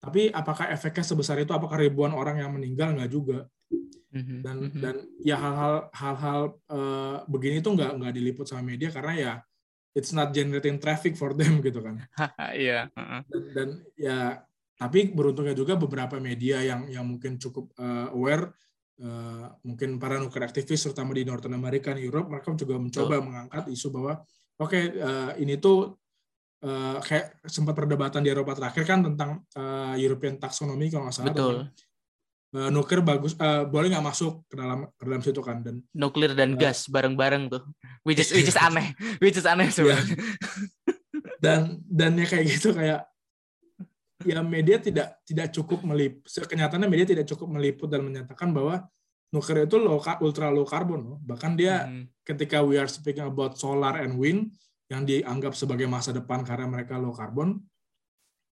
tapi 0.00 0.32
apakah 0.32 0.72
efeknya 0.72 1.04
sebesar 1.04 1.36
itu? 1.44 1.52
Apakah 1.52 1.76
ribuan 1.76 2.16
orang 2.16 2.40
yang 2.40 2.50
meninggal? 2.56 2.96
Nggak 2.96 3.12
juga. 3.12 3.38
Mm-hmm. 4.10 4.38
Dan 4.42 4.56
mm-hmm. 4.58 4.80
dan 4.82 4.94
ya 5.22 5.36
hal-hal 5.38 5.76
hal-hal 5.94 6.40
uh, 6.72 7.16
begini 7.30 7.62
tuh 7.62 7.78
nggak 7.78 8.00
nggak 8.00 8.12
diliput 8.16 8.48
sama 8.48 8.64
media 8.64 8.90
karena 8.90 9.12
ya 9.14 9.32
it's 9.94 10.14
not 10.14 10.30
generating 10.30 10.78
traffic 10.78 11.18
for 11.18 11.34
them 11.34 11.58
gitu 11.66 11.82
kan. 11.82 12.00
Iya. 12.54 12.90
dan, 12.94 13.42
dan 13.54 13.68
ya 13.98 14.18
tapi 14.80 15.12
beruntungnya 15.12 15.52
juga 15.52 15.76
beberapa 15.76 16.16
media 16.16 16.64
yang 16.64 16.88
yang 16.88 17.04
mungkin 17.04 17.36
cukup 17.36 17.68
uh, 17.76 18.08
aware 18.16 18.56
uh, 19.04 19.52
mungkin 19.60 20.00
para 20.00 20.16
nuklir 20.16 20.48
aktivis 20.48 20.88
terutama 20.88 21.12
di 21.12 21.28
Northern 21.28 21.52
America 21.52 21.92
dan 21.92 22.00
Europe 22.00 22.32
mereka 22.32 22.56
juga 22.56 22.80
mencoba 22.80 23.14
oh. 23.20 23.24
mengangkat 23.24 23.64
isu 23.68 23.92
bahwa 23.92 24.24
oke 24.56 24.72
okay, 24.72 24.84
uh, 24.96 25.36
ini 25.36 25.60
tuh 25.60 26.00
uh, 26.64 26.96
kayak 27.04 27.44
sempat 27.44 27.76
perdebatan 27.76 28.24
di 28.24 28.32
Eropa 28.32 28.56
terakhir 28.56 28.88
kan 28.88 29.04
tentang 29.04 29.44
uh, 29.56 29.96
European 30.00 30.40
taxonomy 30.40 30.88
kalau 30.88 31.08
nggak 31.08 31.16
salah. 31.16 31.28
Betul. 31.32 31.56
Nuklir 32.50 32.98
bagus 32.98 33.38
uh, 33.38 33.62
boleh 33.62 33.94
nggak 33.94 34.02
masuk 34.02 34.42
ke 34.50 34.58
dalam 34.58 34.90
ke 34.98 35.02
dalam 35.06 35.22
situ 35.22 35.38
kan 35.38 35.62
dan 35.62 35.78
nuklir 35.94 36.34
dan 36.34 36.54
uh, 36.54 36.58
gas 36.58 36.90
bareng-bareng 36.90 37.46
tuh 37.46 37.62
which 38.02 38.18
is 38.18 38.34
which 38.34 38.50
is 38.50 38.58
aneh 38.66 38.90
which 39.22 39.38
is 39.38 39.46
aneh 39.46 39.70
sebenarnya 39.70 40.02
yeah. 40.02 41.38
dan 41.44 41.78
dan 41.86 42.18
ya 42.18 42.26
kayak 42.26 42.46
gitu 42.50 42.74
kayak 42.74 43.06
ya 44.26 44.42
media 44.44 44.76
tidak 44.82 45.16
tidak 45.24 45.48
cukup 45.54 45.80
melip 45.86 46.26
kenyataannya 46.26 46.90
media 46.90 47.06
tidak 47.08 47.26
cukup 47.30 47.48
meliput 47.56 47.88
dan 47.88 48.04
menyatakan 48.04 48.52
bahwa 48.52 48.84
nuklir 49.30 49.64
itu 49.64 49.78
low, 49.78 50.02
ultra 50.02 50.50
low 50.50 50.66
carbon 50.66 51.14
loh. 51.14 51.18
bahkan 51.22 51.54
dia 51.54 51.86
hmm. 51.86 52.10
ketika 52.26 52.60
we 52.60 52.76
are 52.76 52.90
speaking 52.90 53.24
about 53.24 53.54
solar 53.56 54.02
and 54.02 54.18
wind 54.18 54.50
yang 54.90 55.06
dianggap 55.06 55.54
sebagai 55.54 55.86
masa 55.86 56.10
depan 56.10 56.42
karena 56.42 56.66
mereka 56.66 56.98
low 56.98 57.14
carbon, 57.14 57.62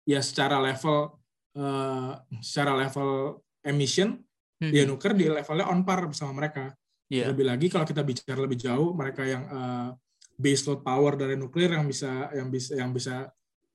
ya 0.02 0.18
secara 0.18 0.58
level 0.58 1.14
uh, 1.54 2.18
secara 2.42 2.74
level 2.74 3.38
emission 3.64 4.20
hmm. 4.60 4.70
dia 4.70 4.84
nuker 4.84 5.16
di 5.16 5.26
levelnya 5.26 5.66
on 5.68 5.82
par 5.82 6.04
bersama 6.06 6.36
mereka. 6.36 6.72
Yeah. 7.08 7.32
Lebih 7.32 7.44
lagi 7.44 7.66
kalau 7.68 7.84
kita 7.84 8.00
bicara 8.00 8.40
lebih 8.40 8.56
jauh, 8.60 8.96
mereka 8.96 9.22
yang 9.24 9.44
uh, 9.48 9.88
base 10.34 10.64
load 10.66 10.80
power 10.80 11.14
dari 11.14 11.36
nuklir 11.36 11.72
yang 11.72 11.84
bisa 11.84 12.32
yang 12.32 12.48
bisa 12.48 12.72
yang 12.74 12.90
bisa 12.90 13.28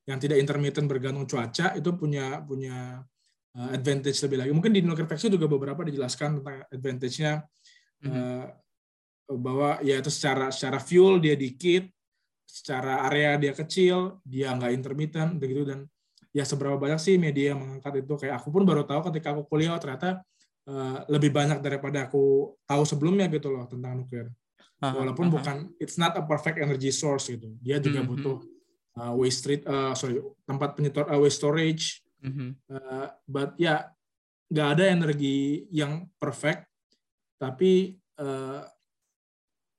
yang 0.10 0.18
tidak 0.18 0.42
intermittent 0.42 0.90
bergantung 0.90 1.30
cuaca 1.30 1.78
itu 1.78 1.90
punya 1.94 2.42
punya 2.42 3.06
uh, 3.54 3.70
advantage 3.70 4.18
lebih 4.26 4.38
lagi. 4.42 4.52
Mungkin 4.52 4.72
di 4.74 4.82
nuklir 4.82 5.06
faksi 5.06 5.30
juga 5.30 5.46
beberapa 5.46 5.86
dijelaskan 5.86 6.42
tentang 6.42 6.66
advantage-nya 6.74 7.34
mm 8.02 8.10
-hmm. 8.10 8.18
uh, 8.18 8.46
bahwa 9.38 9.78
ya 9.86 10.02
itu 10.02 10.10
secara 10.10 10.50
secara 10.50 10.82
fuel 10.82 11.22
dia 11.22 11.38
dikit, 11.38 11.86
secara 12.50 13.06
area 13.06 13.38
dia 13.38 13.54
kecil, 13.54 14.18
dia 14.26 14.58
nggak 14.58 14.74
intermittent, 14.74 15.38
begitu 15.38 15.70
dan 15.70 15.86
ya 16.30 16.46
seberapa 16.46 16.78
banyak 16.78 17.02
sih 17.02 17.18
media 17.18 17.54
yang 17.54 17.60
mengangkat 17.62 18.06
itu 18.06 18.14
kayak 18.16 18.42
aku 18.42 18.54
pun 18.54 18.64
baru 18.66 18.86
tahu 18.86 19.10
ketika 19.10 19.34
aku 19.34 19.50
kuliah 19.50 19.74
oh, 19.74 19.82
ternyata 19.82 20.22
uh, 20.70 20.98
lebih 21.10 21.34
banyak 21.34 21.60
daripada 21.62 22.06
aku 22.06 22.54
tahu 22.70 22.84
sebelumnya 22.86 23.26
gitu 23.30 23.50
loh 23.50 23.66
tentang 23.66 24.06
nuklir. 24.06 24.30
Walaupun 24.80 25.28
uh, 25.28 25.32
bukan 25.36 25.58
it's 25.76 26.00
not 26.00 26.16
a 26.16 26.24
perfect 26.24 26.56
energy 26.56 26.88
source 26.94 27.28
gitu, 27.28 27.52
dia 27.60 27.84
juga 27.84 28.00
mm-hmm. 28.00 28.16
butuh 28.16 28.38
uh, 28.96 29.14
waste 29.20 29.44
street, 29.44 29.64
uh, 29.68 29.92
sorry 29.92 30.24
tempat 30.48 30.80
penyetor 30.80 31.04
uh, 31.10 31.20
waste 31.20 31.44
storage. 31.44 32.00
Mm-hmm. 32.24 32.50
Uh, 32.72 33.08
but 33.28 33.60
ya 33.60 33.66
yeah, 33.68 33.80
nggak 34.48 34.68
ada 34.80 34.84
energi 34.88 35.68
yang 35.68 36.08
perfect, 36.16 36.64
tapi 37.36 38.00
uh, 38.24 38.64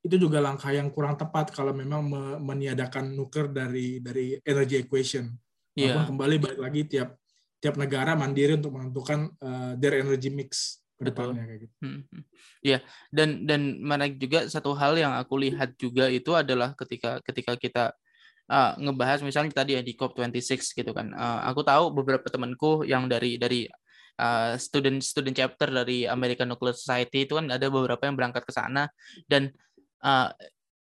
itu 0.05 0.21
juga 0.21 0.37
langkah 0.37 0.69
yang 0.69 0.89
kurang 0.93 1.17
tepat 1.17 1.53
kalau 1.53 1.73
memang 1.73 2.01
meniadakan 2.41 3.13
nuker 3.13 3.49
dari 3.49 4.01
dari 4.01 4.37
energy 4.41 4.81
equation. 4.81 5.29
Yeah. 5.77 5.95
Walaupun 5.95 6.09
kembali 6.15 6.35
balik 6.39 6.59
lagi 6.59 6.81
tiap 6.87 7.15
tiap 7.61 7.75
negara 7.77 8.17
mandiri 8.17 8.57
untuk 8.57 8.73
menentukan 8.73 9.29
uh, 9.37 9.71
their 9.77 10.01
energy 10.01 10.33
mix 10.33 10.81
ke 10.97 11.09
depannya 11.09 11.45
kayak 11.45 11.59
gitu. 11.65 11.75
Hmm. 11.81 12.01
Iya, 12.61 12.79
dan 13.09 13.45
dan 13.49 13.81
menarik 13.81 14.21
juga 14.21 14.45
satu 14.45 14.77
hal 14.77 14.97
yang 14.97 15.13
aku 15.17 15.33
lihat 15.41 15.73
juga 15.77 16.09
itu 16.09 16.33
adalah 16.37 16.77
ketika 16.77 17.21
ketika 17.25 17.53
kita 17.57 17.83
uh, 18.49 18.77
ngebahas 18.77 19.25
misalnya 19.25 19.53
tadi 19.53 19.77
ya 19.77 19.81
di 19.81 19.97
COP26 19.97 20.77
gitu 20.77 20.91
kan. 20.93 21.09
Uh, 21.13 21.39
aku 21.49 21.65
tahu 21.65 21.89
beberapa 21.89 22.25
temanku 22.29 22.85
yang 22.85 23.09
dari 23.09 23.41
dari 23.41 23.65
uh, 24.21 24.53
student 24.61 25.01
student 25.01 25.33
chapter 25.33 25.73
dari 25.73 26.05
American 26.05 26.53
Nuclear 26.53 26.77
Society 26.77 27.25
itu 27.25 27.33
kan 27.33 27.49
ada 27.49 27.65
beberapa 27.73 28.05
yang 28.05 28.13
berangkat 28.13 28.45
ke 28.45 28.53
sana 28.53 28.85
dan 29.25 29.49
uh, 30.05 30.29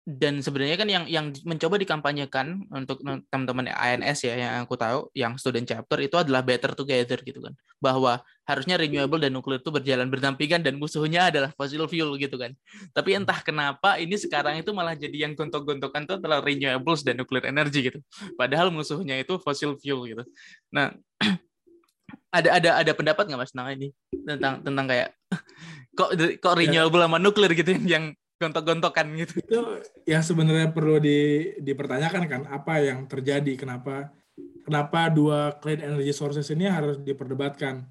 dan 0.09 0.41
sebenarnya 0.41 0.81
kan 0.81 0.89
yang 0.89 1.05
yang 1.05 1.37
mencoba 1.45 1.77
dikampanyekan 1.77 2.65
untuk 2.73 3.05
teman-teman 3.29 3.69
ANS 3.69 4.25
ya 4.25 4.41
yang 4.41 4.65
aku 4.65 4.73
tahu 4.81 5.13
yang 5.13 5.37
student 5.37 5.69
chapter 5.69 6.01
itu 6.01 6.17
adalah 6.17 6.41
better 6.41 6.73
together 6.73 7.21
gitu 7.21 7.45
kan. 7.45 7.53
Bahwa 7.77 8.25
harusnya 8.49 8.81
renewable 8.81 9.21
dan 9.21 9.37
nuklir 9.37 9.61
itu 9.61 9.69
berjalan 9.69 10.09
berdampingan 10.09 10.65
dan 10.65 10.81
musuhnya 10.81 11.29
adalah 11.29 11.53
fossil 11.53 11.85
fuel 11.93 12.17
gitu 12.17 12.41
kan. 12.41 12.57
Tapi 12.97 13.21
entah 13.21 13.37
kenapa 13.45 14.01
ini 14.01 14.17
sekarang 14.17 14.57
itu 14.57 14.73
malah 14.73 14.97
jadi 14.97 15.29
yang 15.29 15.37
gontok-gontokan 15.37 16.09
itu 16.09 16.17
adalah 16.17 16.41
renewables 16.41 17.05
dan 17.05 17.21
nuklir 17.21 17.45
energi 17.45 17.93
gitu. 17.93 18.01
Padahal 18.41 18.73
musuhnya 18.73 19.21
itu 19.21 19.37
fossil 19.37 19.77
fuel 19.77 20.09
gitu. 20.09 20.25
Nah 20.73 20.97
ada 22.41 22.57
ada 22.57 22.71
ada 22.81 22.93
pendapat 22.97 23.29
nggak 23.29 23.41
mas 23.45 23.53
tentang 23.53 23.77
ini? 23.77 23.93
Tentang 24.25 24.65
tentang 24.65 24.89
kayak 24.89 25.13
kok 26.01 26.17
kok 26.41 26.57
renewable 26.57 27.05
sama 27.05 27.21
nuklir 27.21 27.53
gitu 27.53 27.77
yang 27.85 28.17
gontok-gontokan 28.39 29.07
gitu. 29.19 29.43
Itu 29.43 29.61
yang 30.07 30.23
sebenarnya 30.23 30.71
perlu 30.71 31.03
di, 31.03 31.53
dipertanyakan 31.59 32.23
kan 32.31 32.43
apa 32.47 32.79
yang 32.79 33.05
terjadi, 33.11 33.59
kenapa 33.59 34.15
kenapa 34.63 35.11
dua 35.11 35.59
clean 35.59 35.83
energy 35.83 36.15
sources 36.15 36.47
ini 36.55 36.71
harus 36.71 37.03
diperdebatkan. 37.03 37.83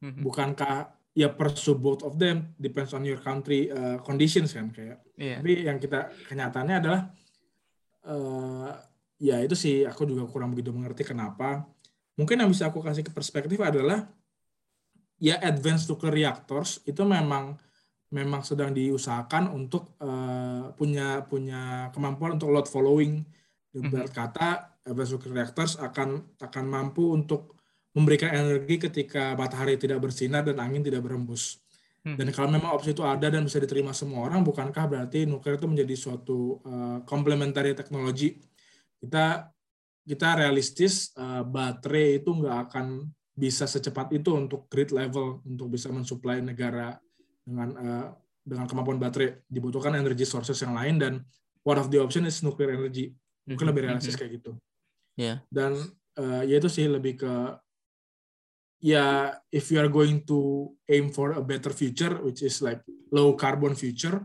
Mm-hmm. 0.00 0.22
Bukankah 0.22 0.94
ya 1.10 1.28
pursue 1.34 1.74
both 1.74 2.06
of 2.06 2.16
them 2.16 2.54
depends 2.54 2.94
on 2.94 3.02
your 3.02 3.18
country 3.18 3.68
uh, 3.68 3.98
conditions 4.00 4.54
kan 4.54 4.70
kayak. 4.70 5.02
Yeah. 5.18 5.42
Tapi 5.42 5.66
yang 5.66 5.82
kita 5.82 6.14
kenyataannya 6.30 6.76
adalah 6.78 7.00
uh, 8.06 8.70
ya 9.18 9.42
itu 9.42 9.58
sih 9.58 9.82
aku 9.84 10.06
juga 10.06 10.30
kurang 10.30 10.54
begitu 10.54 10.70
mengerti 10.70 11.02
kenapa. 11.02 11.66
Mungkin 12.14 12.38
yang 12.38 12.50
bisa 12.52 12.70
aku 12.70 12.78
kasih 12.78 13.02
ke 13.02 13.12
perspektif 13.12 13.58
adalah 13.58 14.06
ya 15.20 15.36
advanced 15.42 15.90
nuclear 15.90 16.14
reactors 16.14 16.80
itu 16.86 17.02
memang 17.04 17.58
memang 18.10 18.42
sedang 18.42 18.74
diusahakan 18.74 19.54
untuk 19.54 19.94
uh, 20.02 20.74
punya 20.74 21.22
punya 21.26 21.88
kemampuan 21.94 22.36
untuk 22.36 22.50
load 22.50 22.66
following. 22.66 23.22
Ibarat 23.70 24.10
kata 24.10 24.48
advanced 24.82 25.14
nuclear 25.14 25.46
reactors 25.46 25.78
akan 25.78 26.34
akan 26.42 26.64
mampu 26.66 27.14
untuk 27.14 27.54
memberikan 27.94 28.34
energi 28.34 28.82
ketika 28.82 29.38
matahari 29.38 29.78
tidak 29.78 30.02
bersinar 30.02 30.42
dan 30.42 30.58
angin 30.58 30.82
tidak 30.82 31.06
berembus. 31.06 31.62
Hmm. 32.02 32.16
Dan 32.16 32.32
kalau 32.34 32.48
memang 32.50 32.74
opsi 32.74 32.96
itu 32.96 33.04
ada 33.06 33.28
dan 33.28 33.46
bisa 33.46 33.60
diterima 33.60 33.92
semua 33.94 34.26
orang, 34.26 34.40
bukankah 34.42 34.88
berarti 34.88 35.28
nuklir 35.28 35.60
itu 35.60 35.68
menjadi 35.68 35.94
suatu 35.94 36.58
uh, 36.64 36.98
complementary 37.06 37.76
teknologi? 37.76 38.40
Kita 38.98 39.46
kita 40.02 40.28
realistis 40.40 41.12
uh, 41.14 41.44
baterai 41.44 42.24
itu 42.24 42.30
nggak 42.32 42.58
akan 42.70 43.06
bisa 43.36 43.68
secepat 43.68 44.10
itu 44.16 44.34
untuk 44.34 44.66
grid 44.66 44.90
level 44.90 45.44
untuk 45.46 45.70
bisa 45.70 45.92
mensuplai 45.92 46.42
negara 46.42 46.98
dengan 47.50 47.68
uh, 47.74 48.06
dengan 48.46 48.66
kemampuan 48.70 49.02
baterai 49.02 49.42
dibutuhkan 49.50 49.98
energy 49.98 50.22
sources 50.22 50.56
yang 50.62 50.78
lain 50.78 50.96
dan 51.02 51.12
one 51.66 51.76
of 51.76 51.90
the 51.90 51.98
option 51.98 52.22
is 52.24 52.40
nuclear 52.46 52.78
energy 52.78 53.10
mungkin 53.44 53.66
lebih 53.66 53.82
hmm, 53.82 53.90
hmm, 53.90 53.98
realistis 53.98 54.14
kayak 54.14 54.38
gitu. 54.38 54.54
Yeah. 55.18 55.42
Dan 55.50 55.76
uh, 56.16 56.42
ya 56.46 56.56
itu 56.62 56.70
sih 56.70 56.86
lebih 56.86 57.20
ke 57.20 57.32
ya 58.80 59.36
if 59.52 59.68
you 59.68 59.76
are 59.76 59.92
going 59.92 60.24
to 60.24 60.70
aim 60.88 61.12
for 61.12 61.36
a 61.36 61.42
better 61.44 61.70
future 61.70 62.16
which 62.24 62.40
is 62.40 62.64
like 62.64 62.80
low 63.12 63.36
carbon 63.36 63.76
future 63.76 64.24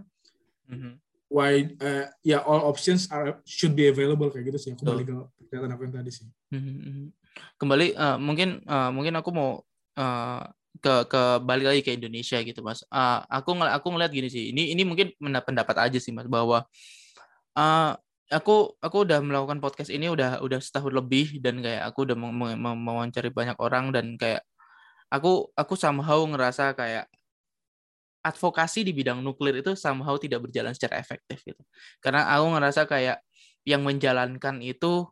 mm-hmm. 0.72 0.96
why 1.28 1.68
uh, 1.84 2.08
ya 2.24 2.40
yeah, 2.40 2.42
all 2.48 2.64
options 2.64 3.12
are 3.12 3.44
should 3.44 3.76
be 3.76 3.92
available 3.92 4.32
kayak 4.32 4.56
gitu 4.56 4.60
sih 4.60 4.72
aku 4.72 4.88
balik 4.88 5.12
ke 5.12 5.16
pernyataan 5.52 5.76
aku 5.76 5.82
yang 5.92 5.96
tadi 6.00 6.12
sih 6.16 6.28
mm-hmm. 6.56 7.12
kembali 7.60 7.88
uh, 8.00 8.16
mungkin 8.16 8.64
uh, 8.64 8.96
mungkin 8.96 9.14
aku 9.20 9.30
mau 9.36 9.60
uh, 10.00 10.42
ke 10.84 11.08
ke 11.08 11.22
balik 11.44 11.66
lagi 11.72 11.82
ke 11.86 11.92
Indonesia 11.96 12.40
gitu 12.44 12.60
mas 12.66 12.84
uh, 12.92 13.24
aku 13.32 13.56
ng 13.56 13.72
aku 13.72 13.88
ngeliat 13.96 14.12
gini 14.12 14.28
sih 14.28 14.52
ini 14.52 14.76
ini 14.76 14.84
mungkin 14.84 15.16
pendapat 15.20 15.76
aja 15.88 16.00
sih 16.02 16.12
mas 16.12 16.28
bahwa 16.28 16.68
uh, 17.56 17.92
aku 18.32 18.76
aku 18.82 18.98
udah 19.06 19.22
melakukan 19.22 19.62
podcast 19.64 19.94
ini 19.94 20.10
udah 20.10 20.42
udah 20.42 20.60
setahun 20.60 20.92
lebih 20.92 21.40
dan 21.40 21.62
kayak 21.62 21.86
aku 21.88 22.10
udah 22.10 22.18
mewawancari 22.18 23.30
banyak 23.30 23.58
orang 23.62 23.94
dan 23.94 24.18
kayak 24.18 24.42
aku 25.14 25.48
aku 25.54 25.74
somehow 25.78 26.20
ngerasa 26.26 26.74
kayak 26.74 27.06
advokasi 28.26 28.82
di 28.82 28.90
bidang 28.90 29.22
nuklir 29.22 29.62
itu 29.62 29.78
somehow 29.78 30.18
tidak 30.18 30.50
berjalan 30.50 30.74
secara 30.74 30.98
efektif 30.98 31.46
gitu. 31.46 31.62
Karena 32.02 32.26
aku 32.34 32.58
ngerasa 32.58 32.90
kayak 32.90 33.22
yang 33.62 33.86
menjalankan 33.86 34.66
itu 34.66 35.06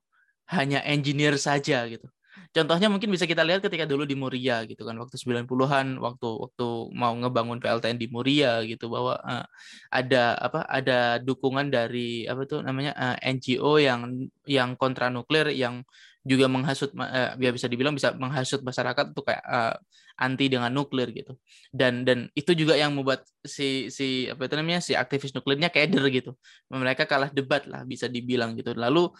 hanya 0.49 0.82
engineer 0.82 1.38
saja 1.38 1.86
gitu. 1.86 2.09
Contohnya 2.54 2.90
mungkin 2.90 3.14
bisa 3.14 3.30
kita 3.30 3.46
lihat 3.46 3.62
ketika 3.62 3.86
dulu 3.86 4.06
di 4.10 4.18
Muria 4.18 4.66
gitu 4.66 4.86
kan 4.86 4.98
waktu 4.98 5.18
90-an 5.18 6.02
waktu 6.02 6.28
waktu 6.28 6.68
mau 6.94 7.14
ngebangun 7.14 7.62
PLTN 7.62 7.98
di 8.02 8.08
Muria 8.10 8.62
gitu 8.66 8.90
bahwa 8.90 9.18
uh, 9.22 9.46
ada 9.94 10.38
apa 10.38 10.66
ada 10.66 11.18
dukungan 11.22 11.70
dari 11.70 12.26
apa 12.26 12.46
tuh 12.50 12.66
namanya 12.66 12.94
uh, 12.98 13.16
eh, 13.22 13.38
NGO 13.38 13.78
yang 13.78 14.30
yang 14.50 14.74
kontra 14.78 15.14
nuklir 15.14 15.54
yang 15.54 15.86
juga 16.24 16.48
menghasut 16.48 16.96
uh, 16.96 17.36
bisa 17.36 17.68
dibilang 17.68 17.94
bisa 17.94 18.16
menghasut 18.16 18.64
masyarakat 18.64 19.12
untuk 19.12 19.28
kayak 19.28 19.44
uh, 19.44 19.76
anti 20.16 20.48
dengan 20.48 20.72
nuklir 20.72 21.12
gitu. 21.12 21.36
Dan 21.70 22.08
dan 22.08 22.32
itu 22.34 22.56
juga 22.56 22.80
yang 22.80 22.96
membuat 22.96 23.28
si 23.44 23.92
si 23.92 24.32
apa 24.32 24.48
itu 24.48 24.56
namanya 24.56 24.80
si 24.80 24.94
aktivis 24.96 25.36
nuklirnya 25.36 25.68
keder 25.68 26.06
gitu. 26.10 26.34
Mereka 26.72 27.10
kalah 27.10 27.30
debat 27.34 27.68
lah 27.68 27.84
bisa 27.84 28.08
dibilang 28.08 28.56
gitu. 28.56 28.72
Lalu 28.72 29.12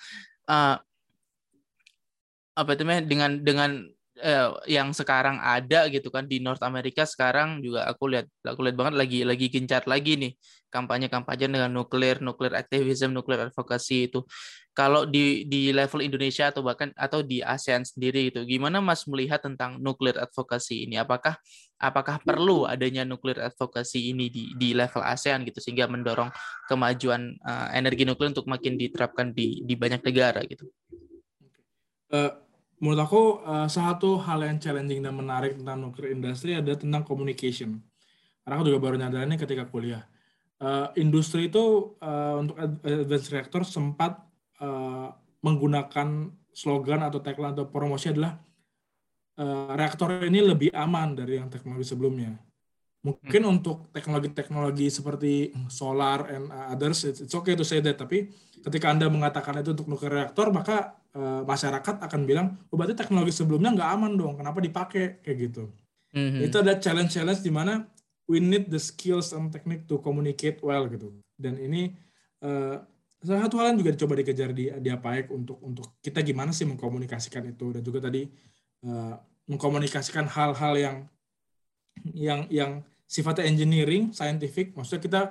uh, 0.48 0.78
apa 2.54 2.78
itu 2.78 2.84
dengan 2.86 3.32
dengan 3.42 3.72
uh, 4.22 4.62
yang 4.70 4.94
sekarang 4.94 5.42
ada 5.42 5.90
gitu 5.90 6.14
kan 6.14 6.30
di 6.30 6.38
North 6.38 6.62
America 6.62 7.04
sekarang 7.08 7.64
juga 7.66 7.90
aku 7.90 8.14
lihat 8.14 8.28
aku 8.46 8.60
lihat 8.62 8.76
banget 8.78 8.96
lagi 8.98 9.20
lagi 9.26 9.48
gencar 9.50 9.84
lagi 9.90 10.14
nih 10.20 10.34
kampanye-kampanye 10.74 11.46
dengan 11.54 11.70
nuklir 11.70 12.18
nuklir 12.18 12.58
aktivisme 12.58 13.14
nuklir 13.14 13.50
advokasi 13.50 14.10
itu. 14.10 14.26
Kalau 14.74 15.06
di 15.06 15.46
di 15.46 15.70
level 15.70 16.02
Indonesia 16.02 16.50
atau 16.50 16.66
bahkan 16.66 16.90
atau 16.98 17.22
di 17.22 17.46
ASEAN 17.46 17.86
sendiri 17.86 18.34
itu 18.34 18.42
gimana 18.42 18.82
Mas 18.82 19.06
melihat 19.06 19.38
tentang 19.38 19.78
nuklir 19.78 20.18
advokasi 20.18 20.90
ini? 20.90 20.98
Apakah 20.98 21.38
apakah 21.78 22.18
perlu 22.26 22.66
adanya 22.66 23.06
nuklir 23.06 23.38
advokasi 23.38 24.18
ini 24.18 24.34
di 24.34 24.50
di 24.58 24.74
level 24.74 25.06
ASEAN 25.06 25.46
gitu 25.46 25.62
sehingga 25.62 25.86
mendorong 25.86 26.34
kemajuan 26.66 27.38
uh, 27.46 27.70
energi 27.70 28.02
nuklir 28.02 28.34
untuk 28.34 28.50
makin 28.50 28.74
diterapkan 28.74 29.30
di 29.30 29.62
di 29.62 29.78
banyak 29.78 30.02
negara 30.02 30.42
gitu 30.50 30.66
uh, 32.12 32.32
menurut 32.84 33.00
aku 33.00 33.22
uh, 33.48 33.70
satu 33.72 34.20
hal 34.20 34.44
yang 34.44 34.60
challenging 34.60 35.00
dan 35.00 35.16
menarik 35.16 35.56
tentang 35.56 35.80
nuclear 35.80 36.12
industry 36.12 36.60
ada 36.60 36.76
tentang 36.76 37.08
communication. 37.08 37.80
Karena 38.44 38.60
aku 38.60 38.68
juga 38.68 38.80
baru 38.84 38.96
nyadarinnya 39.00 39.40
ketika 39.40 39.64
kuliah. 39.72 40.04
Uh, 40.60 40.92
industri 41.00 41.48
itu 41.48 41.96
uh, 42.04 42.36
untuk 42.44 42.56
advanced 42.60 43.32
reactor 43.32 43.64
sempat 43.64 44.20
uh, 44.60 45.16
menggunakan 45.44 46.32
slogan 46.52 47.04
atau 47.08 47.20
tagline 47.20 47.56
atau 47.56 47.68
promosi 47.68 48.12
adalah 48.12 48.36
uh, 49.40 49.72
reaktor 49.76 50.24
ini 50.24 50.40
lebih 50.44 50.72
aman 50.76 51.16
dari 51.16 51.40
yang 51.40 51.48
teknologi 51.48 51.88
sebelumnya. 51.88 52.36
Mungkin 53.04 53.44
hmm. 53.44 53.54
untuk 53.60 53.92
teknologi-teknologi 53.92 54.88
seperti 54.88 55.52
solar 55.68 56.32
and 56.32 56.48
others, 56.52 57.04
it's, 57.04 57.20
it's 57.20 57.36
okay 57.36 57.52
to 57.52 57.68
say 57.68 57.84
that. 57.84 58.00
Tapi 58.00 58.32
ketika 58.64 58.88
Anda 58.88 59.12
mengatakan 59.12 59.60
itu 59.60 59.76
untuk 59.76 59.92
nuklir 59.92 60.24
reaktor, 60.24 60.56
maka 60.56 61.03
uh, 61.18 61.42
masyarakat 61.46 62.02
akan 62.04 62.22
bilang, 62.28 62.58
oh 62.70 62.76
berarti 62.76 62.98
teknologi 62.98 63.34
sebelumnya 63.34 63.74
nggak 63.74 63.90
aman 64.00 64.12
dong, 64.18 64.34
kenapa 64.38 64.60
dipakai? 64.60 65.22
Kayak 65.22 65.38
gitu. 65.50 65.64
Mm-hmm. 66.14 66.42
Itu 66.46 66.56
ada 66.62 66.78
challenge-challenge 66.78 67.42
di 67.42 67.52
mana 67.54 67.86
we 68.30 68.38
need 68.40 68.70
the 68.70 68.80
skills 68.80 69.34
and 69.34 69.50
technique 69.50 69.90
to 69.90 69.98
communicate 70.00 70.62
well 70.62 70.86
gitu. 70.86 71.12
Dan 71.34 71.58
ini 71.58 71.94
uh, 72.46 72.78
salah 73.24 73.48
satu 73.48 73.56
hal 73.60 73.74
yang 73.74 73.80
juga 73.80 73.92
dicoba 73.96 74.14
dikejar 74.20 74.50
di 74.52 74.70
di 74.70 74.90
APAEK 74.92 75.32
untuk 75.32 75.58
untuk 75.64 75.98
kita 76.04 76.20
gimana 76.22 76.52
sih 76.52 76.68
mengkomunikasikan 76.68 77.48
itu 77.50 77.72
dan 77.72 77.82
juga 77.82 78.04
tadi 78.04 78.28
uh, 78.86 79.16
mengkomunikasikan 79.48 80.28
hal-hal 80.28 80.74
yang 80.76 80.98
yang 82.14 82.46
yang 82.50 82.72
sifatnya 83.08 83.46
engineering, 83.46 84.10
scientific, 84.10 84.74
maksudnya 84.74 85.02
kita 85.04 85.22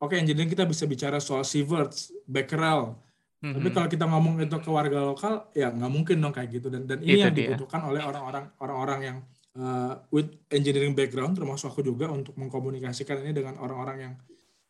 oke 0.00 0.14
okay, 0.14 0.18
engineering 0.22 0.48
kita 0.48 0.64
bisa 0.64 0.88
bicara 0.88 1.20
soal 1.20 1.44
sieverts, 1.44 2.14
Becquerel. 2.24 2.96
Mm-hmm. 3.38 3.54
Tapi 3.54 3.68
kalau 3.70 3.88
kita 3.88 4.04
ngomong 4.10 4.34
itu 4.42 4.58
ke 4.58 4.70
warga 4.70 4.98
lokal, 5.06 5.34
ya 5.54 5.70
nggak 5.70 5.92
mungkin 5.92 6.16
dong 6.18 6.34
kayak 6.34 6.50
gitu. 6.50 6.66
Dan 6.68 6.90
dan 6.90 6.98
ini 7.02 7.18
itu 7.18 7.22
yang 7.22 7.34
dia. 7.34 7.54
dibutuhkan 7.54 7.80
oleh 7.86 8.02
orang-orang 8.02 8.44
orang-orang 8.58 9.00
yang 9.00 9.16
uh, 9.58 9.94
with 10.10 10.30
engineering 10.50 10.94
background, 10.98 11.38
termasuk 11.38 11.70
aku 11.70 11.86
juga 11.86 12.10
untuk 12.10 12.34
mengkomunikasikan 12.34 13.22
ini 13.22 13.30
dengan 13.30 13.62
orang-orang 13.62 13.96
yang 14.02 14.14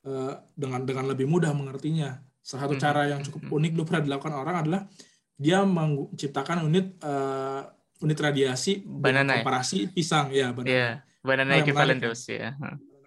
uh, 0.04 0.36
dengan 0.52 0.84
dengan 0.84 1.08
lebih 1.08 1.24
mudah 1.24 1.52
mengertinya. 1.56 2.20
Salah 2.44 2.68
satu 2.68 2.76
mm-hmm. 2.76 2.84
cara 2.84 3.02
yang 3.08 3.20
cukup 3.24 3.48
mm-hmm. 3.48 3.56
unik 3.56 3.72
dulu 3.72 3.84
pernah 3.88 4.02
dilakukan 4.04 4.34
orang 4.36 4.56
adalah 4.64 4.80
dia 5.38 5.58
menciptakan 5.64 6.66
unit 6.68 6.98
uh, 7.00 7.64
unit 8.04 8.18
radiasi 8.20 8.84
banana 8.84 9.40
komparasi 9.40 9.88
ya? 9.88 9.90
pisang 9.90 10.26
ya 10.28 10.52
banana. 10.52 10.72
Yeah 10.72 10.94
Banana 11.22 11.60
equivalent 11.60 12.00
dose 12.00 12.32
ya. 12.32 12.54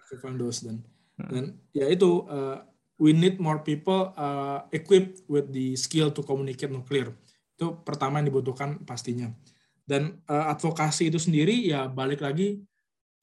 Equivalent 0.06 0.38
dose 0.38 0.60
dan 0.68 0.76
hmm. 1.18 1.30
dan 1.32 1.44
ya 1.72 1.86
itu 1.88 2.22
uh, 2.28 2.60
we 3.02 3.10
need 3.10 3.42
more 3.42 3.58
people 3.66 4.14
uh, 4.14 4.62
equipped 4.70 5.26
with 5.26 5.50
the 5.50 5.74
skill 5.74 6.14
to 6.14 6.22
communicate 6.22 6.70
nuclear. 6.70 7.10
Itu 7.58 7.82
pertama 7.82 8.22
yang 8.22 8.30
dibutuhkan 8.30 8.78
pastinya. 8.86 9.34
Dan 9.82 10.22
uh, 10.30 10.46
advokasi 10.54 11.10
itu 11.10 11.18
sendiri 11.18 11.66
ya 11.66 11.90
balik 11.90 12.22
lagi 12.22 12.62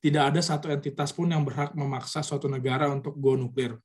tidak 0.04 0.36
ada 0.36 0.44
satu 0.44 0.68
entitas 0.68 1.16
pun 1.16 1.32
yang 1.32 1.48
berhak 1.48 1.72
memaksa 1.72 2.20
suatu 2.20 2.52
negara 2.52 2.92
untuk 2.92 3.16
go 3.16 3.40
nuklir. 3.40 3.80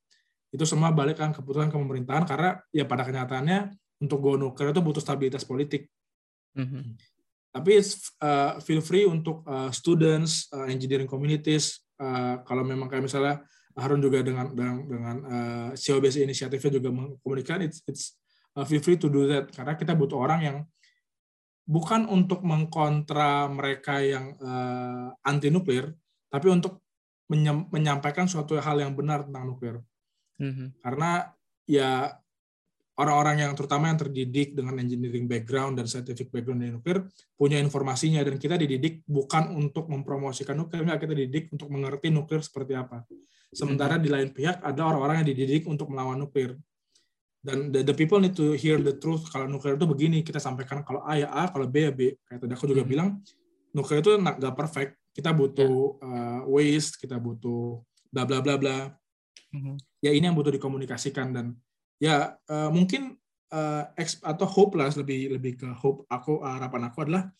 Itu 0.50 0.66
semua 0.66 0.90
balik 0.90 1.22
kan 1.22 1.30
keputusan 1.30 1.70
ke 1.70 1.78
pemerintahan 1.78 2.26
karena 2.26 2.58
ya 2.74 2.82
pada 2.82 3.06
kenyataannya 3.06 3.78
untuk 4.02 4.18
go 4.18 4.34
nuklir 4.34 4.74
itu 4.74 4.82
butuh 4.82 5.02
stabilitas 5.02 5.46
politik. 5.46 5.86
Mm 6.58 6.66
-hmm. 6.66 6.84
Tapi 7.54 7.70
uh, 7.78 8.58
feel 8.58 8.82
free 8.82 9.06
untuk 9.06 9.46
uh, 9.46 9.70
students, 9.70 10.50
uh, 10.50 10.66
engineering 10.66 11.06
communities, 11.06 11.78
uh, 12.02 12.42
kalau 12.42 12.66
memang 12.66 12.90
kayak 12.90 13.06
misalnya 13.06 13.46
Harun 13.74 13.98
juga 13.98 14.22
dengan 14.22 14.54
dengan, 14.54 14.76
dengan 14.86 15.16
uh, 15.26 15.70
COBC 15.74 16.22
inisiatifnya 16.22 16.78
juga 16.78 16.94
mengkomunikasikan, 16.94 17.62
it's, 17.66 17.82
it's 17.90 18.04
uh, 18.54 18.62
feel 18.62 18.78
free 18.78 18.98
to 18.98 19.10
do 19.10 19.26
that 19.26 19.50
karena 19.50 19.74
kita 19.74 19.98
butuh 19.98 20.18
orang 20.22 20.40
yang 20.46 20.58
bukan 21.66 22.06
untuk 22.06 22.44
mengkontra 22.44 23.50
mereka 23.50 23.98
yang 23.98 24.36
uh, 24.38 25.10
anti 25.26 25.50
nuklir, 25.50 25.90
tapi 26.30 26.52
untuk 26.52 26.84
menyampaikan 27.72 28.28
suatu 28.28 28.54
hal 28.60 28.84
yang 28.84 28.92
benar 28.92 29.24
tentang 29.24 29.48
nuklir. 29.48 29.76
Mm 30.38 30.52
-hmm. 30.52 30.68
Karena 30.84 31.10
ya 31.64 32.12
orang-orang 32.94 33.48
yang 33.48 33.52
terutama 33.58 33.90
yang 33.90 33.98
terdidik 33.98 34.54
dengan 34.54 34.78
engineering 34.78 35.26
background 35.26 35.80
dan 35.82 35.90
scientific 35.90 36.30
background 36.30 36.62
di 36.62 36.70
nuklir 36.70 37.02
punya 37.34 37.58
informasinya 37.58 38.22
dan 38.22 38.38
kita 38.38 38.54
dididik 38.54 39.02
bukan 39.08 39.50
untuk 39.50 39.90
mempromosikan 39.90 40.54
nuklir, 40.54 40.86
enggak 40.86 41.02
kita 41.02 41.14
dididik 41.16 41.44
untuk 41.50 41.68
mengerti 41.74 42.14
nuklir 42.14 42.44
seperti 42.44 42.78
apa. 42.78 43.02
Sementara 43.54 43.96
di 44.02 44.10
lain 44.10 44.34
pihak 44.34 44.60
ada 44.60 44.80
orang-orang 44.82 45.22
yang 45.22 45.28
dididik 45.30 45.64
untuk 45.70 45.88
melawan 45.88 46.18
nuklir. 46.18 46.58
Dan 47.44 47.70
the, 47.70 47.86
the 47.86 47.94
people 47.94 48.18
need 48.18 48.34
to 48.34 48.56
hear 48.58 48.80
the 48.80 48.96
truth 48.98 49.30
kalau 49.30 49.46
nuklir 49.46 49.78
itu 49.78 49.86
begini, 49.86 50.26
kita 50.26 50.42
sampaikan 50.42 50.82
kalau 50.82 51.06
A 51.06 51.14
ya 51.14 51.30
A, 51.30 51.46
kalau 51.48 51.70
B 51.70 51.86
ya 51.86 51.92
B. 51.94 52.18
Kayak 52.26 52.40
tadi 52.42 52.52
aku 52.56 52.66
juga 52.66 52.82
hmm. 52.82 52.90
bilang, 52.90 53.08
nuklir 53.70 54.02
itu 54.02 54.10
nggak 54.18 54.56
perfect. 54.58 54.98
kita 55.14 55.30
butuh 55.30 55.94
yeah. 56.02 56.42
uh, 56.42 56.50
waste, 56.50 56.98
kita 56.98 57.22
butuh 57.22 57.78
bla 58.10 58.26
bla 58.26 58.42
bla 58.42 58.58
bla. 58.58 58.78
Mm-hmm. 59.54 59.74
Ya 60.02 60.10
ini 60.10 60.26
yang 60.26 60.34
butuh 60.34 60.50
dikomunikasikan 60.50 61.30
dan 61.30 61.54
ya 62.02 62.34
uh, 62.50 62.70
mungkin 62.74 63.14
uh, 63.54 63.86
atau 64.26 64.46
hope 64.50 64.74
lah 64.74 64.90
lebih 64.90 65.38
lebih 65.38 65.52
ke 65.62 65.68
hope 65.78 66.02
aku 66.10 66.42
harapan 66.42 66.90
aku 66.90 66.98
adalah 67.06 67.30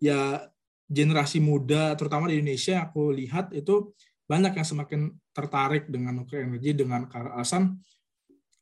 ya 0.00 0.48
generasi 0.88 1.44
muda 1.44 1.92
terutama 1.94 2.32
di 2.32 2.40
Indonesia 2.40 2.88
aku 2.88 3.12
lihat 3.12 3.52
itu 3.52 3.92
banyak 4.24 4.56
yang 4.56 4.66
semakin 4.66 5.00
tertarik 5.40 5.88
dengan 5.88 6.22
nuklir 6.22 6.44
energi 6.44 6.76
dengan 6.76 7.08
alasan 7.10 7.76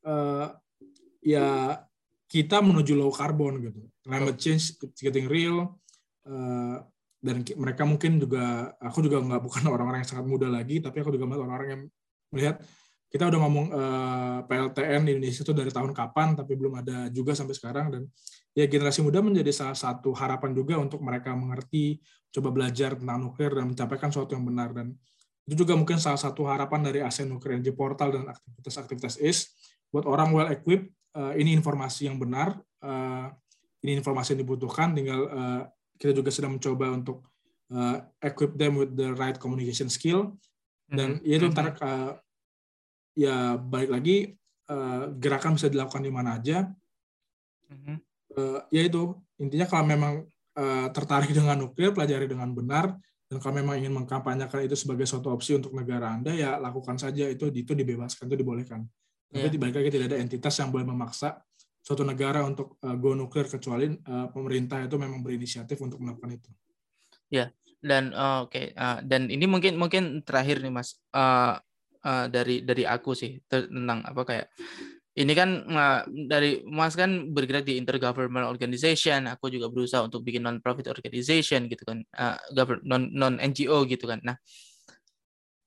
uh, 0.06 0.46
ya 1.22 1.76
kita 2.28 2.60
menuju 2.60 2.92
low 2.92 3.10
carbon 3.10 3.58
gitu. 3.64 3.80
Climate 4.04 4.38
change 4.38 4.76
getting 5.00 5.26
real 5.26 5.80
uh, 6.28 6.76
dan 7.18 7.42
mereka 7.58 7.82
mungkin 7.82 8.22
juga 8.22 8.72
aku 8.78 9.02
juga 9.02 9.18
nggak 9.18 9.42
bukan 9.42 9.64
orang-orang 9.74 10.04
yang 10.04 10.10
sangat 10.10 10.26
muda 10.28 10.46
lagi 10.46 10.78
tapi 10.78 11.02
aku 11.02 11.10
juga 11.10 11.26
melihat 11.26 11.42
orang-orang 11.44 11.68
yang 11.74 11.82
melihat 12.30 12.56
kita 13.08 13.24
udah 13.24 13.40
ngomong 13.40 13.66
uh, 13.72 14.38
PLTN 14.44 15.08
di 15.08 15.10
Indonesia 15.16 15.40
itu 15.40 15.54
dari 15.56 15.72
tahun 15.72 15.96
kapan 15.96 16.36
tapi 16.36 16.52
belum 16.54 16.84
ada 16.84 17.08
juga 17.08 17.32
sampai 17.32 17.56
sekarang 17.56 17.86
dan 17.88 18.02
ya 18.52 18.68
generasi 18.68 19.00
muda 19.00 19.24
menjadi 19.24 19.48
salah 19.48 19.76
satu 19.76 20.12
harapan 20.12 20.52
juga 20.52 20.76
untuk 20.76 21.00
mereka 21.00 21.32
mengerti 21.32 22.04
coba 22.28 22.52
belajar 22.52 23.00
tentang 23.00 23.24
nuklir 23.24 23.56
dan 23.56 23.64
mencapaikan 23.72 24.12
sesuatu 24.12 24.36
yang 24.36 24.44
benar 24.44 24.76
dan 24.76 24.92
itu 25.49 25.64
juga 25.64 25.72
mungkin 25.72 25.96
salah 25.96 26.20
satu 26.20 26.44
harapan 26.44 26.92
dari 26.92 27.01
ASEAN 27.01 27.32
Nuclear 27.32 27.57
Energy 27.57 27.72
Portal 27.72 28.12
dan 28.12 28.28
aktivitas-aktivitas 28.28 29.16
is 29.16 29.49
buat 29.88 30.05
orang 30.05 30.36
well 30.36 30.53
equipped 30.53 30.92
uh, 31.16 31.32
ini 31.32 31.57
informasi 31.57 32.05
yang 32.05 32.20
benar 32.20 32.61
uh, 32.84 33.32
ini 33.80 33.96
informasi 33.96 34.36
yang 34.36 34.44
dibutuhkan 34.44 34.92
tinggal 34.92 35.24
uh, 35.32 35.62
kita 35.96 36.12
juga 36.12 36.28
sedang 36.28 36.61
mencoba 36.61 36.92
untuk 36.92 37.24
equip 38.24 38.57
them 38.57 38.80
with 38.80 38.96
the 38.96 39.12
right 39.20 39.36
communication 39.36 39.92
skill 39.92 40.32
dan 40.88 41.20
mm 41.20 41.24
-hmm. 41.24 41.36
itu 41.36 41.44
ntar 41.53 41.76
uh, 41.84 42.16
ya 43.12 43.61
balik 43.61 43.92
lagi 43.92 44.16
gerakan 45.20 45.57
bisa 45.57 45.68
dilakukan 45.68 46.01
di 46.01 46.12
mana 46.12 46.40
aja 46.40 46.64
mm 47.68 47.76
-hmm. 47.76 47.96
ya 48.72 48.82
itu 48.88 49.16
intinya 49.36 49.68
kalau 49.68 49.84
memang 49.84 50.24
tertarik 50.96 51.28
dengan 51.36 51.61
nuklir 51.61 51.92
pelajari 51.92 52.24
dengan 52.24 52.57
benar 52.57 52.96
dan 53.28 53.36
kalau 53.44 53.60
memang 53.60 53.76
ingin 53.76 53.92
mengkampanyekan 53.92 54.64
itu 54.64 54.72
sebagai 54.72 55.04
suatu 55.04 55.28
opsi 55.28 55.52
untuk 55.52 55.76
negara 55.76 56.16
Anda, 56.16 56.32
ya 56.32 56.56
lakukan 56.56 56.96
saja 56.96 57.28
itu 57.28 57.52
itu 57.52 57.76
dibebaskan, 57.76 58.24
itu 58.24 58.36
dibolehkan. 58.40 58.88
Tapi 59.28 59.52
yeah. 59.52 59.60
balik 59.60 59.76
lagi 59.76 59.90
tidak 59.92 60.06
ada 60.08 60.18
entitas 60.24 60.56
yang 60.56 60.72
boleh 60.72 60.88
memaksa 60.88 61.36
suatu 61.84 62.08
negara 62.08 62.40
untuk 62.48 62.80
uh, 62.80 62.96
go 62.96 63.12
nuklir 63.12 63.44
kecuali 63.44 63.92
uh, 63.92 64.32
pemerintah 64.32 64.80
itu 64.80 64.96
memang 64.96 65.20
berinisiatif 65.20 65.76
untuk 65.84 66.00
melakukan 66.00 66.40
itu. 66.40 66.50
Ya, 67.28 67.36
yeah. 67.36 67.48
dan 67.84 68.16
uh, 68.16 68.48
oke 68.48 68.56
okay. 68.56 68.72
uh, 68.72 69.04
dan 69.04 69.28
ini 69.28 69.44
mungkin 69.44 69.76
mungkin 69.76 70.24
terakhir 70.24 70.64
nih 70.64 70.72
Mas 70.72 70.96
uh, 71.12 71.60
uh, 72.00 72.26
dari 72.32 72.64
dari 72.64 72.88
aku 72.88 73.12
sih 73.12 73.44
tentang 73.44 74.08
apa 74.08 74.24
kayak 74.24 74.46
ini 75.18 75.32
kan 75.34 75.66
dari 76.30 76.62
Mas 76.62 76.94
kan 76.94 77.34
bergerak 77.34 77.66
di 77.66 77.74
intergovernmental 77.74 78.46
organization, 78.46 79.26
aku 79.26 79.50
juga 79.50 79.66
berusaha 79.66 80.06
untuk 80.06 80.22
bikin 80.22 80.46
non 80.46 80.62
profit 80.62 80.86
organization 80.86 81.66
gitu 81.66 81.82
kan, 81.82 82.06
uh, 82.14 82.38
non 82.86 83.10
non 83.10 83.34
NGO 83.42 83.82
gitu 83.90 84.06
kan. 84.06 84.22
Nah, 84.22 84.38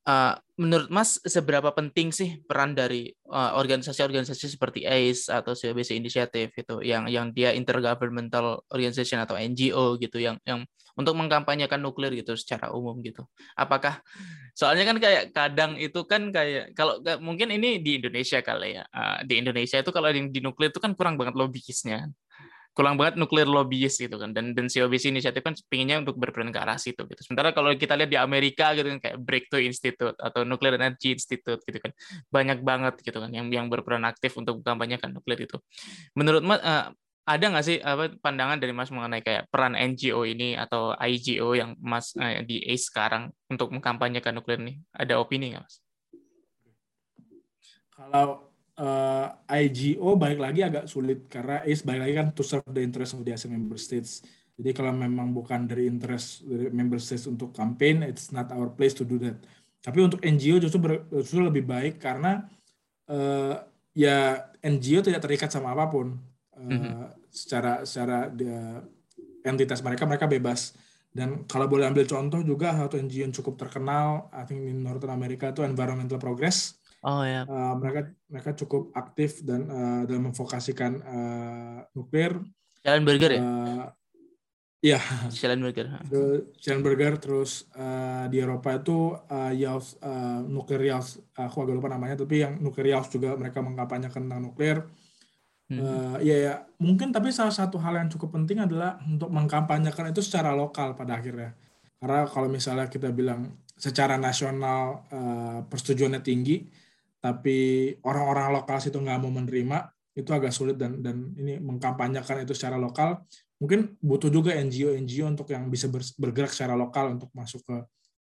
uh, 0.08 0.34
menurut 0.58 0.90
Mas 0.94 1.18
seberapa 1.26 1.74
penting 1.74 2.14
sih 2.14 2.42
peran 2.46 2.78
dari 2.78 3.10
organisasi-organisasi 3.32 4.46
uh, 4.46 4.52
seperti 4.54 4.80
ACE 4.86 5.30
atau 5.30 5.58
CBC 5.58 5.98
Initiative 5.98 6.52
itu 6.54 6.76
yang 6.86 7.10
yang 7.10 7.34
dia 7.34 7.54
intergovernmental 7.58 8.62
organization 8.70 9.22
atau 9.22 9.38
NGO 9.38 9.98
gitu 9.98 10.22
yang 10.22 10.38
yang 10.46 10.66
untuk 11.00 11.16
mengkampanyekan 11.16 11.80
nuklir 11.80 12.12
gitu 12.20 12.36
secara 12.36 12.70
umum 12.76 13.00
gitu. 13.00 13.24
Apakah 13.56 14.04
soalnya 14.52 14.84
kan 14.84 14.98
kayak 15.00 15.24
kadang 15.32 15.80
itu 15.80 16.04
kan 16.04 16.30
kayak 16.30 16.76
kalau 16.76 17.00
mungkin 17.24 17.50
ini 17.56 17.80
di 17.80 17.98
Indonesia 17.98 18.44
kali 18.44 18.78
ya. 18.78 18.84
Uh, 18.92 19.24
di 19.24 19.40
Indonesia 19.40 19.80
itu 19.80 19.92
kalau 19.94 20.12
di, 20.12 20.28
di 20.30 20.40
nuklir 20.44 20.70
itu 20.70 20.84
kan 20.84 20.92
kurang 20.94 21.16
banget 21.16 21.36
lobbyisnya. 21.40 22.12
Kurang 22.72 22.96
banget 22.96 23.20
nuklir 23.20 23.48
lobbyis 23.48 24.00
gitu 24.00 24.16
kan. 24.16 24.32
Dan 24.32 24.56
dan 24.56 24.72
COBC 24.72 25.12
inisiatif 25.12 25.44
kan 25.44 25.54
pinginnya 25.68 26.00
untuk 26.00 26.16
berperan 26.16 26.50
ke 26.50 26.60
arah 26.60 26.80
situ 26.80 27.04
gitu. 27.08 27.22
Sementara 27.24 27.52
kalau 27.52 27.72
kita 27.76 28.00
lihat 28.00 28.12
di 28.12 28.20
Amerika 28.20 28.72
gitu 28.72 28.88
kan 28.88 29.00
kayak 29.00 29.18
Breakthrough 29.20 29.68
Institute 29.68 30.18
atau 30.18 30.48
Nuclear 30.48 30.80
Energy 30.80 31.16
Institute 31.16 31.62
gitu 31.62 31.80
kan. 31.80 31.92
Banyak 32.32 32.64
banget 32.64 33.00
gitu 33.04 33.18
kan 33.20 33.32
yang 33.32 33.52
yang 33.52 33.68
berperan 33.68 34.08
aktif 34.08 34.36
untuk 34.40 34.64
mengkampanyekan 34.64 35.12
nuklir 35.12 35.44
itu. 35.44 35.60
Menurut 36.16 36.42
uh, 36.48 36.92
ada 37.22 37.46
nggak 37.48 37.66
sih 37.66 37.78
apa 37.80 38.12
pandangan 38.18 38.58
dari 38.58 38.74
Mas 38.74 38.90
mengenai 38.90 39.22
kayak 39.22 39.48
peran 39.54 39.78
NGO 39.78 40.26
ini 40.26 40.58
atau 40.58 40.98
IGO 40.98 41.54
yang 41.54 41.78
Mas 41.78 42.18
eh, 42.18 42.42
di 42.44 42.60
ACE 42.66 42.90
sekarang 42.90 43.30
untuk 43.48 43.70
mengkampanyekan 43.72 44.34
nuklir 44.36 44.58
ini? 44.58 44.82
Ada 44.92 45.22
opini 45.22 45.54
nggak 45.54 45.64
Mas? 45.64 45.78
Kalau 47.94 48.51
uh, 48.80 49.28
eh, 49.50 49.68
IGO 49.68 50.16
balik 50.16 50.40
lagi 50.40 50.62
agak 50.64 50.88
sulit 50.88 51.28
karena 51.28 51.66
ACE 51.68 51.84
balik 51.84 52.02
lagi 52.08 52.14
kan 52.16 52.28
to 52.32 52.44
serve 52.46 52.68
the 52.72 52.80
interest 52.80 53.18
of 53.18 53.26
the 53.28 53.34
ASEAN 53.36 53.52
member 53.52 53.76
states. 53.76 54.24
Jadi 54.56 54.72
kalau 54.78 54.94
memang 54.94 55.34
bukan 55.34 55.66
dari 55.66 55.90
interest 55.90 56.46
dari 56.46 56.70
member 56.70 57.02
states 57.02 57.26
untuk 57.26 57.52
campaign, 57.52 58.06
it's 58.06 58.30
not 58.30 58.48
our 58.54 58.70
place 58.70 58.94
to 58.94 59.04
do 59.04 59.18
that. 59.18 59.36
Tapi 59.82 59.98
untuk 60.06 60.22
NGO 60.22 60.62
justru, 60.62 60.78
ber, 60.78 61.10
justru 61.10 61.42
lebih 61.42 61.66
baik 61.66 61.98
karena 61.98 62.46
uh, 63.10 63.58
ya 63.98 64.46
NGO 64.62 65.02
tidak 65.02 65.26
terikat 65.26 65.50
sama 65.50 65.74
apa 65.74 65.90
pun 65.90 66.14
mm-hmm. 66.54 67.28
secara 67.34 67.82
secara 67.82 68.30
dia, 68.30 68.86
entitas 69.42 69.82
mereka 69.82 70.06
mereka 70.06 70.30
bebas 70.30 70.78
dan 71.12 71.44
kalau 71.44 71.68
boleh 71.68 71.90
ambil 71.90 72.06
contoh 72.08 72.40
juga 72.46 72.72
satu 72.78 73.02
NGO 73.02 73.26
yang 73.26 73.34
cukup 73.36 73.58
terkenal 73.60 74.32
I 74.32 74.46
think 74.48 74.64
di 74.64 74.72
Northern 74.72 75.12
America 75.12 75.50
itu 75.50 75.66
Environmental 75.66 76.22
Progress 76.22 76.78
oh 77.02 77.22
ya 77.26 77.46
uh, 77.46 77.74
mereka 77.78 78.14
mereka 78.30 78.52
cukup 78.58 78.94
aktif 78.94 79.42
dan 79.42 79.68
uh, 79.70 80.02
dalam 80.06 80.32
memfokasikan 80.32 80.92
uh, 81.02 81.80
nuklir 81.98 82.38
Jalan 82.82 83.06
Burger 83.06 83.32
ya 83.38 83.42
uh, 83.42 83.86
Iya. 84.82 84.98
Schellenberger. 85.34 85.88
Schellenberger 86.58 87.14
terus 87.22 87.70
uh, 87.78 88.26
di 88.34 88.42
Eropa 88.42 88.74
itu 88.74 89.14
uh, 89.14 89.54
Yaus 89.54 89.94
uh, 90.02 90.42
nuklir 90.42 90.90
Yaus 90.90 91.22
aku 91.38 91.70
agak 91.70 91.78
lupa 91.78 91.90
namanya 91.94 92.26
tapi 92.26 92.42
yang 92.42 92.58
nuklir 92.58 92.90
Yaus 92.90 93.06
juga 93.14 93.38
mereka 93.38 93.62
mengkampanyekan 93.62 94.26
tentang 94.26 94.42
nuklir. 94.42 94.82
Uh, 95.72 96.20
ya, 96.20 96.36
ya, 96.36 96.54
mungkin 96.84 97.16
tapi 97.16 97.32
salah 97.32 97.56
satu 97.56 97.80
hal 97.80 97.96
yang 97.96 98.12
cukup 98.12 98.36
penting 98.36 98.60
adalah 98.60 99.00
untuk 99.08 99.32
mengkampanyekan 99.32 100.12
itu 100.12 100.20
secara 100.20 100.52
lokal 100.52 101.00
pada 101.00 101.16
akhirnya. 101.16 101.56
Karena 101.96 102.28
kalau 102.28 102.52
misalnya 102.52 102.92
kita 102.92 103.08
bilang 103.16 103.56
secara 103.80 104.20
nasional 104.20 105.08
uh, 105.08 105.64
persetujuannya 105.72 106.20
tinggi, 106.20 106.68
tapi 107.22 107.94
orang-orang 108.02 108.50
lokal 108.58 108.82
situ 108.82 108.98
nggak 108.98 109.20
mau 109.22 109.30
menerima, 109.30 109.94
itu 110.18 110.30
agak 110.34 110.52
sulit 110.52 110.76
dan 110.76 111.00
dan 111.00 111.32
ini 111.38 111.62
mengkampanyekan 111.62 112.44
itu 112.44 112.58
secara 112.58 112.76
lokal. 112.76 113.22
Mungkin 113.62 114.02
butuh 114.02 114.34
juga 114.34 114.58
NGO-NGO 114.58 115.30
untuk 115.30 115.54
yang 115.54 115.70
bisa 115.70 115.86
bergerak 116.18 116.50
secara 116.50 116.74
lokal 116.74 117.14
untuk 117.14 117.30
masuk 117.38 117.62
ke 117.62 117.78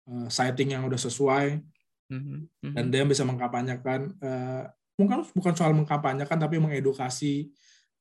uh, 0.08 0.28
siting 0.32 0.72
yang 0.72 0.88
udah 0.88 0.96
sesuai, 0.96 1.60
mm-hmm. 2.08 2.74
dan 2.74 2.86
dia 2.88 3.04
bisa 3.04 3.28
mengkampanyekan 3.28 4.16
uh, 4.24 4.64
mungkin 4.96 5.28
bukan 5.36 5.54
soal 5.54 5.76
mengkampanyekan 5.76 6.40
tapi 6.40 6.58
mengedukasi 6.58 7.52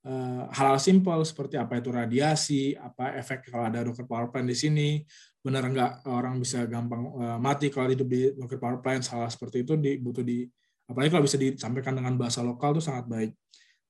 uh, 0.06 0.48
hal-hal 0.54 0.78
simpel 0.78 1.18
seperti 1.26 1.58
apa 1.58 1.82
itu 1.82 1.90
radiasi, 1.90 2.78
apa 2.78 3.18
efek 3.18 3.50
kalau 3.50 3.66
ada 3.66 3.82
nuclear 3.82 4.06
power 4.06 4.26
plant 4.30 4.46
di 4.46 4.56
sini, 4.56 5.02
benar 5.42 5.66
nggak 5.66 6.06
orang 6.06 6.38
bisa 6.38 6.64
gampang 6.64 7.10
uh, 7.10 7.38
mati 7.42 7.68
kalau 7.74 7.90
hidup 7.90 8.06
di 8.06 8.32
nuclear 8.38 8.62
power 8.62 8.78
plant, 8.78 9.02
salah 9.02 9.28
seperti 9.28 9.66
itu 9.66 9.74
di, 9.74 9.98
butuh 9.98 10.22
di 10.22 10.46
apalagi 10.86 11.10
kalau 11.10 11.24
bisa 11.26 11.38
disampaikan 11.38 11.94
dengan 11.98 12.14
bahasa 12.14 12.40
lokal 12.40 12.78
itu 12.78 12.82
sangat 12.82 13.06
baik. 13.10 13.30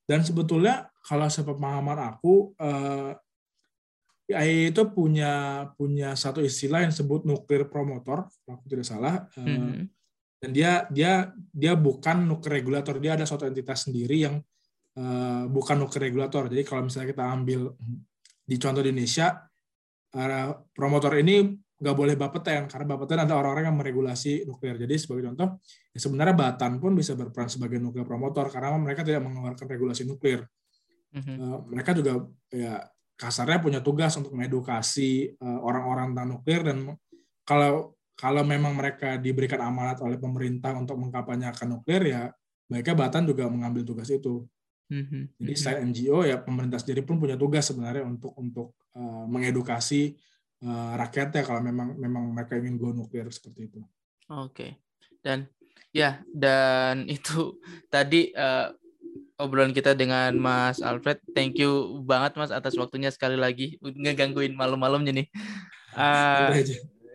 Dan 0.07 0.23
sebetulnya 0.23 0.87
kalau 1.03 1.27
sepemahaman 1.27 1.99
aku 1.99 2.55
IAEA 4.27 4.71
itu 4.75 4.83
punya 4.91 5.67
punya 5.75 6.15
satu 6.15 6.43
istilah 6.43 6.83
yang 6.83 6.91
disebut 6.91 7.23
nuklir 7.23 7.67
promotor, 7.67 8.27
kalau 8.43 8.53
aku 8.59 8.65
tidak 8.67 8.87
salah. 8.87 9.27
Mm 9.35 9.45
-hmm 9.45 9.81
dan 10.37 10.49
dia 10.53 10.85
dia 10.93 11.13
dia 11.49 11.73
bukan 11.73 12.29
nuklir 12.29 12.61
regulator 12.61 13.01
dia 13.01 13.17
ada 13.17 13.25
suatu 13.25 13.49
entitas 13.49 13.89
sendiri 13.89 14.29
yang 14.29 14.35
uh, 14.97 15.49
bukan 15.49 15.81
nuklir 15.81 16.13
regulator 16.13 16.45
jadi 16.45 16.61
kalau 16.61 16.85
misalnya 16.85 17.09
kita 17.09 17.25
ambil 17.25 17.73
di 18.45 18.55
contoh 18.61 18.81
di 18.85 18.93
Indonesia 18.93 19.33
uh, 20.13 20.53
promotor 20.77 21.17
ini 21.17 21.57
nggak 21.77 21.95
boleh 21.95 22.15
bapeten 22.17 22.65
karena 22.65 22.85
bapeten 22.89 23.21
ada 23.21 23.37
orang-orang 23.37 23.69
yang 23.69 23.77
meregulasi 23.77 24.49
nuklir 24.49 24.81
jadi 24.81 24.97
sebagai 24.97 25.29
contoh 25.29 25.61
ya 25.93 25.99
sebenarnya 26.01 26.33
Batan 26.33 26.81
pun 26.81 26.97
bisa 26.97 27.13
berperan 27.13 27.49
sebagai 27.53 27.77
nuklir 27.77 28.01
promotor 28.01 28.49
karena 28.49 28.73
mereka 28.81 29.05
tidak 29.05 29.21
mengeluarkan 29.21 29.69
regulasi 29.69 30.09
nuklir 30.09 30.41
mm-hmm. 31.13 31.35
uh, 31.37 31.59
mereka 31.69 31.93
juga 31.93 32.25
ya 32.49 32.81
kasarnya 33.13 33.61
punya 33.61 33.79
tugas 33.85 34.17
untuk 34.17 34.33
mengedukasi 34.33 35.37
uh, 35.37 35.59
orang-orang 35.61 36.17
tentang 36.17 36.29
nuklir 36.33 36.61
dan 36.65 36.77
kalau 37.45 37.93
kalau 38.17 38.41
memang 38.41 38.73
mereka 38.73 39.21
diberikan 39.21 39.61
amanat 39.61 40.01
oleh 40.01 40.17
pemerintah 40.17 40.73
untuk 40.73 40.97
mengkampanyekan 40.97 41.69
nuklir 41.69 42.01
ya 42.09 42.33
mereka 42.67 42.97
Batan 42.97 43.23
juga 43.23 43.47
mengambil 43.47 43.87
tugas 43.87 44.11
itu. 44.11 44.43
Mm-hmm. 44.87 45.23
Jadi 45.43 45.53
selain 45.55 45.79
NGO 45.91 46.23
ya 46.23 46.39
pemerintah 46.39 46.79
sendiri 46.79 47.03
pun 47.03 47.19
punya 47.19 47.35
tugas 47.35 47.67
sebenarnya 47.67 48.07
untuk 48.07 48.31
untuk 48.39 48.75
uh, 48.95 49.27
mengedukasi 49.27 50.15
uh, 50.63 50.93
rakyatnya 50.97 51.41
kalau 51.45 51.61
memang 51.61 51.97
memang 51.97 52.33
mereka 52.33 52.57
ingin 52.57 52.79
go 52.79 52.93
nuklir 52.93 53.29
seperti 53.29 53.69
itu. 53.69 53.79
Oke. 54.31 54.53
Okay. 54.53 54.71
Dan 55.21 55.49
ya 55.91 56.21
dan 56.29 57.05
itu 57.15 57.59
tadi 57.91 58.31
uh, 58.33 58.73
obrolan 59.37 59.73
kita 59.75 59.93
dengan 59.93 60.33
Mas 60.37 60.81
Alfred. 60.81 61.21
Thank 61.33 61.61
you 61.61 62.01
banget 62.05 62.37
Mas 62.37 62.49
atas 62.53 62.73
waktunya 62.77 63.13
sekali 63.13 63.37
lagi 63.37 63.77
ngegangguin 63.81 64.57
malam-malamnya 64.57 65.23
nih. 65.23 65.29
Uh, 65.97 66.53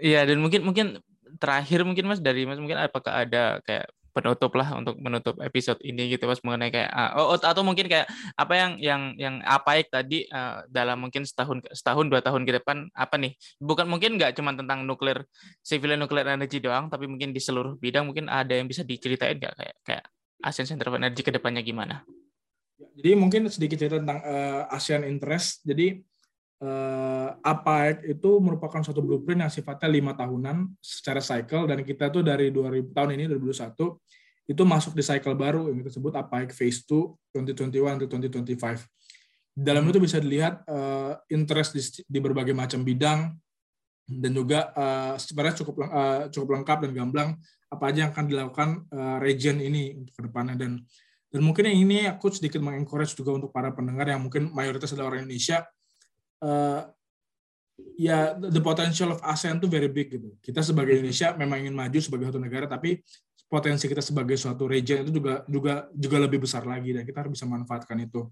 iya 0.02 0.26
dan 0.26 0.42
mungkin 0.42 0.66
mungkin 0.66 0.98
terakhir 1.38 1.86
mungkin 1.86 2.02
Mas 2.10 2.18
dari 2.18 2.42
Mas 2.42 2.58
mungkin 2.58 2.82
apakah 2.82 3.22
ada 3.22 3.62
kayak 3.62 3.86
penutup 4.12 4.52
lah 4.54 4.76
untuk 4.76 5.00
menutup 5.00 5.40
episode 5.40 5.80
ini 5.80 6.12
gitu 6.12 6.28
mas 6.28 6.44
mengenai 6.44 6.70
kayak 6.70 6.90
uh, 6.92 7.16
oh, 7.16 7.36
atau 7.36 7.64
mungkin 7.64 7.88
kayak 7.88 8.06
apa 8.36 8.54
yang 8.54 8.72
yang 8.78 9.02
yang 9.16 9.34
apa 9.42 9.80
ya 9.80 9.82
tadi 9.88 10.28
uh, 10.28 10.62
dalam 10.68 11.00
mungkin 11.00 11.24
setahun 11.24 11.64
setahun 11.72 12.06
dua 12.12 12.20
tahun 12.20 12.44
ke 12.44 12.62
depan 12.62 12.92
apa 12.92 13.16
nih 13.16 13.32
bukan 13.58 13.88
mungkin 13.88 14.20
nggak 14.20 14.36
cuma 14.36 14.52
tentang 14.52 14.84
nuklir 14.84 15.24
civil 15.64 15.96
nuklir 15.96 16.28
energi 16.28 16.60
doang 16.60 16.92
tapi 16.92 17.08
mungkin 17.08 17.32
di 17.32 17.40
seluruh 17.40 17.80
bidang 17.80 18.06
mungkin 18.06 18.28
ada 18.28 18.52
yang 18.52 18.68
bisa 18.68 18.84
diceritain 18.84 19.40
nggak 19.40 19.54
kayak 19.56 19.76
kayak 19.82 20.04
ASEAN 20.42 20.66
Center 20.66 20.90
of 20.90 20.98
Energy 20.98 21.22
ke 21.22 21.30
depannya 21.30 21.62
gimana? 21.62 22.02
Jadi 22.98 23.14
mungkin 23.14 23.46
sedikit 23.46 23.78
cerita 23.78 24.02
tentang 24.02 24.20
uh, 24.26 24.66
ASEAN 24.74 25.06
Interest. 25.06 25.62
Jadi 25.62 26.02
APEC 27.42 28.06
itu 28.06 28.30
merupakan 28.38 28.78
suatu 28.86 29.02
blueprint 29.02 29.42
yang 29.42 29.50
sifatnya 29.50 29.90
lima 29.90 30.14
tahunan 30.14 30.78
secara 30.78 31.18
cycle 31.18 31.66
dan 31.66 31.82
kita 31.82 32.06
tuh 32.06 32.22
dari 32.22 32.54
2000 32.54 32.94
tahun 32.94 33.10
ini 33.18 33.24
2021 33.34 33.74
itu 34.46 34.62
masuk 34.66 34.92
di 34.98 35.02
cycle 35.02 35.34
baru 35.38 35.70
yang 35.70 35.82
kita 35.82 35.98
sebut 35.98 36.14
APEC 36.18 36.54
Phase 36.54 36.82
2 36.86 37.34
2021 37.34 38.06
2025. 38.06 38.86
Dalam 39.52 39.84
itu 39.84 39.98
bisa 40.00 40.16
dilihat 40.16 40.64
uh, 40.64 41.18
interest 41.28 41.76
di, 41.76 41.82
di 42.08 42.18
berbagai 42.18 42.56
macam 42.56 42.80
bidang 42.82 43.36
dan 44.08 44.30
juga 44.32 44.72
uh, 44.74 45.14
sebenarnya 45.20 45.62
cukup 45.62 45.74
uh, 45.86 46.26
cukup 46.32 46.48
lengkap 46.58 46.78
dan 46.88 46.90
gamblang 46.90 47.30
apa 47.72 47.84
aja 47.88 47.98
yang 48.08 48.12
akan 48.12 48.26
dilakukan 48.28 48.68
uh, 48.92 49.16
region 49.22 49.56
ini 49.62 49.96
untuk 49.96 50.12
ke 50.18 50.22
depannya 50.28 50.56
dan 50.58 50.82
dan 51.32 51.40
mungkin 51.40 51.64
ini 51.72 52.04
aku 52.04 52.28
sedikit 52.28 52.60
mengencourage 52.60 53.16
juga 53.16 53.32
untuk 53.32 53.48
para 53.54 53.72
pendengar 53.72 54.04
yang 54.04 54.20
mungkin 54.20 54.52
mayoritas 54.52 54.92
adalah 54.92 55.16
orang 55.16 55.24
Indonesia 55.24 55.64
uh, 56.42 56.82
ya 57.96 58.36
the 58.36 58.60
potential 58.60 59.14
of 59.14 59.20
ASEAN 59.22 59.58
itu 59.62 59.68
very 59.70 59.88
big 59.88 60.12
gitu 60.12 60.34
kita 60.42 60.60
sebagai 60.60 60.98
Indonesia 60.98 61.34
memang 61.38 61.66
ingin 61.66 61.74
maju 61.74 61.98
sebagai 61.98 62.28
satu 62.30 62.40
negara 62.42 62.66
tapi 62.68 63.00
potensi 63.46 63.84
kita 63.84 64.00
sebagai 64.00 64.36
suatu 64.40 64.64
region 64.64 65.04
itu 65.04 65.12
juga 65.20 65.44
juga 65.44 65.74
juga 65.92 66.16
lebih 66.24 66.44
besar 66.44 66.64
lagi 66.64 66.96
dan 66.96 67.04
kita 67.04 67.24
harus 67.24 67.36
bisa 67.36 67.46
manfaatkan 67.48 68.00
itu 68.00 68.28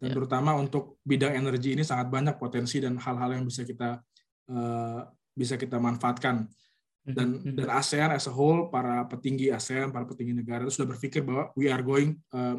dan 0.00 0.10
yeah. 0.10 0.14
terutama 0.16 0.56
untuk 0.56 0.98
bidang 1.04 1.36
energi 1.36 1.76
ini 1.76 1.84
sangat 1.84 2.08
banyak 2.08 2.36
potensi 2.40 2.80
dan 2.80 2.96
hal-hal 2.96 3.36
yang 3.36 3.44
bisa 3.44 3.62
kita 3.62 4.00
uh, 4.50 5.00
bisa 5.36 5.60
kita 5.60 5.76
manfaatkan 5.76 6.48
dan 7.04 7.36
mm-hmm. 7.36 7.54
dan 7.60 7.68
ASEAN 7.68 8.10
as 8.16 8.24
a 8.24 8.32
whole 8.32 8.72
para 8.72 9.04
petinggi 9.04 9.52
ASEAN 9.52 9.92
para 9.92 10.08
petinggi 10.08 10.32
negara 10.32 10.64
itu 10.64 10.80
sudah 10.80 10.96
berpikir 10.96 11.20
bahwa 11.20 11.52
we 11.52 11.68
are 11.68 11.84
going 11.84 12.16
uh, 12.32 12.56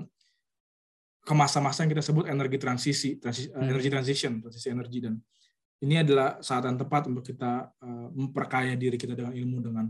ke 1.25 1.33
masa-masa 1.33 1.81
yang 1.81 1.91
kita 1.97 2.05
sebut 2.05 2.29
energi 2.29 2.61
transisi, 2.61 3.17
transisi 3.17 3.49
uh, 3.49 3.65
energy 3.65 3.89
transition 3.89 4.37
transisi 4.45 4.69
energi 4.69 5.01
dan 5.01 5.17
ini 5.81 5.99
adalah 5.99 6.39
saat 6.39 6.63
yang 6.69 6.77
tepat 6.79 7.09
untuk 7.09 7.25
kita 7.25 7.73
uh, 7.81 8.07
memperkaya 8.13 8.77
diri 8.77 8.95
kita 8.95 9.17
dengan 9.17 9.33
ilmu 9.33 9.57
dengan 9.59 9.85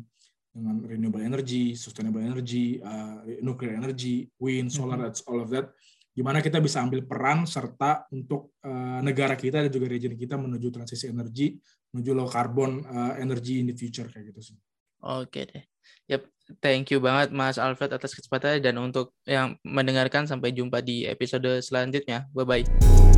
dengan 0.55 0.79
renewable 0.88 1.19
energy, 1.19 1.75
sustainable 1.75 2.23
energy, 2.23 2.79
uh, 2.79 3.27
nuclear 3.43 3.75
energy, 3.75 4.23
wind, 4.39 4.71
solar, 4.71 4.95
mm-hmm. 4.95 5.27
all 5.27 5.43
of 5.43 5.51
that. 5.51 5.67
Gimana 6.15 6.39
kita 6.39 6.63
bisa 6.63 6.79
ambil 6.79 7.03
peran 7.03 7.43
serta 7.43 8.07
untuk 8.15 8.55
uh, 8.63 9.03
negara 9.03 9.36
kita 9.36 9.67
dan 9.67 9.71
juga 9.71 9.91
region 9.91 10.15
kita 10.15 10.39
menuju 10.39 10.71
transisi 10.71 11.11
energi 11.11 11.59
menuju 11.91 12.11
low 12.15 12.31
carbon 12.31 12.88
uh, 12.88 13.19
energy 13.19 13.59
in 13.59 13.67
the 13.67 13.75
future 13.75 14.07
kayak 14.07 14.31
gitu 14.31 14.51
sih. 14.51 14.57
Oke 15.06 15.45
deh. 15.45 15.64
Yep, 16.10 16.22
thank 16.62 16.89
you 16.89 16.97
banget 17.01 17.30
Mas 17.30 17.62
Alfred 17.62 17.93
atas 17.93 18.14
kesempatannya 18.18 18.62
dan 18.62 18.76
untuk 18.82 19.14
yang 19.26 19.58
mendengarkan 19.62 20.26
sampai 20.26 20.53
jumpa 20.53 20.82
di 20.82 21.06
episode 21.06 21.62
selanjutnya. 21.62 22.26
Bye 22.34 22.45
bye. 22.45 23.14